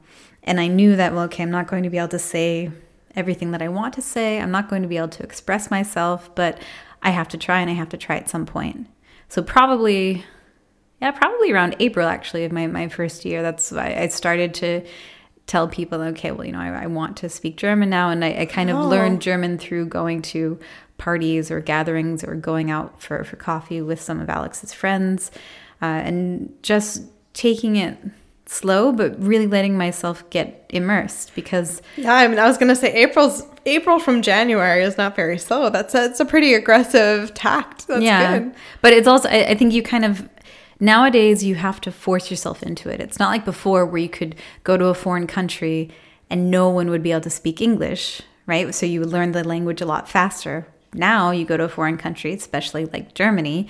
And 0.43 0.59
I 0.59 0.67
knew 0.67 0.97
that, 0.97 1.13
well, 1.13 1.23
okay, 1.23 1.43
I'm 1.43 1.51
not 1.51 1.67
going 1.67 1.83
to 1.83 1.89
be 1.89 1.97
able 1.97 2.09
to 2.09 2.19
say 2.19 2.69
everything 3.15 3.51
that 3.51 3.61
I 3.61 3.69
want 3.69 3.93
to 3.93 4.01
say. 4.01 4.39
I'm 4.39 4.51
not 4.51 4.69
going 4.69 4.81
to 4.81 4.87
be 4.87 4.97
able 4.97 5.07
to 5.09 5.23
express 5.23 5.71
myself, 5.71 6.33
but 6.35 6.59
I 7.01 7.11
have 7.11 7.29
to 7.29 7.37
try 7.37 7.61
and 7.61 7.69
I 7.69 7.73
have 7.73 7.89
to 7.89 7.97
try 7.97 8.17
at 8.17 8.29
some 8.29 8.45
point. 8.45 8.87
So 9.29 9.41
probably, 9.41 10.25
yeah, 11.01 11.11
probably 11.11 11.51
around 11.51 11.77
April 11.79 12.07
actually 12.07 12.43
of 12.43 12.51
my, 12.51 12.67
my 12.67 12.89
first 12.89 13.23
year. 13.23 13.41
That's 13.41 13.71
why 13.71 13.95
I 13.97 14.07
started 14.09 14.53
to 14.55 14.85
tell 15.47 15.67
people, 15.67 16.01
okay, 16.01 16.31
well, 16.31 16.45
you 16.45 16.53
know, 16.53 16.59
I, 16.59 16.83
I 16.83 16.87
want 16.87 17.17
to 17.17 17.29
speak 17.29 17.57
German 17.57 17.89
now. 17.89 18.09
And 18.09 18.23
I, 18.23 18.41
I 18.41 18.45
kind 18.45 18.69
of 18.69 18.77
oh. 18.77 18.87
learned 18.87 19.21
German 19.21 19.57
through 19.57 19.87
going 19.87 20.21
to 20.23 20.59
parties 20.97 21.51
or 21.51 21.59
gatherings 21.59 22.23
or 22.23 22.35
going 22.35 22.71
out 22.71 23.01
for, 23.01 23.23
for 23.23 23.35
coffee 23.35 23.81
with 23.81 23.99
some 23.99 24.19
of 24.19 24.29
Alex's 24.29 24.73
friends 24.73 25.31
uh, 25.81 25.85
and 25.85 26.53
just 26.61 27.03
taking 27.33 27.75
it 27.75 27.97
slow, 28.45 28.91
but 28.91 29.21
really 29.21 29.47
letting 29.47 29.77
myself 29.77 30.27
get 30.29 30.65
immersed 30.69 31.33
because 31.35 31.81
yeah, 31.97 32.13
I 32.13 32.27
mean, 32.27 32.39
I 32.39 32.47
was 32.47 32.57
gonna 32.57 32.75
say 32.75 32.93
April's 32.93 33.43
April 33.65 33.99
from 33.99 34.21
January 34.21 34.83
is 34.83 34.97
not 34.97 35.15
very 35.15 35.37
slow. 35.37 35.69
That's 35.69 35.95
a, 35.95 36.05
it's 36.05 36.19
a 36.19 36.25
pretty 36.25 36.53
aggressive 36.53 37.33
tact. 37.33 37.87
That's 37.87 38.03
yeah, 38.03 38.39
good. 38.39 38.55
but 38.81 38.93
it's 38.93 39.07
also 39.07 39.29
I, 39.29 39.49
I 39.49 39.55
think 39.55 39.73
you 39.73 39.81
kind 39.81 40.05
of 40.05 40.29
nowadays 40.83 41.43
you 41.43 41.55
have 41.55 41.79
to 41.81 41.91
force 41.91 42.29
yourself 42.29 42.61
into 42.61 42.89
it. 42.89 42.99
It's 42.99 43.17
not 43.17 43.29
like 43.29 43.45
before 43.45 43.85
where 43.85 44.01
you 44.01 44.09
could 44.09 44.35
go 44.65 44.77
to 44.77 44.87
a 44.87 44.93
foreign 44.93 45.27
country 45.27 45.89
and 46.29 46.51
no 46.51 46.69
one 46.69 46.89
would 46.89 47.01
be 47.01 47.11
able 47.11 47.21
to 47.21 47.29
speak 47.29 47.61
English, 47.61 48.21
right? 48.45 48.75
So 48.75 48.85
you 48.85 48.99
would 48.99 49.09
learn 49.09 49.31
the 49.31 49.47
language 49.47 49.81
a 49.81 49.85
lot 49.85 50.09
faster. 50.09 50.67
Now 50.93 51.31
you 51.31 51.45
go 51.45 51.55
to 51.55 51.63
a 51.63 51.69
foreign 51.69 51.97
country, 51.97 52.33
especially 52.33 52.85
like 52.85 53.13
Germany, 53.13 53.69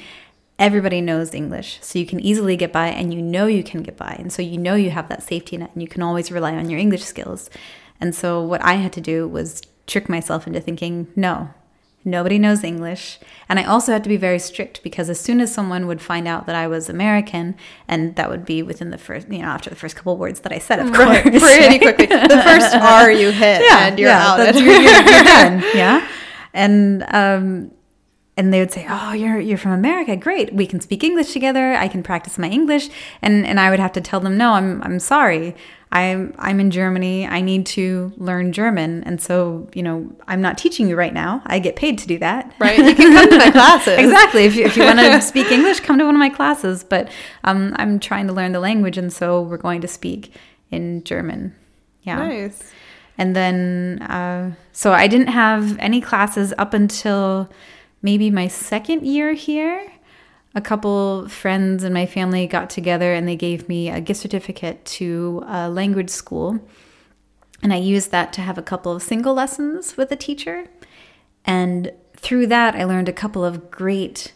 everybody 0.58 1.02
knows 1.02 1.36
English. 1.36 1.78
So 1.82 2.00
you 2.00 2.08
can 2.08 2.20
easily 2.20 2.58
get 2.58 2.74
by 2.74 2.88
and 2.88 3.14
you 3.14 3.22
know 3.22 3.46
you 3.46 3.64
can 3.64 3.84
get 3.84 3.96
by. 3.96 4.16
And 4.18 4.34
so 4.34 4.42
you 4.42 4.58
know 4.58 4.76
you 4.76 4.90
have 4.90 5.10
that 5.10 5.24
safety 5.24 5.56
net 5.56 5.72
and 5.74 5.84
you 5.84 5.88
can 5.88 6.02
always 6.02 6.32
rely 6.32 6.56
on 6.56 6.70
your 6.70 6.80
English 6.80 7.04
skills. 7.04 7.50
And 8.02 8.16
so 8.16 8.42
what 8.42 8.62
I 8.64 8.74
had 8.74 8.92
to 8.94 9.02
do 9.02 9.28
was 9.28 9.62
trick 9.86 10.10
myself 10.10 10.48
into 10.48 10.60
thinking, 10.60 11.08
no, 11.16 11.54
nobody 12.06 12.40
knows 12.40 12.64
English. 12.64 13.20
And 13.50 13.60
I 13.60 13.64
also 13.64 13.92
had 13.92 14.04
to 14.04 14.10
be 14.10 14.18
very 14.18 14.40
strict 14.40 14.84
because 14.84 15.10
as 15.10 15.20
soon 15.20 15.40
as 15.40 15.54
someone 15.54 15.88
would 15.88 16.02
find 16.02 16.28
out 16.28 16.46
that 16.48 16.56
I 16.56 16.68
was 16.68 16.90
American, 16.90 17.56
and 17.88 18.16
that 18.16 18.30
would 18.30 18.46
be 18.46 18.64
within 18.64 18.90
the 18.90 18.98
first, 18.98 19.30
you 19.30 19.40
know, 19.40 19.48
after 19.48 19.70
the 19.70 19.76
first 19.76 19.96
couple 19.96 20.18
words 20.18 20.42
that 20.42 20.52
I 20.52 20.60
said, 20.60 20.80
of 20.80 20.92
right, 20.92 21.24
course. 21.24 21.40
Pretty 21.40 21.80
quickly. 21.80 22.06
The 22.08 22.42
first 22.46 22.76
R 22.76 23.12
you 23.12 23.32
hit 23.32 23.62
yeah, 23.62 23.88
and 23.88 24.00
you're 24.00 24.10
yeah, 24.10 24.28
out. 24.28 24.56
You're, 24.56 24.64
you're, 24.64 24.82
you're 24.82 25.24
done. 25.24 25.64
Yeah. 25.74 26.08
And, 26.54 27.04
um, 27.10 27.72
and 28.36 28.54
they 28.54 28.60
would 28.60 28.72
say, 28.72 28.86
"Oh, 28.90 29.14
you're 29.14 29.40
you're 29.40 29.58
from 29.58 29.74
America. 29.74 30.16
Great. 30.16 30.54
We 30.54 30.66
can 30.66 30.82
speak 30.82 31.04
English 31.04 31.34
together. 31.34 31.74
I 31.74 31.88
can 31.88 32.04
practice 32.04 32.38
my 32.38 32.50
English." 32.50 32.90
And 33.22 33.46
and 33.46 33.60
I 33.60 33.70
would 33.70 33.80
have 33.80 33.94
to 33.94 34.02
tell 34.02 34.20
them, 34.20 34.38
"No, 34.38 34.54
I'm 34.54 34.82
I'm 34.84 35.00
sorry. 35.00 35.56
I'm 35.94 36.34
I'm 36.40 36.60
in 36.60 36.72
Germany. 36.72 37.28
I 37.28 37.40
need 37.42 37.68
to 37.68 38.12
learn 38.18 38.52
German. 38.52 39.04
And 39.04 39.22
so, 39.22 39.70
you 39.76 39.84
know, 39.84 40.12
I'm 40.28 40.42
not 40.42 40.58
teaching 40.58 40.90
you 40.90 40.96
right 40.96 41.14
now. 41.14 41.44
I 41.46 41.60
get 41.60 41.76
paid 41.76 42.00
to 42.00 42.08
do 42.08 42.18
that. 42.18 42.52
Right. 42.60 42.80
You 42.80 42.96
can 42.96 43.14
come 43.14 43.30
to 43.30 43.38
my 43.38 43.52
classes. 43.60 44.00
exactly. 44.00 44.46
If 44.46 44.56
you, 44.56 44.66
if 44.66 44.76
you 44.76 44.84
want 44.84 44.98
to 44.98 45.22
speak 45.34 45.52
English, 45.52 45.82
come 45.82 46.00
to 46.00 46.06
one 46.06 46.16
of 46.16 46.20
my 46.20 46.30
classes, 46.30 46.84
but 46.84 47.12
um, 47.44 47.76
I'm 47.78 48.00
trying 48.00 48.26
to 48.26 48.34
learn 48.34 48.54
the 48.54 48.60
language 48.60 48.98
and 48.98 49.14
so 49.14 49.42
we're 49.44 49.58
going 49.58 49.82
to 49.82 49.88
speak 49.88 50.34
in 50.72 51.04
German. 51.04 51.56
Yeah. 52.02 52.28
Nice. 52.28 52.74
And 53.20 53.36
then 53.36 54.02
uh, 54.02 54.56
so 54.72 54.94
I 54.94 55.06
didn't 55.06 55.28
have 55.28 55.78
any 55.78 56.02
classes 56.02 56.56
up 56.58 56.74
until 56.74 57.52
maybe 58.04 58.30
my 58.30 58.48
second 58.48 59.08
year 59.08 59.34
here, 59.34 59.92
a 60.54 60.62
couple 60.62 61.28
friends 61.30 61.84
and 61.84 61.94
my 61.94 62.06
family 62.06 62.46
got 62.46 62.70
together 62.70 63.14
and 63.14 63.28
they 63.28 63.36
gave 63.36 63.68
me 63.68 63.90
a 63.90 64.00
gift 64.00 64.20
certificate 64.20 64.86
to 64.86 65.44
a 65.48 65.70
language 65.70 66.12
school. 66.12 66.60
And 67.64 67.74
I 67.74 67.78
used 67.78 68.12
that 68.12 68.34
to 68.34 68.42
have 68.42 68.58
a 68.58 68.62
couple 68.62 68.92
of 68.92 69.02
single 69.02 69.34
lessons 69.34 69.98
with 69.98 70.12
a 70.12 70.16
teacher. 70.16 70.68
And 71.46 71.92
through 72.18 72.48
that, 72.48 72.76
I 72.76 72.84
learned 72.84 73.10
a 73.10 73.14
couple 73.14 73.44
of 73.44 73.72
great 73.72 74.34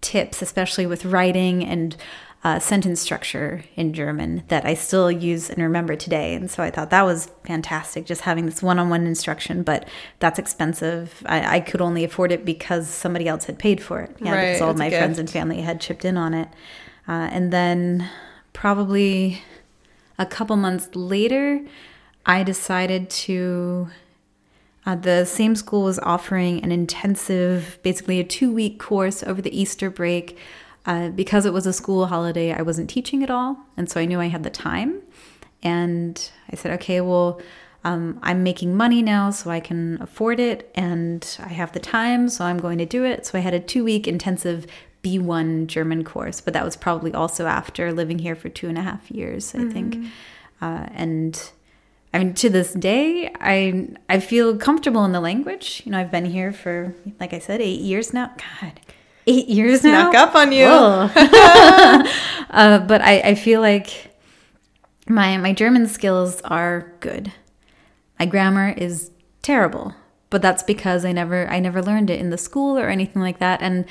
tips, 0.00 0.42
especially 0.42 0.84
with 0.84 1.06
writing 1.06 1.64
and 1.64 1.96
uh, 2.44 2.58
sentence 2.58 3.00
structure 3.00 3.64
in 3.74 3.94
German 3.94 4.42
that 4.48 4.66
I 4.66 4.74
still 4.74 5.10
use 5.10 5.48
and 5.48 5.62
remember 5.62 5.96
today. 5.96 6.34
And 6.34 6.50
so 6.50 6.62
I 6.62 6.70
thought 6.70 6.90
that 6.90 7.02
was 7.02 7.30
fantastic, 7.46 8.04
just 8.04 8.20
having 8.20 8.44
this 8.44 8.62
one 8.62 8.78
on 8.78 8.90
one 8.90 9.06
instruction, 9.06 9.62
but 9.62 9.88
that's 10.18 10.38
expensive. 10.38 11.22
I, 11.24 11.56
I, 11.56 11.60
could 11.60 11.80
only 11.80 12.04
afford 12.04 12.32
it 12.32 12.44
because 12.44 12.86
somebody 12.86 13.26
else 13.26 13.46
had 13.46 13.58
paid 13.58 13.82
for 13.82 14.00
it. 14.00 14.14
Yeah, 14.20 14.34
right, 14.34 14.46
because 14.48 14.60
all 14.60 14.70
of 14.70 14.76
my 14.76 14.90
friends 14.90 15.18
and 15.18 15.28
family 15.28 15.62
had 15.62 15.80
chipped 15.80 16.04
in 16.04 16.18
on 16.18 16.34
it. 16.34 16.48
Uh, 17.08 17.28
and 17.32 17.50
then 17.50 18.10
probably 18.52 19.42
a 20.18 20.26
couple 20.26 20.56
months 20.56 20.94
later, 20.94 21.64
I 22.26 22.42
decided 22.42 23.08
to. 23.10 23.88
Uh, 24.86 24.94
the 24.96 25.24
same 25.24 25.56
school 25.56 25.84
was 25.84 25.98
offering 26.00 26.62
an 26.62 26.70
intensive, 26.70 27.78
basically 27.82 28.20
a 28.20 28.24
two 28.24 28.52
week 28.52 28.78
course 28.78 29.22
over 29.22 29.40
the 29.40 29.58
Easter 29.58 29.88
break 29.88 30.38
uh, 30.86 31.08
because 31.08 31.46
it 31.46 31.52
was 31.52 31.66
a 31.66 31.72
school 31.72 32.06
holiday, 32.06 32.52
I 32.52 32.62
wasn't 32.62 32.90
teaching 32.90 33.22
at 33.22 33.30
all. 33.30 33.56
And 33.76 33.90
so 33.90 34.00
I 34.00 34.04
knew 34.04 34.20
I 34.20 34.26
had 34.26 34.42
the 34.42 34.50
time. 34.50 35.02
And 35.62 36.30
I 36.50 36.56
said, 36.56 36.72
okay, 36.72 37.00
well, 37.00 37.40
um, 37.84 38.18
I'm 38.22 38.42
making 38.42 38.76
money 38.76 39.02
now, 39.02 39.30
so 39.30 39.50
I 39.50 39.60
can 39.60 40.00
afford 40.00 40.40
it. 40.40 40.70
And 40.74 41.38
I 41.42 41.48
have 41.48 41.72
the 41.72 41.80
time, 41.80 42.28
so 42.28 42.44
I'm 42.44 42.58
going 42.58 42.78
to 42.78 42.86
do 42.86 43.04
it. 43.04 43.26
So 43.26 43.38
I 43.38 43.40
had 43.40 43.54
a 43.54 43.60
two 43.60 43.84
week 43.84 44.06
intensive 44.06 44.66
B1 45.02 45.66
German 45.66 46.02
course, 46.02 46.40
but 46.40 46.54
that 46.54 46.64
was 46.64 46.76
probably 46.76 47.12
also 47.12 47.46
after 47.46 47.92
living 47.92 48.18
here 48.18 48.34
for 48.34 48.48
two 48.48 48.68
and 48.68 48.78
a 48.78 48.82
half 48.82 49.10
years, 49.10 49.54
I 49.54 49.58
mm-hmm. 49.58 49.70
think. 49.70 50.06
Uh, 50.62 50.86
and 50.92 51.50
I 52.14 52.18
mean, 52.18 52.34
to 52.34 52.48
this 52.48 52.72
day, 52.72 53.30
I 53.40 53.88
I 54.08 54.20
feel 54.20 54.56
comfortable 54.56 55.04
in 55.04 55.12
the 55.12 55.20
language. 55.20 55.82
You 55.84 55.92
know, 55.92 55.98
I've 55.98 56.10
been 56.10 56.24
here 56.24 56.52
for, 56.52 56.94
like 57.20 57.32
I 57.34 57.38
said, 57.38 57.60
eight 57.60 57.80
years 57.80 58.14
now. 58.14 58.30
God, 58.60 58.80
eight 59.26 59.48
years 59.48 59.84
now. 59.84 60.10
Snuck 60.10 60.28
up 60.28 60.34
on 60.34 60.52
you. 60.52 60.66
uh, 62.50 62.78
but 62.80 63.00
I, 63.02 63.20
I 63.24 63.34
feel 63.34 63.60
like 63.60 64.16
my 65.06 65.36
my 65.36 65.52
German 65.52 65.86
skills 65.86 66.40
are 66.42 66.92
good. 67.00 67.32
My 68.18 68.26
grammar 68.26 68.74
is 68.76 69.10
terrible, 69.42 69.94
but 70.30 70.42
that's 70.42 70.62
because 70.62 71.04
I 71.04 71.12
never 71.12 71.48
I 71.48 71.60
never 71.60 71.82
learned 71.82 72.10
it 72.10 72.20
in 72.20 72.30
the 72.30 72.38
school 72.38 72.78
or 72.78 72.88
anything 72.88 73.22
like 73.22 73.38
that. 73.38 73.62
And 73.62 73.86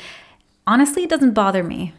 honestly, 0.65 1.03
it 1.03 1.09
doesn't 1.09 1.33
bother 1.33 1.63
me. 1.63 1.93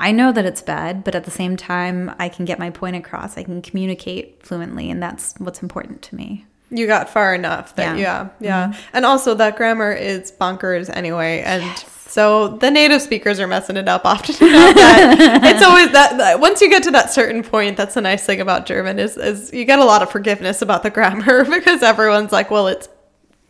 I 0.00 0.10
know 0.10 0.32
that 0.32 0.44
it's 0.44 0.60
bad, 0.60 1.04
but 1.04 1.14
at 1.14 1.24
the 1.24 1.30
same 1.30 1.56
time, 1.56 2.12
I 2.18 2.28
can 2.28 2.44
get 2.44 2.58
my 2.58 2.70
point 2.70 2.96
across. 2.96 3.38
I 3.38 3.44
can 3.44 3.62
communicate 3.62 4.44
fluently, 4.44 4.90
and 4.90 5.00
that's 5.00 5.34
what's 5.38 5.62
important 5.62 6.02
to 6.02 6.16
me. 6.16 6.46
You 6.68 6.88
got 6.88 7.08
far 7.08 7.32
enough 7.34 7.76
that 7.76 7.96
yeah, 7.98 8.30
yeah. 8.40 8.68
yeah. 8.68 8.68
Mm-hmm. 8.72 8.96
And 8.96 9.06
also 9.06 9.34
that 9.34 9.56
grammar 9.56 9.92
is 9.92 10.32
bonkers 10.32 10.90
anyway. 10.92 11.42
And 11.42 11.62
yes 11.62 11.93
so 12.14 12.46
the 12.46 12.70
native 12.70 13.02
speakers 13.02 13.40
are 13.40 13.48
messing 13.48 13.76
it 13.76 13.88
up 13.88 14.04
often 14.04 14.36
it's 14.40 15.64
always 15.64 15.90
that, 15.90 16.16
that, 16.16 16.38
once 16.38 16.60
you 16.60 16.70
get 16.70 16.84
to 16.84 16.92
that 16.92 17.12
certain 17.12 17.42
point, 17.42 17.76
that's 17.76 17.94
the 17.94 18.00
nice 18.00 18.24
thing 18.24 18.40
about 18.40 18.66
German 18.66 19.00
is 19.00 19.16
is 19.16 19.52
you 19.52 19.64
get 19.64 19.80
a 19.80 19.84
lot 19.84 20.00
of 20.00 20.12
forgiveness 20.12 20.62
about 20.62 20.84
the 20.84 20.90
grammar 20.96 21.44
because 21.44 21.82
everyone's 21.82 22.30
like, 22.30 22.52
well, 22.52 22.68
it's 22.68 22.88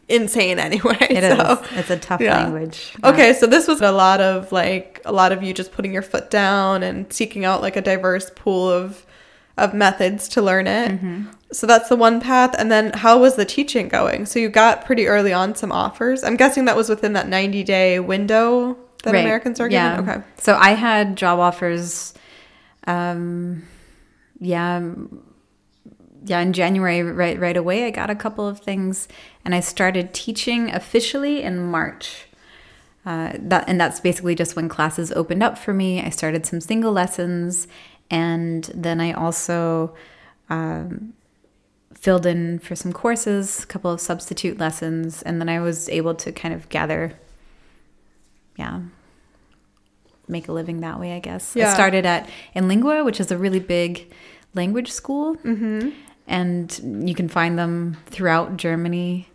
insane 0.09 0.59
anyway. 0.59 0.97
It 0.99 1.37
so, 1.37 1.61
is. 1.63 1.79
It's 1.79 1.91
a 1.91 1.99
tough 1.99 2.23
yeah. 2.23 2.43
language. 2.43 2.95
Okay, 3.05 3.35
so 3.35 3.47
this 3.47 3.69
was 3.69 3.83
a 3.83 3.93
lot 3.93 4.23
of 4.23 4.51
like 4.51 5.03
a 5.05 5.13
lot 5.13 5.31
of 5.31 5.43
you 5.43 5.53
just 5.53 5.71
putting 5.71 5.93
your 5.93 6.01
foot 6.01 6.31
down 6.31 6.83
and 6.83 7.13
seeking 7.13 7.45
out 7.45 7.61
like 7.61 7.77
a 7.77 7.83
diverse 7.83 8.31
pool 8.35 8.71
of 8.71 9.04
of 9.57 9.75
methods 9.75 10.29
to 10.29 10.43
learn 10.43 10.67
it. 10.67 10.93
Mm-hmm. 10.93 11.31
So 11.53 11.67
that's 11.67 11.89
the 11.89 11.97
one 11.97 12.21
path. 12.21 12.55
And 12.59 12.71
then 12.71 12.93
how 12.93 13.21
was 13.21 13.37
the 13.37 13.45
teaching 13.45 13.89
going? 13.89 14.27
So 14.27 14.39
you 14.39 14.49
got 14.49 14.85
pretty 14.85 15.07
early 15.07 15.33
on 15.33 15.55
some 15.55 15.71
offers. 15.71 16.25
I'm 16.25 16.37
guessing 16.37 16.65
that 16.65 16.77
was 16.77 16.89
within 16.89 17.13
that 17.13 17.29
90 17.29 17.63
day 17.63 18.01
window 18.01 18.77
that 19.05 19.13
right. 19.13 19.21
Americans 19.21 19.61
are 19.61 19.69
yeah. 19.69 20.01
Okay. 20.01 20.23
So 20.39 20.57
I 20.57 20.71
had 20.71 21.17
job 21.17 21.39
offers. 21.39 22.15
Um, 22.87 23.63
yeah. 24.41 24.91
Yeah, 26.27 26.41
in 26.41 26.55
January, 26.55 27.03
right, 27.03 27.39
right 27.39 27.57
away, 27.57 27.85
I 27.85 27.91
got 27.91 28.09
a 28.09 28.15
couple 28.15 28.49
of 28.49 28.61
things, 28.61 29.09
and 29.45 29.55
I 29.55 29.61
started 29.61 30.15
teaching 30.15 30.71
officially 30.71 31.43
in 31.43 31.71
March. 31.71 32.27
Uh, 33.05 33.33
that 33.39 33.69
and 33.69 33.79
that's 33.79 34.01
basically 34.01 34.35
just 34.35 34.57
when 34.57 34.67
classes 34.67 35.13
opened 35.13 35.43
up 35.43 35.59
for 35.59 35.75
me. 35.75 36.01
I 36.01 36.09
started 36.09 36.47
some 36.47 36.63
single 36.63 36.93
lessons, 36.93 37.69
and 38.11 38.65
then 38.75 39.01
I 39.01 39.13
also 39.13 39.95
um, 40.51 41.15
filled 41.95 42.27
in 42.27 42.59
for 42.59 42.75
some 42.77 42.93
courses, 42.93 43.63
a 43.63 43.67
couple 43.67 43.91
of 43.91 44.01
substitute 44.01 44.59
lessons, 44.59 45.23
and 45.23 45.41
then 45.41 45.49
I 45.49 45.61
was 45.61 45.89
able 45.89 46.15
to 46.17 46.33
kind 46.33 46.53
of 46.55 46.69
gather, 46.69 47.13
yeah, 48.57 48.81
make 50.29 50.49
a 50.49 50.53
living 50.53 50.81
that 50.81 50.99
way, 51.01 51.15
I 51.15 51.19
guess. 51.19 51.55
Yeah. 51.57 51.71
I 51.71 51.75
started 51.75 52.07
at 52.07 52.29
Inlingua, 52.55 53.05
which 53.05 53.21
is 53.21 53.31
a 53.31 53.39
really 53.39 53.61
big 53.61 54.13
language 54.55 54.91
school, 54.93 55.37
Mm-hmm. 55.37 55.91
and 56.27 57.09
you 57.09 57.15
can 57.15 57.29
find 57.29 57.59
them 57.59 57.97
throughout 58.07 58.57
Germany. 58.57 59.29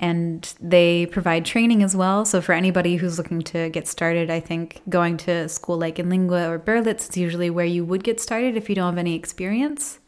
And 0.00 0.54
they 0.60 1.06
provide 1.06 1.44
training 1.44 1.82
as 1.82 1.96
well. 1.96 2.24
So, 2.24 2.40
for 2.40 2.52
anybody 2.52 2.96
who's 2.96 3.18
looking 3.18 3.42
to 3.42 3.68
get 3.68 3.88
started, 3.88 4.30
I 4.30 4.38
think 4.38 4.80
going 4.88 5.16
to 5.18 5.32
a 5.32 5.48
school 5.48 5.76
like 5.76 5.96
Inlingua 5.96 6.48
or 6.48 6.58
Berlitz 6.58 7.10
is 7.10 7.16
usually 7.16 7.50
where 7.50 7.66
you 7.66 7.84
would 7.84 8.04
get 8.04 8.20
started 8.20 8.56
if 8.56 8.68
you 8.68 8.76
don't 8.76 8.92
have 8.92 8.98
any 8.98 9.16
experience. 9.16 9.98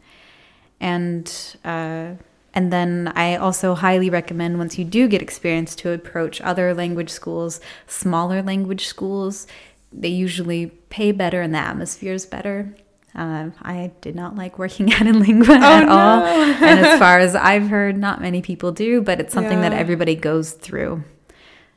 And 0.81 1.31
uh, 1.65 2.13
and 2.53 2.73
then 2.73 3.13
I 3.15 3.37
also 3.37 3.75
highly 3.75 4.11
recommend 4.11 4.59
once 4.59 4.79
you 4.79 4.85
do 4.85 5.09
get 5.09 5.23
experience 5.23 5.75
to 5.77 5.91
approach 5.91 6.41
other 6.41 6.75
language 6.75 7.11
schools, 7.11 7.61
smaller 7.87 8.43
language 8.43 8.87
schools. 8.87 9.47
They 9.93 10.09
usually 10.09 10.67
pay 10.89 11.13
better 11.13 11.43
and 11.43 11.55
the 11.55 11.59
atmosphere 11.59 12.15
is 12.15 12.27
better. 12.27 12.75
Uh, 13.15 13.51
I 13.63 13.93
did 14.01 14.15
not 14.15 14.37
like 14.37 14.59
working 14.59 14.93
at 14.93 15.01
Inlingua 15.01 15.59
at 15.59 15.87
no. 15.87 15.93
all. 15.93 16.23
and 16.23 16.87
as 16.87 16.99
far 16.99 17.19
as 17.19 17.35
I've 17.35 17.69
heard, 17.69 17.97
not 17.99 18.21
many 18.21 18.41
people 18.41 18.73
do, 18.73 19.03
but 19.03 19.21
it's 19.21 19.35
something 19.35 19.61
that 19.63 19.73
everybody 19.73 20.15
goes 20.15 20.53
through. 20.53 21.03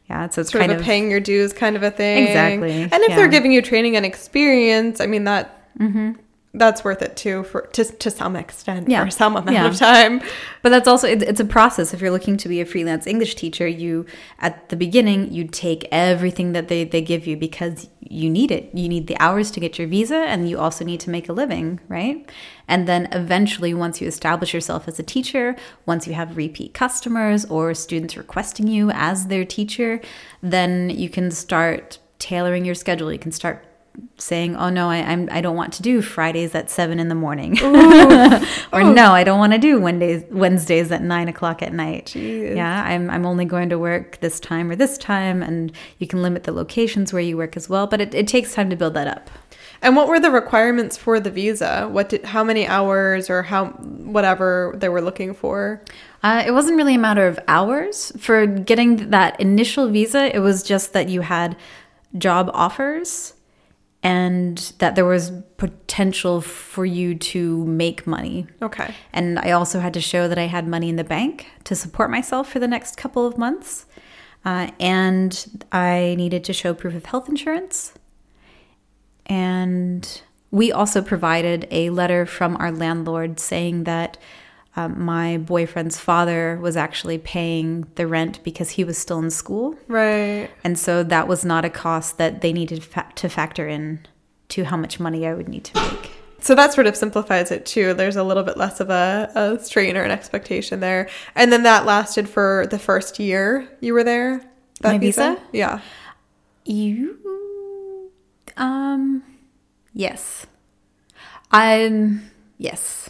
Yeah, 0.10 0.30
so 0.30 0.42
it's 0.42 0.52
Sort 0.52 0.60
kind 0.62 0.72
of 0.72 0.80
of 0.80 0.86
paying 0.86 1.10
your 1.10 1.22
dues 1.22 1.54
kind 1.54 1.76
of 1.76 1.82
a 1.84 1.90
thing. 1.90 2.28
Exactly, 2.28 2.72
And 2.84 2.94
if 2.94 3.10
yeah. 3.10 3.16
they're 3.16 3.28
giving 3.30 3.52
you 3.52 3.62
training 3.62 3.96
and 3.96 4.06
experience, 4.06 5.00
I 5.02 5.08
mean 5.08 5.24
that 5.24 5.60
Mm-hmm. 5.80 6.12
That's 6.56 6.84
worth 6.84 7.02
it 7.02 7.16
too 7.18 7.44
for 7.44 7.62
to 7.74 7.84
to 7.84 8.12
some 8.12 8.36
extent 8.36 8.88
Yeah. 8.88 9.04
for 9.04 9.10
some 9.10 9.36
amount 9.36 9.54
Yeah. 9.54 9.66
of 9.68 9.76
time. 9.76 10.22
But 10.62 10.70
that's 10.70 10.88
also 10.88 11.08
it, 11.08 11.24
it's 11.24 11.40
a 11.40 11.46
process. 11.46 11.94
If 11.94 12.02
you're 12.02 12.12
looking 12.12 12.38
to 12.38 12.48
be 12.48 12.62
a 12.62 12.66
freelance 12.66 13.08
English 13.08 13.36
teacher, 13.36 13.68
you 13.68 14.06
at 14.40 14.70
the 14.70 14.76
beginning 14.76 15.34
you 15.34 15.46
take 15.48 15.88
everything 15.92 16.52
that 16.54 16.68
they 16.68 16.84
they 16.84 17.02
give 17.02 17.26
you 17.26 17.36
because 17.38 17.88
you 18.08 18.30
need 18.30 18.52
it. 18.52 18.70
You 18.74 18.88
need 18.88 19.08
the 19.08 19.18
hours 19.20 19.50
to 19.52 19.60
get 19.60 19.80
your 19.80 19.88
visa, 19.88 20.16
and 20.16 20.48
you 20.48 20.60
also 20.60 20.86
need 20.86 21.00
to 21.00 21.10
make 21.10 21.28
a 21.28 21.34
living, 21.34 21.80
right? 21.88 22.30
And 22.68 22.88
then 22.88 23.08
eventually, 23.12 23.74
once 23.74 24.00
you 24.00 24.08
establish 24.08 24.54
yourself 24.54 24.88
as 24.88 25.00
a 25.00 25.04
teacher, 25.04 25.56
once 25.88 26.06
you 26.06 26.14
have 26.14 26.38
repeat 26.38 26.76
customers 26.76 27.46
or 27.46 27.74
students 27.74 28.16
requesting 28.16 28.68
you 28.68 28.92
as 28.92 29.28
their 29.28 29.46
teacher, 29.46 30.00
then 30.44 30.92
you 30.92 31.10
can 31.10 31.32
start 31.32 31.98
tailoring 32.20 32.64
your 32.66 32.76
schedule. 32.76 33.12
You 33.12 33.18
can 33.20 33.32
start 33.32 33.66
saying, 34.18 34.56
"Oh 34.56 34.70
no, 34.70 34.90
I, 34.90 34.98
I'm 34.98 35.30
I 35.32 35.42
don't 35.42 35.56
want 35.56 35.74
to 35.74 35.82
do 35.82 36.02
Fridays 36.02 36.56
at 36.56 36.70
seven 36.70 37.00
in 37.00 37.10
the 37.10 37.16
morning," 37.16 37.58
or 38.74 38.84
"No, 38.84 39.12
I 39.12 39.24
don't 39.24 39.40
want 39.40 39.54
to 39.54 39.60
do 39.60 39.80
Wednesdays 39.80 40.24
Wednesdays 40.32 40.92
at 40.92 41.02
nine 41.02 41.28
o'clock 41.28 41.62
at 41.62 41.74
night." 41.74 42.08
Jeez. 42.08 42.56
Yeah, 42.56 42.84
I'm 42.84 43.10
I'm 43.10 43.26
only 43.26 43.46
going 43.46 43.70
to 43.70 43.80
work 43.80 44.20
this 44.20 44.40
time 44.40 44.70
or 44.70 44.76
this 44.76 44.98
time, 44.98 45.44
and 45.44 45.72
you 46.00 46.08
can 46.08 46.22
limit 46.22 46.44
the 46.44 46.52
locations 46.52 47.14
where 47.14 47.22
you 47.22 47.38
work 47.38 47.56
as 47.58 47.70
well. 47.70 47.88
But 47.88 48.02
it, 48.02 48.14
it 48.14 48.28
takes 48.28 48.54
time 48.54 48.70
to 48.70 48.76
build 48.76 48.94
that 48.96 49.08
up. 49.08 49.30
And 49.82 49.98
what 49.98 50.08
were 50.08 50.20
the 50.20 50.32
requirements 50.32 50.96
for 50.96 51.20
the 51.20 51.30
visa? 51.30 51.90
What 51.92 52.10
did 52.10 52.24
how 52.24 52.44
many 52.44 52.66
hours 52.66 53.30
or 53.30 53.44
how 53.44 53.66
whatever 53.68 54.74
they 54.78 54.88
were 54.88 55.02
looking 55.02 55.34
for? 55.34 55.82
Uh, 56.24 56.42
it 56.46 56.52
wasn't 56.52 56.78
really 56.78 56.96
a 56.96 57.00
matter 57.00 57.28
of 57.28 57.38
hours 57.50 58.14
for 58.18 58.48
getting 58.48 59.10
that 59.10 59.38
initial 59.42 59.90
visa. 59.90 60.34
It 60.34 60.40
was 60.40 60.64
just 60.64 60.94
that 60.94 61.10
you 61.10 61.20
had 61.20 61.58
job 62.18 62.50
offers 62.54 63.34
and 64.04 64.74
that 64.80 64.96
there 64.96 65.06
was 65.06 65.32
potential 65.56 66.42
for 66.42 66.86
you 66.86 67.16
to 67.16 67.66
make 67.66 68.06
money. 68.06 68.46
Okay. 68.62 68.94
And 69.14 69.40
I 69.40 69.52
also 69.52 69.80
had 69.80 69.94
to 69.94 70.02
show 70.02 70.28
that 70.28 70.38
I 70.38 70.48
had 70.48 70.68
money 70.68 70.90
in 70.90 70.98
the 70.98 71.06
bank 71.06 71.48
to 71.64 71.76
support 71.76 72.12
myself 72.12 72.52
for 72.52 72.60
the 72.60 72.68
next 72.68 72.98
couple 72.98 73.26
of 73.26 73.38
months. 73.38 73.86
Uh, 74.44 74.72
and 74.78 75.66
I 75.72 76.16
needed 76.18 76.44
to 76.44 76.54
show 76.54 76.74
proof 76.74 76.96
of 76.96 77.06
health 77.06 77.30
insurance. 77.30 77.94
And 79.26 80.22
we 80.52 80.70
also 80.70 81.02
provided 81.02 81.66
a 81.72 81.90
letter 81.90 82.26
from 82.26 82.58
our 82.58 82.72
landlord 82.72 83.40
saying 83.40 83.86
that 83.86 84.18
um, 84.76 85.04
my 85.04 85.38
boyfriend's 85.38 86.00
father 86.00 86.58
was 86.62 86.76
actually 86.76 87.20
paying 87.20 87.86
the 87.96 88.08
rent 88.08 88.44
because 88.44 88.72
he 88.72 88.84
was 88.84 88.98
still 88.98 89.20
in 89.20 89.30
school. 89.30 89.76
Right. 89.88 90.50
And 90.64 90.80
so 90.80 91.04
that 91.04 91.28
was 91.28 91.46
not 91.46 91.64
a 91.64 91.70
cost 91.70 92.18
that 92.18 92.42
they 92.42 92.52
needed 92.52 92.84
fa- 92.84 93.12
to 93.16 93.30
factor 93.30 93.68
in 93.68 94.00
to 94.50 94.64
how 94.64 94.78
much 94.78 95.00
money 95.00 95.28
I 95.28 95.34
would 95.34 95.48
need 95.48 95.64
to 95.66 95.82
make. 95.92 96.12
So 96.40 96.56
that 96.56 96.74
sort 96.74 96.88
of 96.88 96.98
simplifies 96.98 97.52
it 97.52 97.66
too. 97.66 97.94
There's 97.94 98.18
a 98.18 98.24
little 98.24 98.44
bit 98.44 98.58
less 98.58 98.80
of 98.80 98.90
a, 98.90 99.32
a 99.34 99.64
strain 99.64 99.96
or 99.96 100.04
an 100.04 100.12
expectation 100.12 100.82
there. 100.82 101.08
And 101.36 101.54
then 101.54 101.64
that 101.64 101.86
lasted 101.86 102.28
for 102.28 102.68
the 102.70 102.80
first 102.80 103.20
year 103.20 103.70
you 103.80 103.94
were 103.94 104.04
there? 104.04 104.40
That 104.82 104.94
My 104.94 104.98
visa? 104.98 105.42
Yeah. 105.54 105.80
You, 106.66 108.12
um, 108.58 109.24
yes. 109.94 110.46
I'm, 111.52 112.30
yes. 112.58 113.10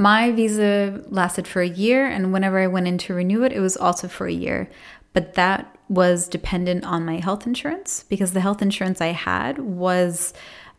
My 0.00 0.30
visa 0.30 1.02
lasted 1.08 1.48
for 1.48 1.60
a 1.60 1.68
year, 1.68 2.06
and 2.06 2.32
whenever 2.32 2.60
I 2.60 2.68
went 2.68 2.86
in 2.86 2.98
to 2.98 3.14
renew 3.14 3.42
it, 3.42 3.52
it 3.52 3.58
was 3.58 3.76
also 3.76 4.06
for 4.06 4.28
a 4.28 4.32
year. 4.32 4.70
But 5.12 5.34
that 5.34 5.76
was 5.88 6.28
dependent 6.28 6.84
on 6.84 7.04
my 7.04 7.16
health 7.16 7.48
insurance 7.48 8.04
because 8.08 8.32
the 8.32 8.40
health 8.40 8.62
insurance 8.62 9.00
I 9.00 9.08
had 9.08 9.58
was 9.58 10.32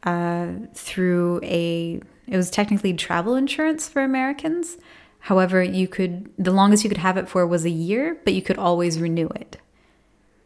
uh, 0.04 0.54
through 0.74 1.42
a, 1.44 2.00
it 2.28 2.38
was 2.38 2.50
technically 2.50 2.94
travel 2.94 3.36
insurance 3.36 3.90
for 3.90 4.02
Americans. 4.02 4.78
However, 5.20 5.62
you 5.62 5.90
could, 5.90 6.32
the 6.38 6.52
longest 6.52 6.86
you 6.86 6.90
could 6.90 7.00
have 7.00 7.18
it 7.18 7.28
for 7.28 7.46
was 7.46 7.66
a 7.66 7.70
year, 7.70 8.18
but 8.24 8.34
you 8.34 8.42
could 8.42 8.58
always 8.58 9.00
renew 9.00 9.28
it. 9.36 9.58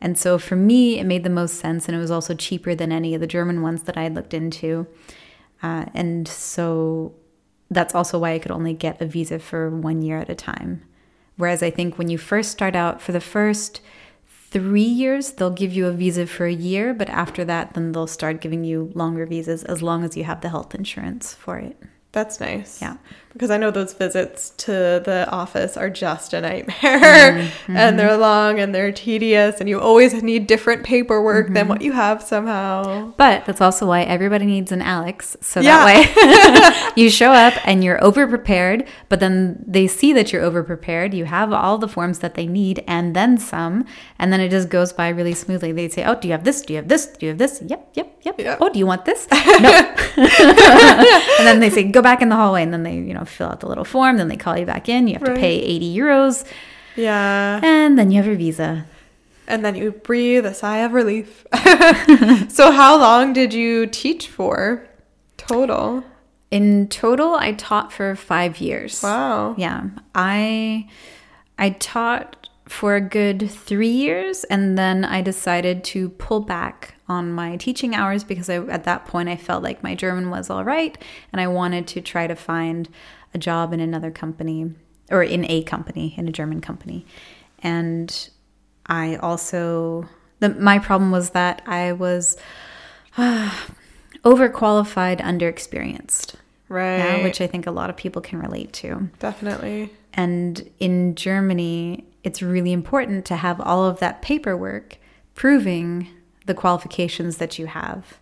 And 0.02 0.18
so 0.18 0.40
for 0.40 0.56
me, 0.56 0.98
it 0.98 1.04
made 1.04 1.24
the 1.24 1.30
most 1.30 1.58
sense, 1.58 1.88
and 1.88 1.96
it 1.96 2.00
was 2.00 2.10
also 2.10 2.34
cheaper 2.34 2.74
than 2.74 2.92
any 2.92 3.14
of 3.14 3.22
the 3.22 3.28
German 3.28 3.62
ones 3.62 3.84
that 3.84 3.98
I 3.98 4.04
had 4.04 4.16
looked 4.16 4.34
into. 4.34 4.88
Uh, 5.62 5.86
and 5.94 6.28
so 6.28 7.14
that's 7.74 7.96
also 7.96 8.20
why 8.20 8.34
I 8.34 8.40
could 8.40 8.52
only 8.52 8.74
get 8.74 9.02
a 9.02 9.06
visa 9.06 9.40
for 9.40 9.70
one 9.70 10.02
year 10.02 10.20
at 10.20 10.30
a 10.30 10.36
time. 10.36 10.84
Whereas 11.36 11.64
I 11.64 11.70
think 11.70 11.98
when 11.98 12.10
you 12.10 12.18
first 12.18 12.52
start 12.52 12.76
out, 12.76 13.02
for 13.02 13.12
the 13.12 13.20
first 13.20 13.82
three 14.52 14.82
years, 14.82 15.32
they'll 15.32 15.50
give 15.50 15.74
you 15.74 15.88
a 15.88 15.92
visa 15.92 16.28
for 16.28 16.46
a 16.46 16.54
year, 16.54 16.94
but 16.94 17.10
after 17.10 17.44
that, 17.46 17.74
then 17.74 17.92
they'll 17.92 18.06
start 18.06 18.42
giving 18.42 18.64
you 18.64 18.92
longer 18.94 19.26
visas 19.26 19.64
as 19.64 19.82
long 19.82 20.04
as 20.04 20.16
you 20.16 20.24
have 20.24 20.42
the 20.42 20.50
health 20.50 20.76
insurance 20.76 21.34
for 21.34 21.58
it. 21.58 21.76
That's 22.14 22.40
nice. 22.40 22.82
Yeah. 22.82 22.96
Because 23.34 23.50
I 23.50 23.58
know 23.58 23.72
those 23.72 23.94
visits 23.94 24.52
to 24.58 24.72
the 25.04 25.26
office 25.32 25.76
are 25.76 25.90
just 25.90 26.36
a 26.36 26.42
nightmare. 26.42 27.34
Mm-hmm. 27.34 27.76
and 27.76 27.98
they're 27.98 28.16
long 28.16 28.60
and 28.60 28.76
they're 28.76 28.92
tedious 28.92 29.60
and 29.60 29.68
you 29.68 29.80
always 29.80 30.22
need 30.22 30.46
different 30.46 30.84
paperwork 30.84 31.46
Mm-hmm. 31.48 31.54
than 31.56 31.68
what 31.68 31.82
you 31.82 31.94
have 31.94 32.22
somehow. 32.22 33.12
But 33.18 33.46
that's 33.46 33.60
also 33.62 33.88
why 33.88 34.04
everybody 34.04 34.46
needs 34.46 34.72
an 34.72 34.84
Alex. 34.84 35.36
So 35.42 35.62
Yeah. 35.62 35.84
that 35.84 36.86
way 36.86 36.92
you 37.04 37.10
show 37.10 37.32
up 37.32 37.56
and 37.66 37.84
you're 37.84 38.02
over 38.04 38.28
prepared, 38.28 38.86
but 39.10 39.20
then 39.20 39.64
they 39.66 39.88
see 39.88 40.14
that 40.14 40.32
you're 40.32 40.44
over 40.44 40.62
prepared. 40.64 41.16
You 41.16 41.26
have 41.26 41.52
all 41.52 41.80
the 41.80 41.88
forms 41.88 42.20
that 42.20 42.36
they 42.36 42.46
need 42.46 42.84
and 42.88 43.16
then 43.16 43.40
some. 43.40 43.86
And 44.20 44.32
then 44.32 44.40
it 44.42 44.50
just 44.52 44.70
goes 44.70 44.94
by 44.94 45.10
really 45.10 45.34
smoothly. 45.34 45.72
They 45.72 45.90
say, 45.90 46.04
Oh, 46.06 46.14
do 46.14 46.28
you 46.28 46.34
have 46.34 46.44
this? 46.44 46.62
Do 46.62 46.74
you 46.74 46.78
have 46.78 46.88
this? 46.88 47.08
Do 47.08 47.26
you 47.26 47.30
have 47.32 47.40
this? 47.40 47.64
Yep, 47.66 47.90
yep, 47.96 48.16
yep. 48.22 48.36
Yeah. 48.40 48.58
Oh, 48.62 48.70
do 48.70 48.78
you 48.78 48.86
want 48.86 49.06
this? 49.06 49.28
no. 49.32 49.72
and 50.18 51.48
then 51.48 51.60
they 51.60 51.72
say, 51.72 51.84
Go 51.84 52.03
back 52.04 52.22
in 52.22 52.30
the 52.30 52.36
hallway. 52.36 52.62
And 52.62 52.72
then 52.74 52.84
they, 52.84 52.96
you 52.96 53.14
know, 53.14 53.26
fill 53.26 53.50
out 53.50 53.62
the 53.62 53.68
little 53.68 53.86
form. 53.86 54.18
Then 54.18 54.28
they 54.28 54.38
call 54.38 54.58
you 54.58 54.66
back 54.66 54.88
in. 54.90 55.08
You 55.08 55.16
have 55.16 55.24
to 55.24 55.36
pay 55.36 55.60
80 55.60 55.98
euros. 55.98 56.46
Yeah. 56.96 57.60
And 57.64 57.98
then 57.98 58.12
you 58.12 58.18
have 58.18 58.28
your 58.28 58.36
visa. 58.36 58.86
And 59.48 59.66
then 59.66 59.76
you 59.76 59.92
breathe 59.92 60.46
a 60.46 60.54
sigh 60.54 60.78
of 60.78 60.94
relief. 60.94 61.46
so, 62.50 62.72
how 62.72 62.98
long 62.98 63.34
did 63.34 63.54
you 63.54 63.88
teach 63.88 64.28
for 64.28 64.88
total? 65.36 66.04
In 66.50 66.88
total, 66.88 67.34
I 67.36 67.54
taught 67.54 67.92
for 67.92 68.16
five 68.16 68.62
years. 68.62 69.04
Wow. 69.04 69.56
Yeah, 69.58 69.90
I 70.16 70.88
I 71.58 71.72
taught 71.72 72.48
for 72.66 72.96
a 72.96 73.02
good 73.02 73.50
three 73.50 73.90
years, 73.90 74.44
and 74.46 74.78
then 74.78 75.04
I 75.04 75.22
decided 75.22 75.84
to 75.86 76.10
pull 76.10 76.40
back 76.40 76.93
on 77.14 77.32
my 77.32 77.58
teaching 77.58 77.96
hours 77.96 78.24
because 78.24 78.50
I, 78.50 78.58
at 78.58 78.84
that 78.84 79.06
point 79.06 79.30
I 79.30 79.38
felt 79.38 79.64
like 79.64 79.84
my 79.84 79.96
German 79.96 80.30
was 80.30 80.50
all 80.50 80.64
right, 80.64 80.98
and 81.32 81.40
I 81.40 81.48
wanted 81.48 81.88
to 81.88 82.02
try 82.02 82.28
to 82.28 82.36
find 82.36 82.90
a 83.34 83.38
job 83.38 83.74
in 83.74 83.80
another 83.80 84.12
company 84.12 84.74
or 85.10 85.24
in 85.24 85.50
a 85.50 85.64
company 85.64 86.14
in 86.18 86.28
a 86.28 86.32
German 86.32 86.62
company, 86.62 87.06
and 87.60 88.30
I 88.86 89.16
also 89.16 90.10
the 90.40 90.50
my 90.50 90.80
problem 90.80 91.12
was 91.12 91.32
that 91.32 91.62
I 91.66 91.94
was 91.94 92.38
overqualified, 93.18 95.22
underexperienced. 95.22 96.36
Right. 96.70 96.98
Yeah, 96.98 97.24
which 97.24 97.40
I 97.40 97.48
think 97.48 97.68
a 97.68 97.72
lot 97.72 97.90
of 97.90 97.98
people 97.98 98.22
can 98.22 98.40
relate 98.40 98.74
to. 98.74 99.10
Definitely. 99.20 99.92
And 100.14 100.70
in 100.80 101.16
Germany, 101.16 102.06
it's 102.24 102.42
really 102.42 102.72
important 102.72 103.26
to 103.26 103.36
have 103.36 103.60
all 103.62 103.86
of 103.86 104.00
that 104.00 104.22
paperwork 104.22 104.98
proving 105.36 106.08
the 106.46 106.54
qualifications 106.54 107.38
that 107.38 107.58
you 107.60 107.68
have. 107.68 108.20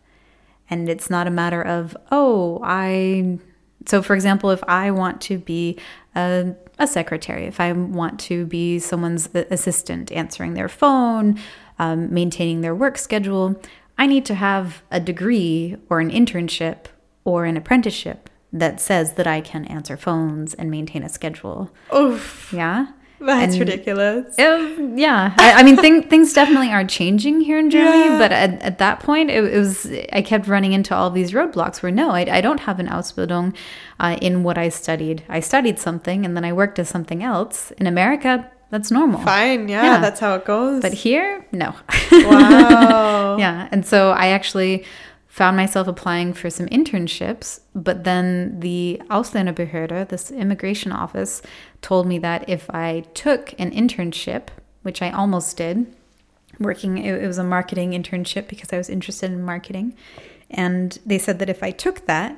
And 0.69 0.89
it's 0.89 1.09
not 1.09 1.27
a 1.27 1.31
matter 1.31 1.61
of, 1.61 1.97
oh, 2.11 2.59
I 2.63 3.39
So, 3.87 4.01
for 4.01 4.13
example, 4.13 4.51
if 4.51 4.63
I 4.67 4.91
want 4.91 5.21
to 5.21 5.37
be 5.37 5.77
a, 6.15 6.53
a 6.77 6.87
secretary, 6.87 7.45
if 7.45 7.59
I 7.59 7.71
want 7.73 8.19
to 8.21 8.45
be 8.45 8.79
someone's 8.79 9.27
assistant 9.33 10.11
answering 10.11 10.53
their 10.53 10.69
phone, 10.69 11.39
um, 11.79 12.13
maintaining 12.13 12.61
their 12.61 12.75
work 12.75 12.97
schedule, 12.97 13.59
I 13.97 14.07
need 14.07 14.25
to 14.25 14.35
have 14.35 14.83
a 14.91 14.99
degree 14.99 15.77
or 15.89 15.99
an 15.99 16.11
internship 16.11 16.85
or 17.23 17.45
an 17.45 17.57
apprenticeship 17.57 18.29
that 18.53 18.79
says 18.79 19.13
that 19.13 19.27
I 19.27 19.41
can 19.41 19.65
answer 19.65 19.97
phones 19.97 20.53
and 20.53 20.69
maintain 20.69 21.03
a 21.03 21.09
schedule. 21.09 21.71
Oof. 21.95 22.51
Yeah. 22.55 22.87
That's 23.25 23.53
and, 23.53 23.59
ridiculous. 23.59 24.33
It, 24.37 24.97
yeah. 24.97 25.35
I, 25.37 25.53
I 25.53 25.63
mean, 25.63 25.77
thing, 25.77 26.01
things 26.01 26.33
definitely 26.33 26.71
are 26.71 26.83
changing 26.83 27.41
here 27.41 27.59
in 27.59 27.69
Germany, 27.69 28.05
yeah. 28.05 28.17
but 28.17 28.31
at, 28.31 28.61
at 28.63 28.77
that 28.79 28.99
point, 28.99 29.29
it, 29.29 29.43
it, 29.43 29.57
was, 29.57 29.85
I 30.11 30.23
kept 30.23 30.47
running 30.47 30.73
into 30.73 30.95
all 30.95 31.11
these 31.11 31.31
roadblocks 31.31 31.83
where 31.83 31.91
no, 31.91 32.09
I, 32.09 32.21
I 32.37 32.41
don't 32.41 32.61
have 32.61 32.79
an 32.79 32.87
Ausbildung 32.87 33.55
uh, 33.99 34.17
in 34.21 34.41
what 34.41 34.57
I 34.57 34.69
studied. 34.69 35.23
I 35.29 35.39
studied 35.39 35.77
something 35.77 36.25
and 36.25 36.35
then 36.35 36.43
I 36.43 36.51
worked 36.51 36.79
as 36.79 36.89
something 36.89 37.23
else. 37.23 37.69
In 37.71 37.85
America, 37.85 38.49
that's 38.71 38.89
normal. 38.89 39.21
Fine. 39.21 39.69
Yeah, 39.69 39.83
yeah. 39.83 39.99
That's 39.99 40.19
how 40.19 40.33
it 40.35 40.45
goes. 40.45 40.81
But 40.81 40.93
here, 40.93 41.45
no. 41.51 41.75
Wow. 42.11 43.37
yeah. 43.37 43.67
And 43.71 43.85
so 43.85 44.11
I 44.11 44.27
actually 44.27 44.85
found 45.31 45.55
myself 45.55 45.87
applying 45.87 46.33
for 46.33 46.49
some 46.49 46.65
internships, 46.67 47.61
but 47.73 48.03
then 48.03 48.59
the 48.59 49.01
Ausländerbehörde, 49.09 50.09
this 50.09 50.29
immigration 50.29 50.91
office, 50.91 51.41
told 51.81 52.05
me 52.05 52.19
that 52.19 52.47
if 52.49 52.69
I 52.69 53.05
took 53.13 53.53
an 53.57 53.71
internship, 53.71 54.49
which 54.81 55.01
I 55.01 55.09
almost 55.09 55.55
did, 55.55 55.87
working, 56.59 56.97
it, 56.97 57.25
was 57.25 57.37
a 57.37 57.45
marketing 57.45 57.91
internship 57.91 58.49
because 58.49 58.73
I 58.73 58.77
was 58.77 58.89
interested 58.89 59.31
in 59.31 59.41
marketing. 59.41 59.95
And 60.49 60.99
they 61.05 61.17
said 61.17 61.39
that 61.39 61.49
if 61.49 61.63
I 61.63 61.71
took 61.71 62.07
that, 62.07 62.37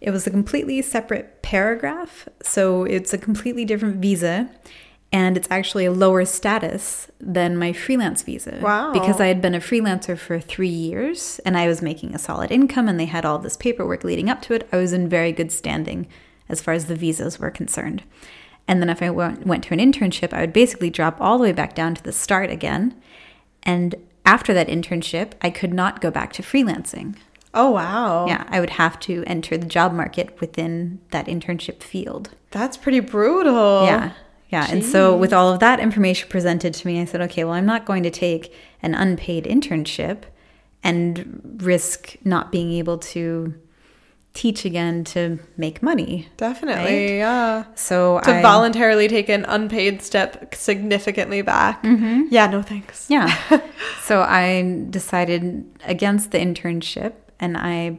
it 0.00 0.12
was 0.12 0.24
a 0.28 0.30
completely 0.30 0.80
separate 0.80 1.42
paragraph. 1.42 2.28
So 2.40 2.84
it's 2.84 3.12
a 3.12 3.18
completely 3.18 3.64
different 3.64 3.96
visa 3.96 4.48
and 5.10 5.36
it's 5.36 5.48
actually 5.50 5.86
a 5.86 5.92
lower 5.92 6.24
status 6.24 7.08
than 7.18 7.56
my 7.56 7.72
freelance 7.72 8.22
visa. 8.22 8.58
Wow. 8.60 8.92
Because 8.92 9.20
I 9.20 9.26
had 9.26 9.40
been 9.40 9.54
a 9.54 9.60
freelancer 9.60 10.18
for 10.18 10.38
three 10.38 10.68
years 10.68 11.40
and 11.46 11.56
I 11.56 11.66
was 11.66 11.80
making 11.80 12.14
a 12.14 12.18
solid 12.18 12.50
income 12.50 12.88
and 12.88 13.00
they 13.00 13.06
had 13.06 13.24
all 13.24 13.38
this 13.38 13.56
paperwork 13.56 14.04
leading 14.04 14.28
up 14.28 14.42
to 14.42 14.54
it. 14.54 14.68
I 14.70 14.76
was 14.76 14.92
in 14.92 15.08
very 15.08 15.32
good 15.32 15.50
standing 15.50 16.06
as 16.48 16.60
far 16.60 16.74
as 16.74 16.86
the 16.86 16.94
visas 16.94 17.38
were 17.38 17.50
concerned. 17.50 18.02
And 18.66 18.82
then 18.82 18.90
if 18.90 19.02
I 19.02 19.08
went, 19.08 19.46
went 19.46 19.64
to 19.64 19.74
an 19.74 19.80
internship, 19.80 20.34
I 20.34 20.42
would 20.42 20.52
basically 20.52 20.90
drop 20.90 21.18
all 21.20 21.38
the 21.38 21.44
way 21.44 21.52
back 21.52 21.74
down 21.74 21.94
to 21.94 22.02
the 22.02 22.12
start 22.12 22.50
again. 22.50 22.94
And 23.62 23.94
after 24.26 24.52
that 24.52 24.68
internship, 24.68 25.32
I 25.40 25.48
could 25.48 25.72
not 25.72 26.02
go 26.02 26.10
back 26.10 26.34
to 26.34 26.42
freelancing. 26.42 27.16
Oh, 27.54 27.70
wow. 27.70 28.26
Yeah, 28.26 28.44
I 28.48 28.60
would 28.60 28.70
have 28.70 29.00
to 29.00 29.24
enter 29.26 29.56
the 29.56 29.66
job 29.66 29.94
market 29.94 30.38
within 30.38 31.00
that 31.12 31.26
internship 31.26 31.82
field. 31.82 32.30
That's 32.50 32.76
pretty 32.76 33.00
brutal. 33.00 33.86
Yeah. 33.86 34.12
Yeah. 34.48 34.66
Jeez. 34.66 34.72
And 34.72 34.84
so, 34.84 35.16
with 35.16 35.32
all 35.32 35.52
of 35.52 35.60
that 35.60 35.80
information 35.80 36.28
presented 36.28 36.74
to 36.74 36.86
me, 36.86 37.00
I 37.00 37.04
said, 37.04 37.20
okay, 37.22 37.44
well, 37.44 37.54
I'm 37.54 37.66
not 37.66 37.84
going 37.84 38.02
to 38.02 38.10
take 38.10 38.54
an 38.82 38.94
unpaid 38.94 39.44
internship 39.44 40.22
and 40.82 41.58
risk 41.60 42.16
not 42.24 42.52
being 42.52 42.72
able 42.72 42.98
to 42.98 43.54
teach 44.38 44.64
again 44.64 45.02
to 45.02 45.38
make 45.56 45.82
money. 45.82 46.28
Definitely, 46.36 46.84
right? 46.84 47.16
yeah. 47.16 47.64
So 47.74 48.20
to 48.20 48.36
I, 48.36 48.42
voluntarily 48.42 49.08
take 49.08 49.28
an 49.28 49.44
unpaid 49.48 50.00
step 50.00 50.54
significantly 50.54 51.42
back. 51.42 51.82
Mm-hmm. 51.82 52.24
Yeah, 52.30 52.46
no 52.46 52.62
thanks. 52.62 53.06
Yeah. 53.10 53.36
so 54.02 54.22
I 54.22 54.84
decided 54.90 55.66
against 55.84 56.30
the 56.30 56.38
internship 56.38 57.14
and 57.40 57.56
I 57.56 57.98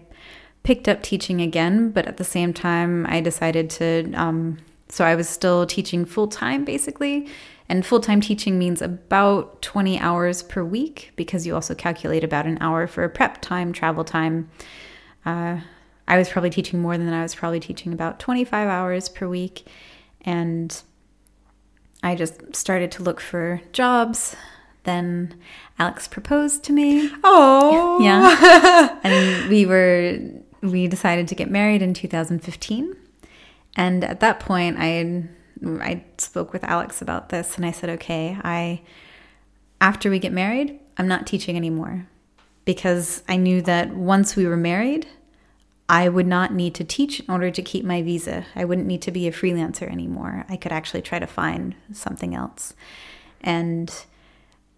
picked 0.63 0.87
up 0.87 1.03
teaching 1.03 1.41
again, 1.41 1.91
but 1.91 2.05
at 2.05 2.17
the 2.17 2.23
same 2.23 2.53
time 2.53 3.05
I 3.09 3.19
decided 3.19 3.69
to 3.71 4.13
um, 4.13 4.59
so 4.89 5.05
I 5.05 5.15
was 5.15 5.29
still 5.29 5.65
teaching 5.65 6.05
full 6.05 6.27
time 6.27 6.65
basically. 6.65 7.27
And 7.69 7.85
full 7.85 7.99
time 7.99 8.19
teaching 8.19 8.57
means 8.57 8.81
about 8.81 9.61
20 9.61 9.99
hours 9.99 10.41
per 10.41 10.63
week 10.63 11.11
because 11.15 11.45
you 11.45 11.53
also 11.53 11.75
calculate 11.75 12.23
about 12.23 12.47
an 12.47 12.57
hour 12.59 12.87
for 12.87 13.07
prep 13.07 13.41
time, 13.41 13.71
travel 13.71 14.03
time. 14.03 14.49
Uh, 15.23 15.59
I 16.07 16.17
was 16.17 16.29
probably 16.29 16.49
teaching 16.49 16.81
more 16.81 16.97
than 16.97 17.13
I 17.13 17.21
was 17.21 17.35
probably 17.35 17.59
teaching 17.59 17.93
about 17.93 18.19
25 18.19 18.67
hours 18.67 19.07
per 19.07 19.27
week. 19.27 19.67
And 20.21 20.81
I 22.01 22.15
just 22.15 22.55
started 22.55 22.91
to 22.93 23.03
look 23.03 23.19
for 23.19 23.61
jobs. 23.71 24.35
Then 24.83 25.39
Alex 25.77 26.07
proposed 26.07 26.63
to 26.63 26.73
me. 26.73 27.11
Oh. 27.23 27.99
Yeah. 28.01 28.97
and 29.03 29.49
we 29.49 29.67
were, 29.67 30.17
we 30.61 30.87
decided 30.87 31.27
to 31.27 31.35
get 31.35 31.51
married 31.51 31.83
in 31.83 31.93
2015. 31.93 32.95
And 33.75 34.03
at 34.03 34.19
that 34.19 34.39
point, 34.39 34.77
I 34.79 35.27
I 35.65 36.03
spoke 36.17 36.53
with 36.53 36.63
Alex 36.63 37.01
about 37.01 37.29
this, 37.29 37.55
and 37.55 37.65
I 37.65 37.71
said, 37.71 37.89
okay, 37.91 38.37
I 38.43 38.81
after 39.81 40.09
we 40.09 40.19
get 40.19 40.33
married, 40.33 40.79
I'm 40.97 41.07
not 41.07 41.27
teaching 41.27 41.55
anymore 41.55 42.07
because 42.65 43.23
I 43.27 43.37
knew 43.37 43.61
that 43.63 43.95
once 43.95 44.35
we 44.35 44.45
were 44.45 44.57
married, 44.57 45.07
I 45.87 46.07
would 46.07 46.27
not 46.27 46.53
need 46.53 46.75
to 46.75 46.83
teach 46.83 47.19
in 47.19 47.31
order 47.31 47.49
to 47.49 47.61
keep 47.63 47.83
my 47.83 48.03
visa. 48.03 48.45
I 48.55 48.65
wouldn't 48.65 48.87
need 48.87 49.01
to 49.03 49.11
be 49.11 49.27
a 49.27 49.31
freelancer 49.31 49.91
anymore. 49.91 50.45
I 50.47 50.55
could 50.55 50.71
actually 50.71 51.01
try 51.01 51.17
to 51.17 51.25
find 51.25 51.75
something 51.93 52.35
else. 52.35 52.73
And 53.41 53.91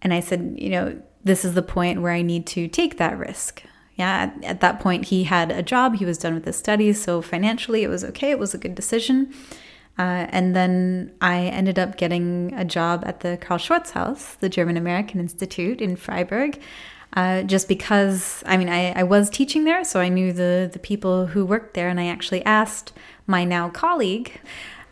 and 0.00 0.14
I 0.14 0.20
said, 0.20 0.54
you 0.58 0.70
know, 0.70 1.02
this 1.22 1.44
is 1.44 1.54
the 1.54 1.62
point 1.62 2.00
where 2.00 2.12
I 2.12 2.22
need 2.22 2.46
to 2.48 2.66
take 2.66 2.96
that 2.96 3.18
risk. 3.18 3.62
Yeah, 3.96 4.10
at, 4.10 4.44
at 4.44 4.60
that 4.60 4.80
point, 4.80 5.06
he 5.06 5.24
had 5.24 5.50
a 5.50 5.62
job, 5.62 5.96
he 5.96 6.04
was 6.04 6.18
done 6.18 6.34
with 6.34 6.44
his 6.44 6.56
studies, 6.56 7.02
so 7.02 7.20
financially 7.20 7.82
it 7.82 7.88
was 7.88 8.04
okay, 8.04 8.30
it 8.30 8.38
was 8.38 8.54
a 8.54 8.58
good 8.58 8.74
decision. 8.74 9.32
Uh, 9.98 10.26
and 10.30 10.56
then 10.56 11.12
I 11.20 11.40
ended 11.40 11.78
up 11.78 11.98
getting 11.98 12.54
a 12.54 12.64
job 12.64 13.02
at 13.04 13.20
the 13.20 13.36
Carl 13.36 13.58
Schurz 13.58 13.90
House, 13.90 14.34
the 14.36 14.48
German 14.48 14.78
American 14.78 15.20
Institute 15.20 15.82
in 15.82 15.96
Freiburg, 15.96 16.58
uh, 17.14 17.42
just 17.42 17.68
because, 17.68 18.42
I 18.46 18.56
mean, 18.56 18.70
I, 18.70 18.92
I 18.92 19.02
was 19.02 19.28
teaching 19.28 19.64
there, 19.64 19.84
so 19.84 20.00
I 20.00 20.08
knew 20.08 20.32
the, 20.32 20.70
the 20.72 20.78
people 20.78 21.26
who 21.26 21.44
worked 21.44 21.74
there, 21.74 21.90
and 21.90 22.00
I 22.00 22.06
actually 22.06 22.42
asked 22.46 22.94
my 23.26 23.44
now 23.44 23.68
colleague 23.68 24.40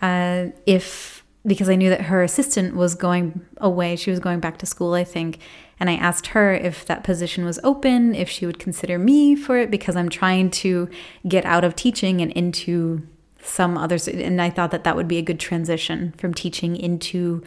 uh, 0.02 0.48
if, 0.66 1.24
because 1.46 1.70
I 1.70 1.76
knew 1.76 1.88
that 1.88 2.02
her 2.02 2.22
assistant 2.22 2.76
was 2.76 2.94
going 2.94 3.40
away, 3.56 3.96
she 3.96 4.10
was 4.10 4.20
going 4.20 4.40
back 4.40 4.58
to 4.58 4.66
school, 4.66 4.92
I 4.92 5.04
think, 5.04 5.38
and 5.80 5.88
I 5.88 5.94
asked 5.94 6.28
her 6.28 6.52
if 6.52 6.84
that 6.84 7.02
position 7.02 7.46
was 7.46 7.58
open, 7.64 8.14
if 8.14 8.28
she 8.28 8.44
would 8.44 8.58
consider 8.58 8.98
me 8.98 9.34
for 9.34 9.56
it, 9.56 9.70
because 9.70 9.96
I'm 9.96 10.10
trying 10.10 10.50
to 10.50 10.90
get 11.26 11.46
out 11.46 11.64
of 11.64 11.74
teaching 11.74 12.20
and 12.20 12.30
into 12.32 13.06
some 13.42 13.78
others. 13.78 14.06
And 14.06 14.42
I 14.42 14.50
thought 14.50 14.72
that 14.72 14.84
that 14.84 14.94
would 14.94 15.08
be 15.08 15.16
a 15.16 15.22
good 15.22 15.40
transition 15.40 16.12
from 16.18 16.34
teaching 16.34 16.76
into 16.76 17.42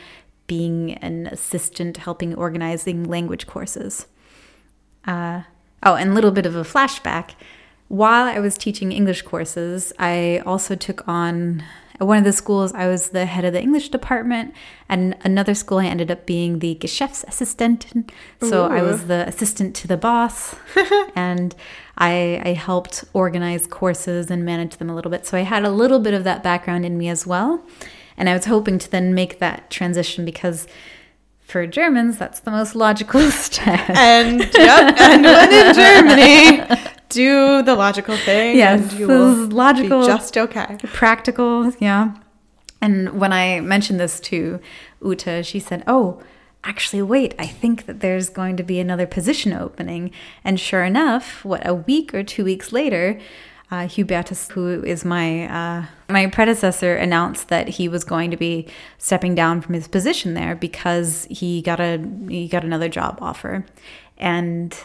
being 0.47 0.95
an 0.95 1.27
assistant 1.27 1.97
helping 1.97 2.33
organizing 2.33 3.03
language 3.03 3.45
courses. 3.45 4.07
Uh, 5.05 5.43
oh, 5.83 5.93
and 5.93 6.09
a 6.09 6.13
little 6.13 6.31
bit 6.31 6.47
of 6.47 6.55
a 6.55 6.63
flashback. 6.63 7.31
While 7.87 8.25
I 8.25 8.39
was 8.39 8.57
teaching 8.57 8.91
English 8.91 9.21
courses, 9.21 9.93
I 9.99 10.41
also 10.43 10.73
took 10.73 11.07
on 11.07 11.63
at 11.99 12.07
one 12.07 12.17
of 12.17 12.23
the 12.23 12.33
schools, 12.33 12.73
I 12.73 12.87
was 12.87 13.09
the 13.09 13.25
head 13.25 13.45
of 13.45 13.53
the 13.53 13.61
English 13.61 13.89
department, 13.89 14.53
and 14.89 15.15
another 15.23 15.53
school, 15.53 15.77
I 15.77 15.85
ended 15.85 16.09
up 16.09 16.25
being 16.25 16.59
the 16.59 16.75
Geschäftsassistentin. 16.75 18.09
So 18.41 18.65
Ooh. 18.65 18.69
I 18.69 18.81
was 18.81 19.07
the 19.07 19.27
assistant 19.27 19.75
to 19.77 19.87
the 19.87 19.97
boss, 19.97 20.55
and 21.15 21.55
I, 21.97 22.41
I 22.43 22.53
helped 22.53 23.05
organize 23.13 23.67
courses 23.67 24.31
and 24.31 24.43
manage 24.43 24.77
them 24.77 24.89
a 24.89 24.95
little 24.95 25.11
bit. 25.11 25.25
So 25.25 25.37
I 25.37 25.41
had 25.41 25.63
a 25.63 25.71
little 25.71 25.99
bit 25.99 26.13
of 26.13 26.23
that 26.23 26.41
background 26.41 26.85
in 26.85 26.97
me 26.97 27.09
as 27.09 27.27
well. 27.27 27.63
And 28.17 28.29
I 28.29 28.33
was 28.33 28.45
hoping 28.45 28.79
to 28.79 28.89
then 28.89 29.13
make 29.13 29.39
that 29.39 29.69
transition 29.69 30.25
because 30.25 30.67
for 31.41 31.67
Germans, 31.67 32.17
that's 32.17 32.39
the 32.39 32.51
most 32.51 32.75
logical 32.75 33.21
step. 33.31 33.89
And 33.89 34.39
yep, 34.39 34.99
and 34.99 35.23
when 35.23 35.53
in 35.53 35.73
Germany, 35.75 36.89
do 37.13 37.61
the 37.63 37.75
logical 37.75 38.17
thing. 38.17 38.57
Yes, 38.57 38.91
and 38.91 38.99
you 38.99 39.07
will 39.07 39.47
logical, 39.47 40.05
just 40.05 40.37
okay. 40.37 40.77
Practical, 40.83 41.71
yeah. 41.79 42.15
And 42.81 43.19
when 43.19 43.31
I 43.31 43.61
mentioned 43.61 43.99
this 43.99 44.19
to 44.21 44.59
Uta, 45.03 45.43
she 45.43 45.59
said, 45.59 45.83
"Oh, 45.87 46.21
actually, 46.63 47.01
wait. 47.01 47.33
I 47.39 47.47
think 47.47 47.85
that 47.85 48.01
there's 48.01 48.29
going 48.29 48.57
to 48.57 48.63
be 48.63 48.79
another 48.79 49.07
position 49.07 49.53
opening." 49.53 50.11
And 50.43 50.59
sure 50.59 50.83
enough, 50.83 51.45
what 51.45 51.65
a 51.65 51.73
week 51.73 52.13
or 52.13 52.23
two 52.23 52.43
weeks 52.43 52.71
later, 52.73 53.19
uh, 53.71 53.87
Hubertus, 53.87 54.51
who 54.51 54.83
is 54.83 55.03
my 55.03 55.47
uh, 55.47 55.85
my 56.09 56.27
predecessor, 56.27 56.95
announced 56.95 57.47
that 57.47 57.67
he 57.69 57.87
was 57.87 58.03
going 58.03 58.31
to 58.31 58.37
be 58.37 58.67
stepping 58.97 59.33
down 59.33 59.61
from 59.61 59.73
his 59.73 59.87
position 59.87 60.33
there 60.33 60.55
because 60.55 61.25
he 61.29 61.61
got 61.61 61.79
a 61.79 61.97
he 62.29 62.47
got 62.47 62.63
another 62.63 62.89
job 62.89 63.17
offer, 63.21 63.65
and 64.17 64.77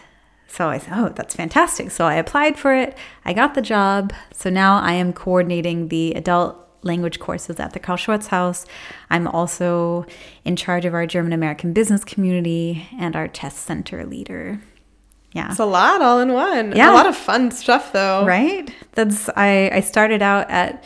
so 0.48 0.68
I 0.68 0.78
said, 0.78 0.94
oh, 0.96 1.11
that's 1.11 1.34
fantastic. 1.34 1.90
So 1.90 2.06
I 2.06 2.14
applied 2.14 2.58
for 2.58 2.74
it. 2.74 2.96
I 3.24 3.32
got 3.32 3.54
the 3.54 3.62
job. 3.62 4.12
So 4.32 4.50
now 4.50 4.80
I 4.80 4.92
am 4.92 5.12
coordinating 5.12 5.88
the 5.88 6.14
adult 6.14 6.56
language 6.82 7.20
courses 7.20 7.61
at 7.61 7.74
the 7.74 7.78
Carl 7.78 7.98
Schurz 7.98 8.28
House. 8.28 8.64
I'm 9.11 9.28
also 9.28 10.06
in 10.44 10.56
charge 10.56 10.84
of 10.84 10.94
our 10.94 11.06
German 11.06 11.32
American 11.32 11.72
business 11.72 12.02
community 12.02 12.88
and 12.98 13.14
our 13.14 13.28
test 13.28 13.58
center 13.58 14.04
leader. 14.06 14.61
Yeah. 15.32 15.50
It's 15.50 15.58
a 15.58 15.66
lot 15.66 16.00
all 16.00 16.20
in 16.20 16.32
one. 16.32 16.74
Yeah. 16.74 16.92
A 16.92 16.94
lot 16.94 17.06
of 17.06 17.16
fun 17.16 17.50
stuff 17.50 17.92
though. 17.92 18.24
Right? 18.24 18.72
That's 18.92 19.28
I 19.37 19.70
I 19.72 19.80
started 19.80 20.22
out 20.22 20.48
at 20.50 20.84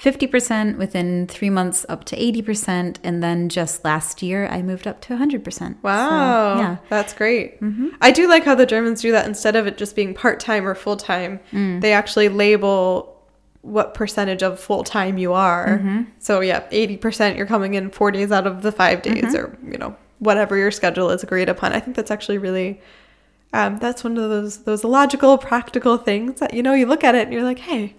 50% 0.00 0.78
within 0.78 1.26
3 1.26 1.50
months 1.50 1.84
up 1.88 2.04
to 2.04 2.16
80% 2.16 2.96
and 3.04 3.22
then 3.22 3.50
just 3.50 3.84
last 3.84 4.22
year 4.22 4.46
I 4.46 4.62
moved 4.62 4.86
up 4.86 5.00
to 5.02 5.16
100%. 5.16 5.82
Wow. 5.82 6.08
So, 6.08 6.60
yeah. 6.60 6.76
That's 6.88 7.12
great. 7.12 7.60
Mm-hmm. 7.60 7.88
I 8.00 8.10
do 8.10 8.26
like 8.26 8.44
how 8.44 8.54
the 8.54 8.64
Germans 8.64 9.02
do 9.02 9.12
that 9.12 9.26
instead 9.26 9.56
of 9.56 9.66
it 9.66 9.76
just 9.76 9.94
being 9.94 10.14
part 10.14 10.40
time 10.40 10.66
or 10.66 10.74
full 10.74 10.96
time, 10.96 11.38
mm. 11.52 11.80
they 11.82 11.92
actually 11.92 12.30
label 12.30 13.20
what 13.60 13.92
percentage 13.92 14.42
of 14.42 14.58
full 14.58 14.84
time 14.84 15.18
you 15.18 15.34
are. 15.34 15.78
Mm-hmm. 15.78 16.02
So, 16.18 16.40
yeah, 16.40 16.66
80% 16.70 17.36
you're 17.36 17.44
coming 17.44 17.74
in 17.74 17.90
four 17.90 18.10
days 18.10 18.32
out 18.32 18.46
of 18.46 18.62
the 18.62 18.72
five 18.72 19.02
days 19.02 19.22
mm-hmm. 19.22 19.36
or, 19.36 19.58
you 19.70 19.76
know, 19.76 19.94
whatever 20.18 20.56
your 20.56 20.70
schedule 20.70 21.10
is 21.10 21.22
agreed 21.22 21.50
upon. 21.50 21.74
I 21.74 21.80
think 21.80 21.96
that's 21.96 22.10
actually 22.10 22.38
really. 22.38 22.80
Um, 23.52 23.78
that's 23.78 24.04
one 24.04 24.16
of 24.16 24.30
those 24.30 24.58
those 24.58 24.84
logical, 24.84 25.36
practical 25.36 25.96
things 25.96 26.38
that 26.38 26.54
you 26.54 26.62
know 26.62 26.72
you 26.72 26.86
look 26.86 27.02
at 27.02 27.16
it 27.16 27.24
and 27.24 27.32
you're 27.32 27.42
like, 27.42 27.58
hey, 27.58 27.96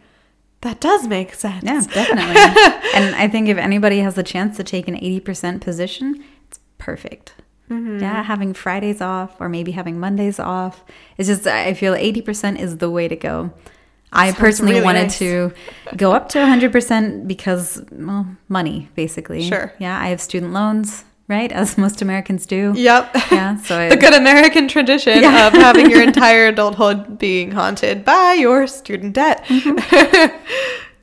that 0.62 0.80
does 0.80 1.08
make 1.08 1.34
sense. 1.34 1.64
Yeah, 1.64 1.82
definitely. 1.82 2.36
and 2.96 3.16
I 3.16 3.28
think 3.28 3.50
if 3.50 3.58
anybody 3.58 4.00
has 4.00 4.16
the 4.16 4.24
chance 4.24 4.58
to 4.58 4.64
take 4.64 4.88
an 4.88 4.96
80% 4.96 5.62
position, 5.62 6.24
it's 6.48 6.60
perfect. 6.78 7.34
Mm-hmm. 7.70 8.00
Yeah, 8.00 8.22
having 8.24 8.54
Fridays 8.54 9.02
off 9.02 9.40
or 9.40 9.50
maybe 9.50 9.72
having 9.72 10.00
Mondays 10.00 10.40
off. 10.40 10.84
It's 11.18 11.28
just, 11.28 11.48
I 11.48 11.74
feel 11.74 11.94
80% 11.94 12.60
is 12.60 12.78
the 12.78 12.90
way 12.90 13.08
to 13.08 13.16
go. 13.16 13.52
I 14.14 14.28
Sounds 14.28 14.40
personally 14.40 14.74
really 14.74 14.84
wanted 14.84 15.04
nice. 15.04 15.20
to 15.20 15.54
go 15.96 16.12
up 16.12 16.30
to 16.30 16.40
100% 16.40 17.28
because, 17.28 17.82
well, 17.92 18.28
money, 18.50 18.90
basically. 18.96 19.44
Sure. 19.44 19.74
Yeah, 19.80 19.98
I 20.00 20.10
have 20.10 20.20
student 20.20 20.52
loans, 20.52 21.06
right? 21.32 21.52
As 21.52 21.78
most 21.78 22.02
Americans 22.04 22.46
do. 22.46 22.74
Yep. 22.76 23.10
Yeah, 23.32 23.58
so 23.58 23.80
I, 23.80 23.90
the 23.90 23.98
good 23.98 24.14
American 24.14 24.68
tradition 24.68 25.22
Yeah. 25.24 25.48
of 25.48 25.54
having 25.54 25.90
your 25.90 26.04
entire 26.12 26.48
adulthood 26.48 27.18
being 27.18 27.50
haunted 27.52 28.06
by 28.06 28.34
your 28.34 28.68
student 28.68 29.14
debt. 29.16 29.44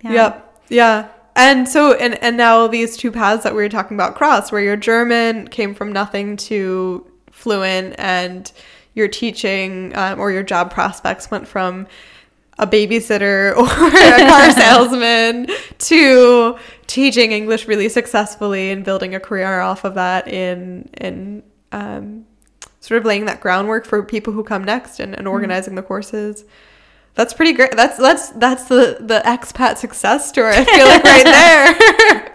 Yeah. 0.04 0.12
Yep. 0.12 0.62
Yeah. 0.68 1.08
And 1.34 1.68
so 1.68 1.94
and 1.94 2.14
and 2.22 2.36
now 2.36 2.68
these 2.68 2.96
two 2.96 3.10
paths 3.10 3.42
that 3.42 3.52
we 3.54 3.62
were 3.62 3.68
talking 3.68 3.96
about 3.96 4.14
cross 4.14 4.52
where 4.52 4.60
your 4.60 4.76
German 4.76 5.48
came 5.48 5.74
from 5.74 5.92
nothing 5.92 6.36
to 6.36 7.04
fluent 7.32 7.96
and 7.98 8.52
your 8.94 9.08
teaching 9.08 9.92
um, 9.96 10.20
or 10.20 10.30
your 10.30 10.44
job 10.44 10.72
prospects 10.72 11.30
went 11.32 11.48
from 11.48 11.88
a 12.58 12.66
babysitter 12.66 13.56
or 13.56 13.64
a 13.66 14.28
car 14.28 14.50
salesman 14.50 15.48
to 15.78 16.58
teaching 16.86 17.32
English 17.32 17.66
really 17.66 17.88
successfully 17.88 18.70
and 18.70 18.84
building 18.84 19.14
a 19.14 19.20
career 19.20 19.60
off 19.60 19.84
of 19.84 19.94
that 19.94 20.28
in 20.28 20.88
in 21.00 21.42
um, 21.72 22.24
sort 22.80 22.98
of 22.98 23.04
laying 23.04 23.26
that 23.26 23.40
groundwork 23.40 23.84
for 23.84 24.02
people 24.02 24.32
who 24.32 24.42
come 24.42 24.64
next 24.64 25.00
and, 25.00 25.14
and 25.14 25.28
organizing 25.28 25.74
the 25.74 25.82
courses. 25.82 26.44
That's 27.14 27.34
pretty 27.34 27.52
great. 27.52 27.72
That's 27.72 27.98
that's 27.98 28.30
that's 28.30 28.64
the 28.68 28.98
the 29.00 29.20
expat 29.24 29.76
success 29.78 30.28
story. 30.28 30.54
I 30.54 30.64
feel 30.64 30.86
like 30.86 31.04
right 31.04 31.24
there. 31.24 32.34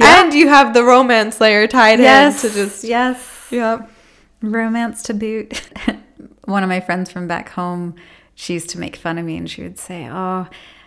And 0.00 0.34
you 0.34 0.48
have 0.48 0.74
the 0.74 0.84
romance 0.84 1.40
layer 1.40 1.66
tied 1.66 1.98
yes, 1.98 2.44
in 2.44 2.50
to 2.50 2.56
just 2.56 2.84
yes. 2.84 3.46
yeah. 3.50 3.86
romance 4.42 5.02
to 5.04 5.14
boot. 5.14 5.70
One 6.44 6.62
of 6.62 6.68
my 6.68 6.80
friends 6.80 7.10
from 7.10 7.28
back 7.28 7.48
home, 7.48 7.94
she 8.40 8.52
used 8.54 8.70
to 8.70 8.78
make 8.78 8.94
fun 8.94 9.18
of 9.18 9.24
me 9.24 9.36
and 9.36 9.50
she 9.50 9.62
would 9.62 9.78
say, 9.80 10.08
Oh, 10.08 10.46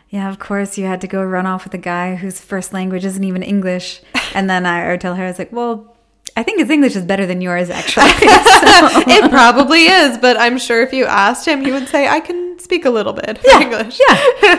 yeah, 0.09 0.29
of 0.29 0.39
course 0.39 0.77
you 0.77 0.85
had 0.85 1.01
to 1.01 1.07
go 1.07 1.21
run 1.21 1.45
off 1.45 1.65
with 1.65 1.73
a 1.73 1.83
guy 1.93 2.15
whose 2.15 2.39
first 2.39 2.71
language 2.71 3.03
isn't 3.05 3.23
even 3.31 3.43
English. 3.43 4.01
And 4.33 4.49
then 4.49 4.65
I 4.65 4.87
would 4.87 5.01
tell 5.01 5.15
her, 5.15 5.25
I 5.25 5.27
was 5.27 5.37
like, 5.37 5.51
Well, 5.51 5.93
I 6.37 6.43
think 6.43 6.59
his 6.59 6.69
English 6.69 6.95
is 6.95 7.03
better 7.03 7.25
than 7.25 7.41
yours, 7.41 7.69
actually. 7.69 8.11
So- 8.61 9.03
It 9.17 9.29
probably 9.29 9.83
is, 10.01 10.17
but 10.17 10.37
I'm 10.39 10.57
sure 10.57 10.81
if 10.81 10.93
you 10.93 11.03
asked 11.05 11.45
him, 11.45 11.59
he 11.65 11.71
would 11.75 11.87
say, 11.89 12.07
"I 12.07 12.19
can 12.21 12.57
speak 12.59 12.85
a 12.85 12.89
little 12.89 13.11
bit 13.13 13.39
Yeah, 13.43 13.59
English." 13.65 13.99
yeah, 13.99 14.15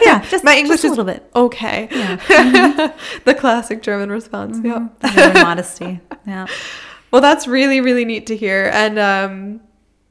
yeah, 0.09 0.19
just- 0.33 0.45
my 0.45 0.55
English 0.57 0.83
just 0.83 0.99
a 0.99 1.03
little 1.03 1.07
bit. 1.13 1.23
okay. 1.35 1.89
the 3.25 3.35
classic 3.35 3.83
German 3.83 4.11
response. 4.11 4.59
Yeah. 4.63 4.89
Very 5.01 5.33
modesty. 5.43 6.01
Yeah. 6.27 6.47
Well, 7.11 7.23
that's 7.23 7.47
really 7.47 7.81
really 7.81 8.05
neat 8.05 8.27
to 8.27 8.37
hear, 8.37 8.71
and 8.73 8.99
um, 8.99 9.61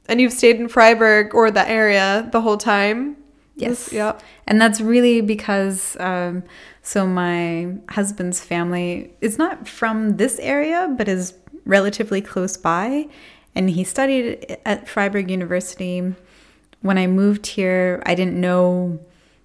and 0.08 0.20
you've 0.20 0.32
stayed 0.32 0.56
in 0.56 0.68
Freiburg 0.68 1.34
or 1.34 1.50
the 1.50 1.68
area 1.68 2.28
the 2.32 2.40
whole 2.40 2.58
time. 2.58 3.16
Yes. 3.54 3.92
Yep. 3.92 4.22
And 4.46 4.60
that's 4.60 4.80
really 4.80 5.20
because, 5.20 5.96
um, 6.00 6.42
so 6.82 7.06
my 7.06 7.74
husband's 7.90 8.40
family 8.40 9.12
is 9.20 9.38
not 9.38 9.68
from 9.68 10.16
this 10.16 10.38
area, 10.38 10.92
but 10.96 11.08
is 11.08 11.34
relatively 11.64 12.20
close 12.20 12.56
by. 12.56 13.08
And 13.54 13.70
he 13.70 13.84
studied 13.84 14.58
at 14.64 14.88
Freiburg 14.88 15.30
University. 15.30 16.14
When 16.80 16.98
I 16.98 17.06
moved 17.06 17.46
here, 17.46 18.02
I 18.06 18.14
didn't 18.14 18.40
know 18.40 18.98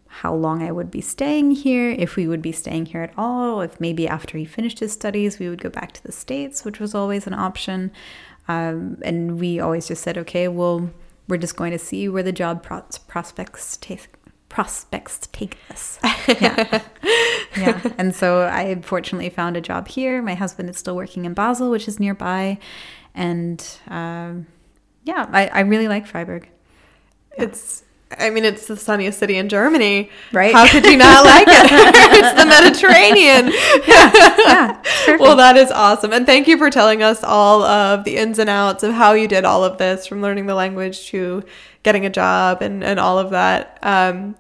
how 0.08 0.34
long 0.34 0.64
I 0.64 0.72
would 0.72 0.90
be 0.90 1.02
staying 1.02 1.52
here, 1.52 1.92
if 1.92 2.16
we 2.16 2.28
would 2.28 2.42
be 2.42 2.52
staying 2.52 2.88
here 2.88 3.04
at 3.04 3.14
all, 3.18 3.62
if 3.62 3.80
maybe 3.80 4.08
after 4.08 4.38
he 4.38 4.46
finished 4.46 4.80
his 4.80 4.92
studies, 4.92 5.38
we 5.38 5.48
would 5.48 5.62
go 5.62 5.70
back 5.70 5.92
to 5.92 6.04
the 6.04 6.12
States, 6.12 6.66
which 6.66 6.80
was 6.80 6.96
always 6.96 7.28
an 7.28 7.36
option. 7.36 7.92
Um, 8.48 8.98
and 9.04 9.40
we 9.40 9.60
always 9.60 9.88
just 9.88 10.04
said, 10.04 10.18
okay, 10.18 10.48
well, 10.48 10.90
we're 11.28 11.38
just 11.38 11.56
going 11.56 11.72
to 11.72 11.80
see 11.80 12.08
where 12.08 12.24
the 12.24 12.32
job 12.32 12.64
pros- 12.64 13.00
prospects 13.00 13.78
take 13.78 14.08
prospects 14.50 15.28
take 15.32 15.58
us. 15.70 16.00
Yeah. 16.28 16.82
yeah. 17.58 17.82
And 17.98 18.14
so 18.14 18.44
I 18.44 18.82
fortunately 18.82 19.30
found 19.30 19.56
a 19.56 19.62
job 19.62 19.88
here. 19.88 20.22
My 20.22 20.36
husband 20.36 20.70
is 20.70 20.78
still 20.78 20.96
working 20.96 21.24
in 21.26 21.34
Basel, 21.34 21.72
which 21.72 21.88
is 21.88 22.00
nearby. 22.02 22.60
And 23.16 23.66
um, 23.88 24.46
yeah, 25.04 25.28
I, 25.32 25.48
I 25.48 25.60
really 25.62 25.88
like 25.88 26.06
Freiburg. 26.06 26.50
It's. 27.38 27.84
I 28.18 28.30
mean, 28.30 28.46
it's 28.46 28.68
the 28.68 28.78
sunniest 28.78 29.20
city 29.20 29.36
in 29.38 29.50
Germany. 29.50 30.10
Right. 30.32 30.54
How 30.54 30.68
could 30.68 30.86
you 30.86 30.96
not 30.96 31.26
like 31.26 31.48
it? 31.48 31.66
it's 32.14 32.42
the 32.42 32.46
Mediterranean. 32.46 33.54
Yeah. 33.88 34.74
perfect. 34.82 35.20
Well, 35.20 35.36
that 35.36 35.58
is 35.58 35.72
awesome. 35.72 36.14
And 36.14 36.26
thank 36.26 36.48
you 36.48 36.58
for 36.58 36.70
telling 36.70 37.04
us 37.04 37.24
all 37.24 37.64
of 37.64 38.04
the 38.06 38.18
ins 38.18 38.40
and 38.40 38.50
outs 38.50 38.84
of 38.84 38.94
how 38.94 39.14
you 39.14 39.28
did 39.28 39.46
all 39.46 39.64
of 39.64 39.78
this 39.78 40.08
from 40.08 40.22
learning 40.22 40.46
the 40.46 40.56
language 40.56 41.08
to 41.08 41.44
getting 41.84 42.06
a 42.06 42.10
job 42.10 42.62
and, 42.62 42.84
and 42.84 43.00
all 43.00 43.20
of 43.20 43.32
that. 43.32 43.78
Um, 43.82 44.36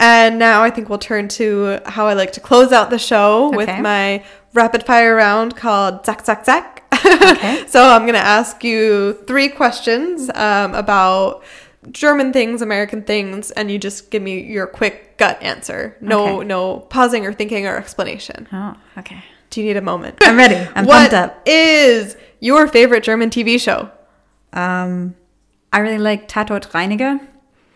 and 0.00 0.38
now 0.38 0.62
I 0.62 0.70
think 0.70 0.88
we'll 0.88 0.98
turn 0.98 1.28
to 1.28 1.80
how 1.86 2.06
I 2.06 2.14
like 2.14 2.32
to 2.32 2.40
close 2.40 2.72
out 2.72 2.90
the 2.90 2.98
show 2.98 3.50
with 3.50 3.68
my 3.80 4.24
rapid 4.54 4.84
fire 4.84 5.14
round 5.14 5.56
called 5.56 6.04
Zack, 6.04 6.24
Zack, 6.24 6.44
Zack. 6.44 6.84
Okay. 6.92 7.64
so 7.66 7.82
I'm 7.82 8.02
going 8.02 8.14
to 8.14 8.18
ask 8.18 8.62
you 8.64 9.14
three 9.26 9.48
questions 9.48 10.30
um, 10.34 10.74
about 10.74 11.42
German 11.92 12.32
things, 12.32 12.62
American 12.62 13.02
things, 13.02 13.50
and 13.52 13.70
you 13.70 13.78
just 13.78 14.10
give 14.10 14.22
me 14.22 14.40
your 14.42 14.66
quick 14.66 15.16
gut 15.16 15.42
answer. 15.42 15.96
No, 16.00 16.38
Okay. 16.38 16.46
no 16.46 16.80
pausing 16.80 17.26
or 17.26 17.32
thinking 17.32 17.66
or 17.66 17.76
explanation. 17.76 18.46
oh, 18.52 18.74
okay. 18.98 19.22
Do 19.50 19.60
you 19.60 19.66
need 19.66 19.76
a 19.76 19.82
moment? 19.82 20.16
I'm 20.22 20.36
ready. 20.36 20.56
I'm 20.74 20.84
What 20.84 21.10
pumped 21.10 21.14
up. 21.14 21.42
is 21.46 22.16
your 22.40 22.66
favorite 22.68 23.02
German 23.02 23.30
TV 23.30 23.58
show? 23.60 23.90
Um, 24.52 25.14
I 25.72 25.78
really 25.80 25.98
like 25.98 26.28
Tatort 26.28 26.68
Reiniger, 26.70 27.20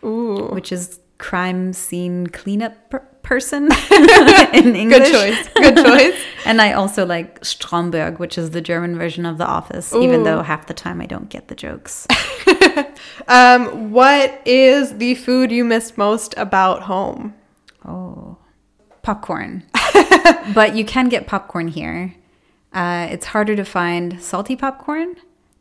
Ooh, 0.05 0.49
which 0.53 0.71
is 0.73 1.01
crime 1.19 1.73
scene 1.73 2.27
cleanup 2.27 2.91
per- 2.91 2.99
person 3.23 3.69
in 4.53 4.75
English. 4.77 5.11
good 5.11 5.13
choice. 5.13 5.49
Good 5.55 5.77
choice. 5.77 6.15
And 6.45 6.61
I 6.61 6.73
also 6.73 7.07
like 7.07 7.39
Stromberg, 7.45 8.19
which 8.19 8.37
is 8.37 8.51
the 8.51 8.61
German 8.61 8.99
version 8.99 9.25
of 9.25 9.39
The 9.39 9.47
Office, 9.47 9.95
even 9.95 10.25
though 10.25 10.43
half 10.43 10.67
the 10.67 10.75
time 10.75 11.01
I 11.01 11.07
don't 11.07 11.29
get 11.29 11.47
the 11.47 11.55
jokes. 11.55 12.05
Um, 13.29 13.93
what 13.93 14.43
is 14.45 14.99
the 14.99 15.15
food 15.15 15.53
you 15.53 15.65
miss 15.65 15.97
most 15.97 16.35
about 16.37 16.83
home? 16.83 17.35
Oh, 17.87 18.37
popcorn. 19.03 19.65
but 20.55 20.75
you 20.75 20.85
can 20.85 21.09
get 21.09 21.27
popcorn 21.27 21.69
here. 21.69 22.15
Uh, 22.73 23.07
it's 23.11 23.27
harder 23.27 23.55
to 23.55 23.65
find 23.65 24.21
salty 24.21 24.57
popcorn, 24.57 25.17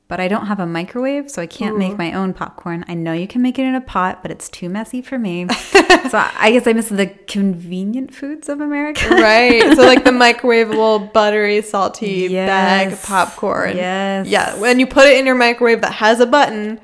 but 0.07 0.19
I 0.19 0.27
don't 0.27 0.47
have 0.47 0.59
a 0.59 0.65
microwave, 0.65 1.29
so 1.29 1.41
I 1.41 1.45
can't 1.45 1.77
make 1.77 1.97
my 1.97 2.13
own 2.13 2.33
popcorn. 2.33 2.83
I 2.87 2.93
know 2.95 3.13
you 3.13 3.27
can 3.27 3.41
make 3.41 3.59
it 3.59 3.63
in 3.65 3.75
a 3.75 3.81
pot, 3.81 4.21
but 4.21 4.31
it's 4.31 4.49
too 4.49 4.69
messy 4.69 5.01
for 5.01 5.19
me. 5.19 5.47
so 5.49 6.17
I 6.17 6.51
guess 6.53 6.65
I 6.67 6.73
miss 6.73 6.89
the 6.89 7.07
convenient 7.07 8.13
foods 8.15 8.49
of 8.49 8.59
America. 8.61 9.07
Right. 9.09 9.75
so 9.75 9.83
like 9.83 10.03
the 10.03 10.11
microwavable, 10.11 11.13
buttery, 11.13 11.61
salty 11.61 12.27
bag 12.29 12.89
Yes. 12.91 13.05
popcorn. 13.05 13.75
Yes. 13.77 14.27
Yeah. 14.27 14.55
When 14.57 14.79
you 14.79 14.87
put 14.87 15.05
it 15.07 15.17
in 15.19 15.25
your 15.25 15.35
microwave 15.35 15.81
that 15.81 15.93
has 15.93 16.19
a 16.19 16.25
button 16.25 16.79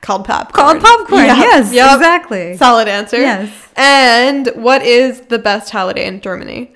called 0.00 0.24
popcorn. 0.24 0.80
Called 0.80 0.82
popcorn. 0.82 1.26
Yeah. 1.26 1.36
Yes, 1.36 1.72
Yep. 1.72 1.96
exactly. 1.96 2.56
Solid 2.56 2.88
answer. 2.88 3.18
Yes. 3.18 3.50
And 3.76 4.48
what 4.54 4.82
is 4.82 5.22
the 5.22 5.38
best 5.38 5.70
holiday 5.70 6.06
in 6.06 6.20
Germany? 6.20 6.74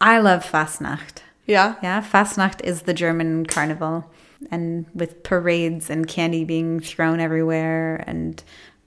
I 0.00 0.18
love 0.20 0.44
Fastnacht. 0.44 1.22
Yeah. 1.46 1.74
Yeah, 1.82 2.00
Fastnacht 2.02 2.60
is 2.64 2.82
the 2.82 2.94
German 2.94 3.46
carnival, 3.46 4.10
and 4.50 4.86
with 4.94 5.22
parades 5.22 5.90
and 5.90 6.06
candy 6.06 6.44
being 6.44 6.80
thrown 6.80 7.20
everywhere, 7.20 8.02
and 8.06 8.42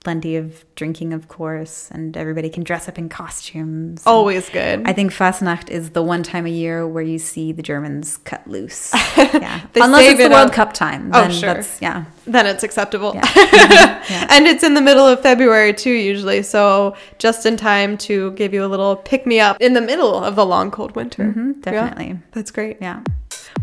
plenty 0.06 0.36
of 0.36 0.64
drinking, 0.76 1.12
of 1.12 1.26
course, 1.26 1.90
and 1.90 2.16
everybody 2.16 2.48
can 2.48 2.62
dress 2.62 2.88
up 2.88 2.96
in 2.96 3.08
costumes. 3.08 4.04
Always 4.06 4.48
good. 4.50 4.86
I 4.86 4.92
think 4.92 5.10
Fastnacht 5.10 5.68
is 5.68 5.90
the 5.90 6.02
one 6.14 6.22
time 6.22 6.46
a 6.46 6.54
year 6.62 6.86
where 6.86 7.02
you 7.02 7.18
see 7.18 7.50
the 7.50 7.62
Germans 7.62 8.16
cut 8.18 8.46
loose. 8.46 8.92
Yeah. 9.16 9.60
Unless 9.74 10.04
it's 10.12 10.18
the 10.18 10.26
it 10.26 10.30
World 10.30 10.48
up. 10.50 10.52
Cup 10.54 10.72
time. 10.72 11.10
Oh, 11.12 11.22
Then 11.22 11.30
sure. 11.32 11.54
That's, 11.54 11.82
yeah. 11.82 12.04
then 12.26 12.46
it's 12.46 12.62
acceptable. 12.62 13.12
Yeah. 13.16 13.26
Yeah. 14.08 14.26
and 14.30 14.46
it's 14.46 14.62
in 14.62 14.74
the 14.74 14.80
middle 14.80 15.04
of 15.12 15.20
February 15.20 15.74
too, 15.74 15.90
usually. 16.12 16.42
So 16.44 16.94
just 17.18 17.44
in 17.44 17.56
time 17.56 17.98
to 18.06 18.30
give 18.32 18.54
you 18.54 18.64
a 18.64 18.70
little 18.74 18.94
pick 18.94 19.26
me 19.26 19.40
up 19.40 19.56
in 19.60 19.72
the 19.74 19.80
middle 19.80 20.14
of 20.22 20.36
the 20.36 20.46
long, 20.46 20.70
cold 20.70 20.94
winter. 20.94 21.24
Mhm, 21.24 21.56
Yeah. 21.66 21.72
definitely. 21.72 22.18
That's 22.32 22.52
great. 22.52 22.76
Yeah. 22.80 23.00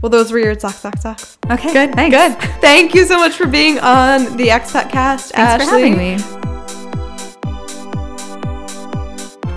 Well, 0.02 0.10
those 0.10 0.32
were 0.32 0.40
your 0.40 0.58
Zack, 0.60 0.76
Zack, 0.76 1.00
Zack. 1.00 1.20
Okay. 1.50 1.72
Good. 1.72 1.96
Thanks. 1.96 2.16
Good. 2.16 2.52
Thank 2.62 2.94
you 2.94 3.06
so 3.06 3.18
much 3.18 3.34
for 3.34 3.48
being 3.48 3.80
on 3.80 4.36
the 4.38 4.48
Expat 4.48 4.90
Cast, 4.90 5.34
Thanks 5.34 5.64
Ashley. 5.64 5.66
for 5.66 5.72
having 5.72 5.98
me. 5.98 6.44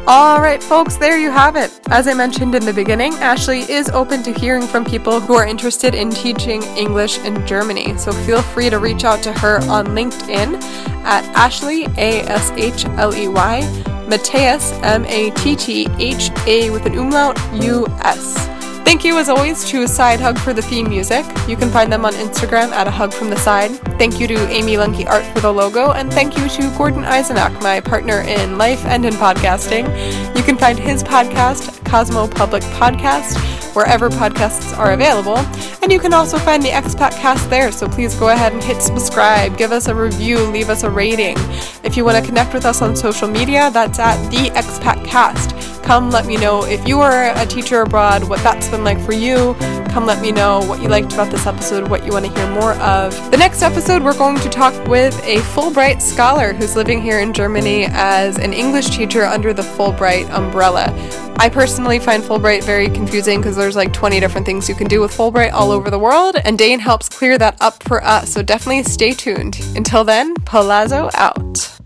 All 0.08 0.40
right, 0.40 0.62
folks, 0.62 0.96
there 0.96 1.18
you 1.18 1.32
have 1.32 1.56
it. 1.56 1.72
As 1.88 2.06
I 2.06 2.14
mentioned 2.14 2.54
in 2.54 2.64
the 2.64 2.72
beginning, 2.72 3.12
Ashley 3.14 3.62
is 3.62 3.88
open 3.88 4.22
to 4.22 4.32
hearing 4.32 4.64
from 4.64 4.84
people 4.84 5.18
who 5.18 5.34
are 5.34 5.44
interested 5.44 5.96
in 5.96 6.10
teaching 6.10 6.62
English 6.76 7.18
in 7.18 7.44
Germany. 7.44 7.98
So 7.98 8.12
feel 8.12 8.40
free 8.40 8.70
to 8.70 8.78
reach 8.78 9.02
out 9.02 9.20
to 9.24 9.32
her 9.32 9.58
on 9.68 9.86
LinkedIn 9.86 10.62
at 11.02 11.24
Ashley, 11.34 11.86
A 11.96 12.20
S 12.22 12.52
H 12.52 12.84
L 12.98 13.16
E 13.16 13.26
Y, 13.26 13.62
Matthäus, 14.06 14.80
M 14.84 15.04
A 15.06 15.30
T 15.30 15.56
T 15.56 15.88
H 15.98 16.30
A 16.46 16.70
with 16.70 16.86
an 16.86 16.96
umlaut, 16.96 17.36
U 17.54 17.88
S. 18.02 18.55
Thank 18.86 19.04
you, 19.04 19.18
as 19.18 19.28
always, 19.28 19.64
to 19.70 19.88
Side 19.88 20.20
Hug 20.20 20.38
for 20.38 20.52
the 20.52 20.62
theme 20.62 20.88
music. 20.88 21.26
You 21.48 21.56
can 21.56 21.70
find 21.70 21.92
them 21.92 22.04
on 22.04 22.12
Instagram 22.12 22.70
at 22.70 22.86
a 22.86 22.90
hug 22.90 23.12
from 23.12 23.30
the 23.30 23.36
side. 23.36 23.72
Thank 23.98 24.20
you 24.20 24.28
to 24.28 24.48
Amy 24.48 24.76
Lunky 24.76 25.04
Art 25.08 25.24
for 25.34 25.40
the 25.40 25.52
logo, 25.52 25.90
and 25.90 26.10
thank 26.12 26.38
you 26.38 26.48
to 26.48 26.78
Gordon 26.78 27.02
Eisenach, 27.02 27.60
my 27.60 27.80
partner 27.80 28.20
in 28.20 28.58
life 28.58 28.84
and 28.84 29.04
in 29.04 29.14
podcasting. 29.14 30.36
You 30.36 30.42
can 30.44 30.56
find 30.56 30.78
his 30.78 31.02
podcast, 31.02 31.84
Cosmo 31.84 32.28
Public 32.28 32.62
Podcast, 32.62 33.65
wherever 33.76 34.08
podcasts 34.08 34.76
are 34.78 34.92
available. 34.92 35.36
And 35.82 35.92
you 35.92 36.00
can 36.00 36.14
also 36.14 36.38
find 36.38 36.62
the 36.62 36.70
Expat 36.70 37.12
Cast 37.20 37.48
there, 37.50 37.70
so 37.70 37.86
please 37.86 38.14
go 38.14 38.30
ahead 38.30 38.54
and 38.54 38.64
hit 38.64 38.80
subscribe, 38.80 39.58
give 39.58 39.70
us 39.70 39.86
a 39.86 39.94
review, 39.94 40.38
leave 40.46 40.70
us 40.70 40.82
a 40.82 40.90
rating. 40.90 41.36
If 41.84 41.94
you 41.96 42.04
want 42.04 42.16
to 42.16 42.26
connect 42.26 42.54
with 42.54 42.64
us 42.64 42.80
on 42.80 42.96
social 42.96 43.28
media, 43.28 43.70
that's 43.70 43.98
at 43.98 44.16
the 44.30 44.50
Expat 44.50 45.04
Cast. 45.04 45.54
Come 45.84 46.10
let 46.10 46.26
me 46.26 46.36
know 46.36 46.64
if 46.64 46.88
you 46.88 47.00
are 47.00 47.30
a 47.36 47.46
teacher 47.46 47.82
abroad, 47.82 48.28
what 48.28 48.42
that's 48.42 48.68
been 48.68 48.82
like 48.82 48.98
for 49.02 49.12
you. 49.12 49.54
Come 49.90 50.04
let 50.04 50.20
me 50.20 50.32
know 50.32 50.58
what 50.64 50.82
you 50.82 50.88
liked 50.88 51.12
about 51.12 51.30
this 51.30 51.46
episode, 51.46 51.88
what 51.88 52.04
you 52.04 52.10
want 52.12 52.26
to 52.26 52.32
hear 52.32 52.50
more 52.50 52.72
of. 52.72 53.12
The 53.30 53.36
next 53.36 53.62
episode, 53.62 54.02
we're 54.02 54.18
going 54.18 54.36
to 54.40 54.48
talk 54.48 54.74
with 54.88 55.16
a 55.24 55.36
Fulbright 55.54 56.02
scholar 56.02 56.52
who's 56.52 56.74
living 56.74 57.00
here 57.00 57.20
in 57.20 57.32
Germany 57.32 57.86
as 57.90 58.36
an 58.36 58.52
English 58.52 58.88
teacher 58.88 59.24
under 59.24 59.54
the 59.54 59.62
Fulbright 59.62 60.28
umbrella. 60.30 60.92
I 61.38 61.50
personally 61.50 61.98
find 61.98 62.22
Fulbright 62.22 62.64
very 62.64 62.88
confusing 62.88 63.40
because 63.40 63.56
there's 63.66 63.74
like 63.74 63.92
20 63.92 64.20
different 64.20 64.46
things 64.46 64.68
you 64.68 64.76
can 64.76 64.86
do 64.86 65.00
with 65.00 65.10
Fulbright 65.10 65.52
all 65.52 65.72
over 65.72 65.90
the 65.90 65.98
world, 65.98 66.36
and 66.44 66.56
Dane 66.56 66.78
helps 66.78 67.08
clear 67.08 67.36
that 67.36 67.60
up 67.60 67.82
for 67.82 68.00
us, 68.04 68.32
so 68.32 68.40
definitely 68.40 68.84
stay 68.84 69.10
tuned. 69.10 69.58
Until 69.74 70.04
then, 70.04 70.36
Palazzo 70.44 71.10
out. 71.14 71.76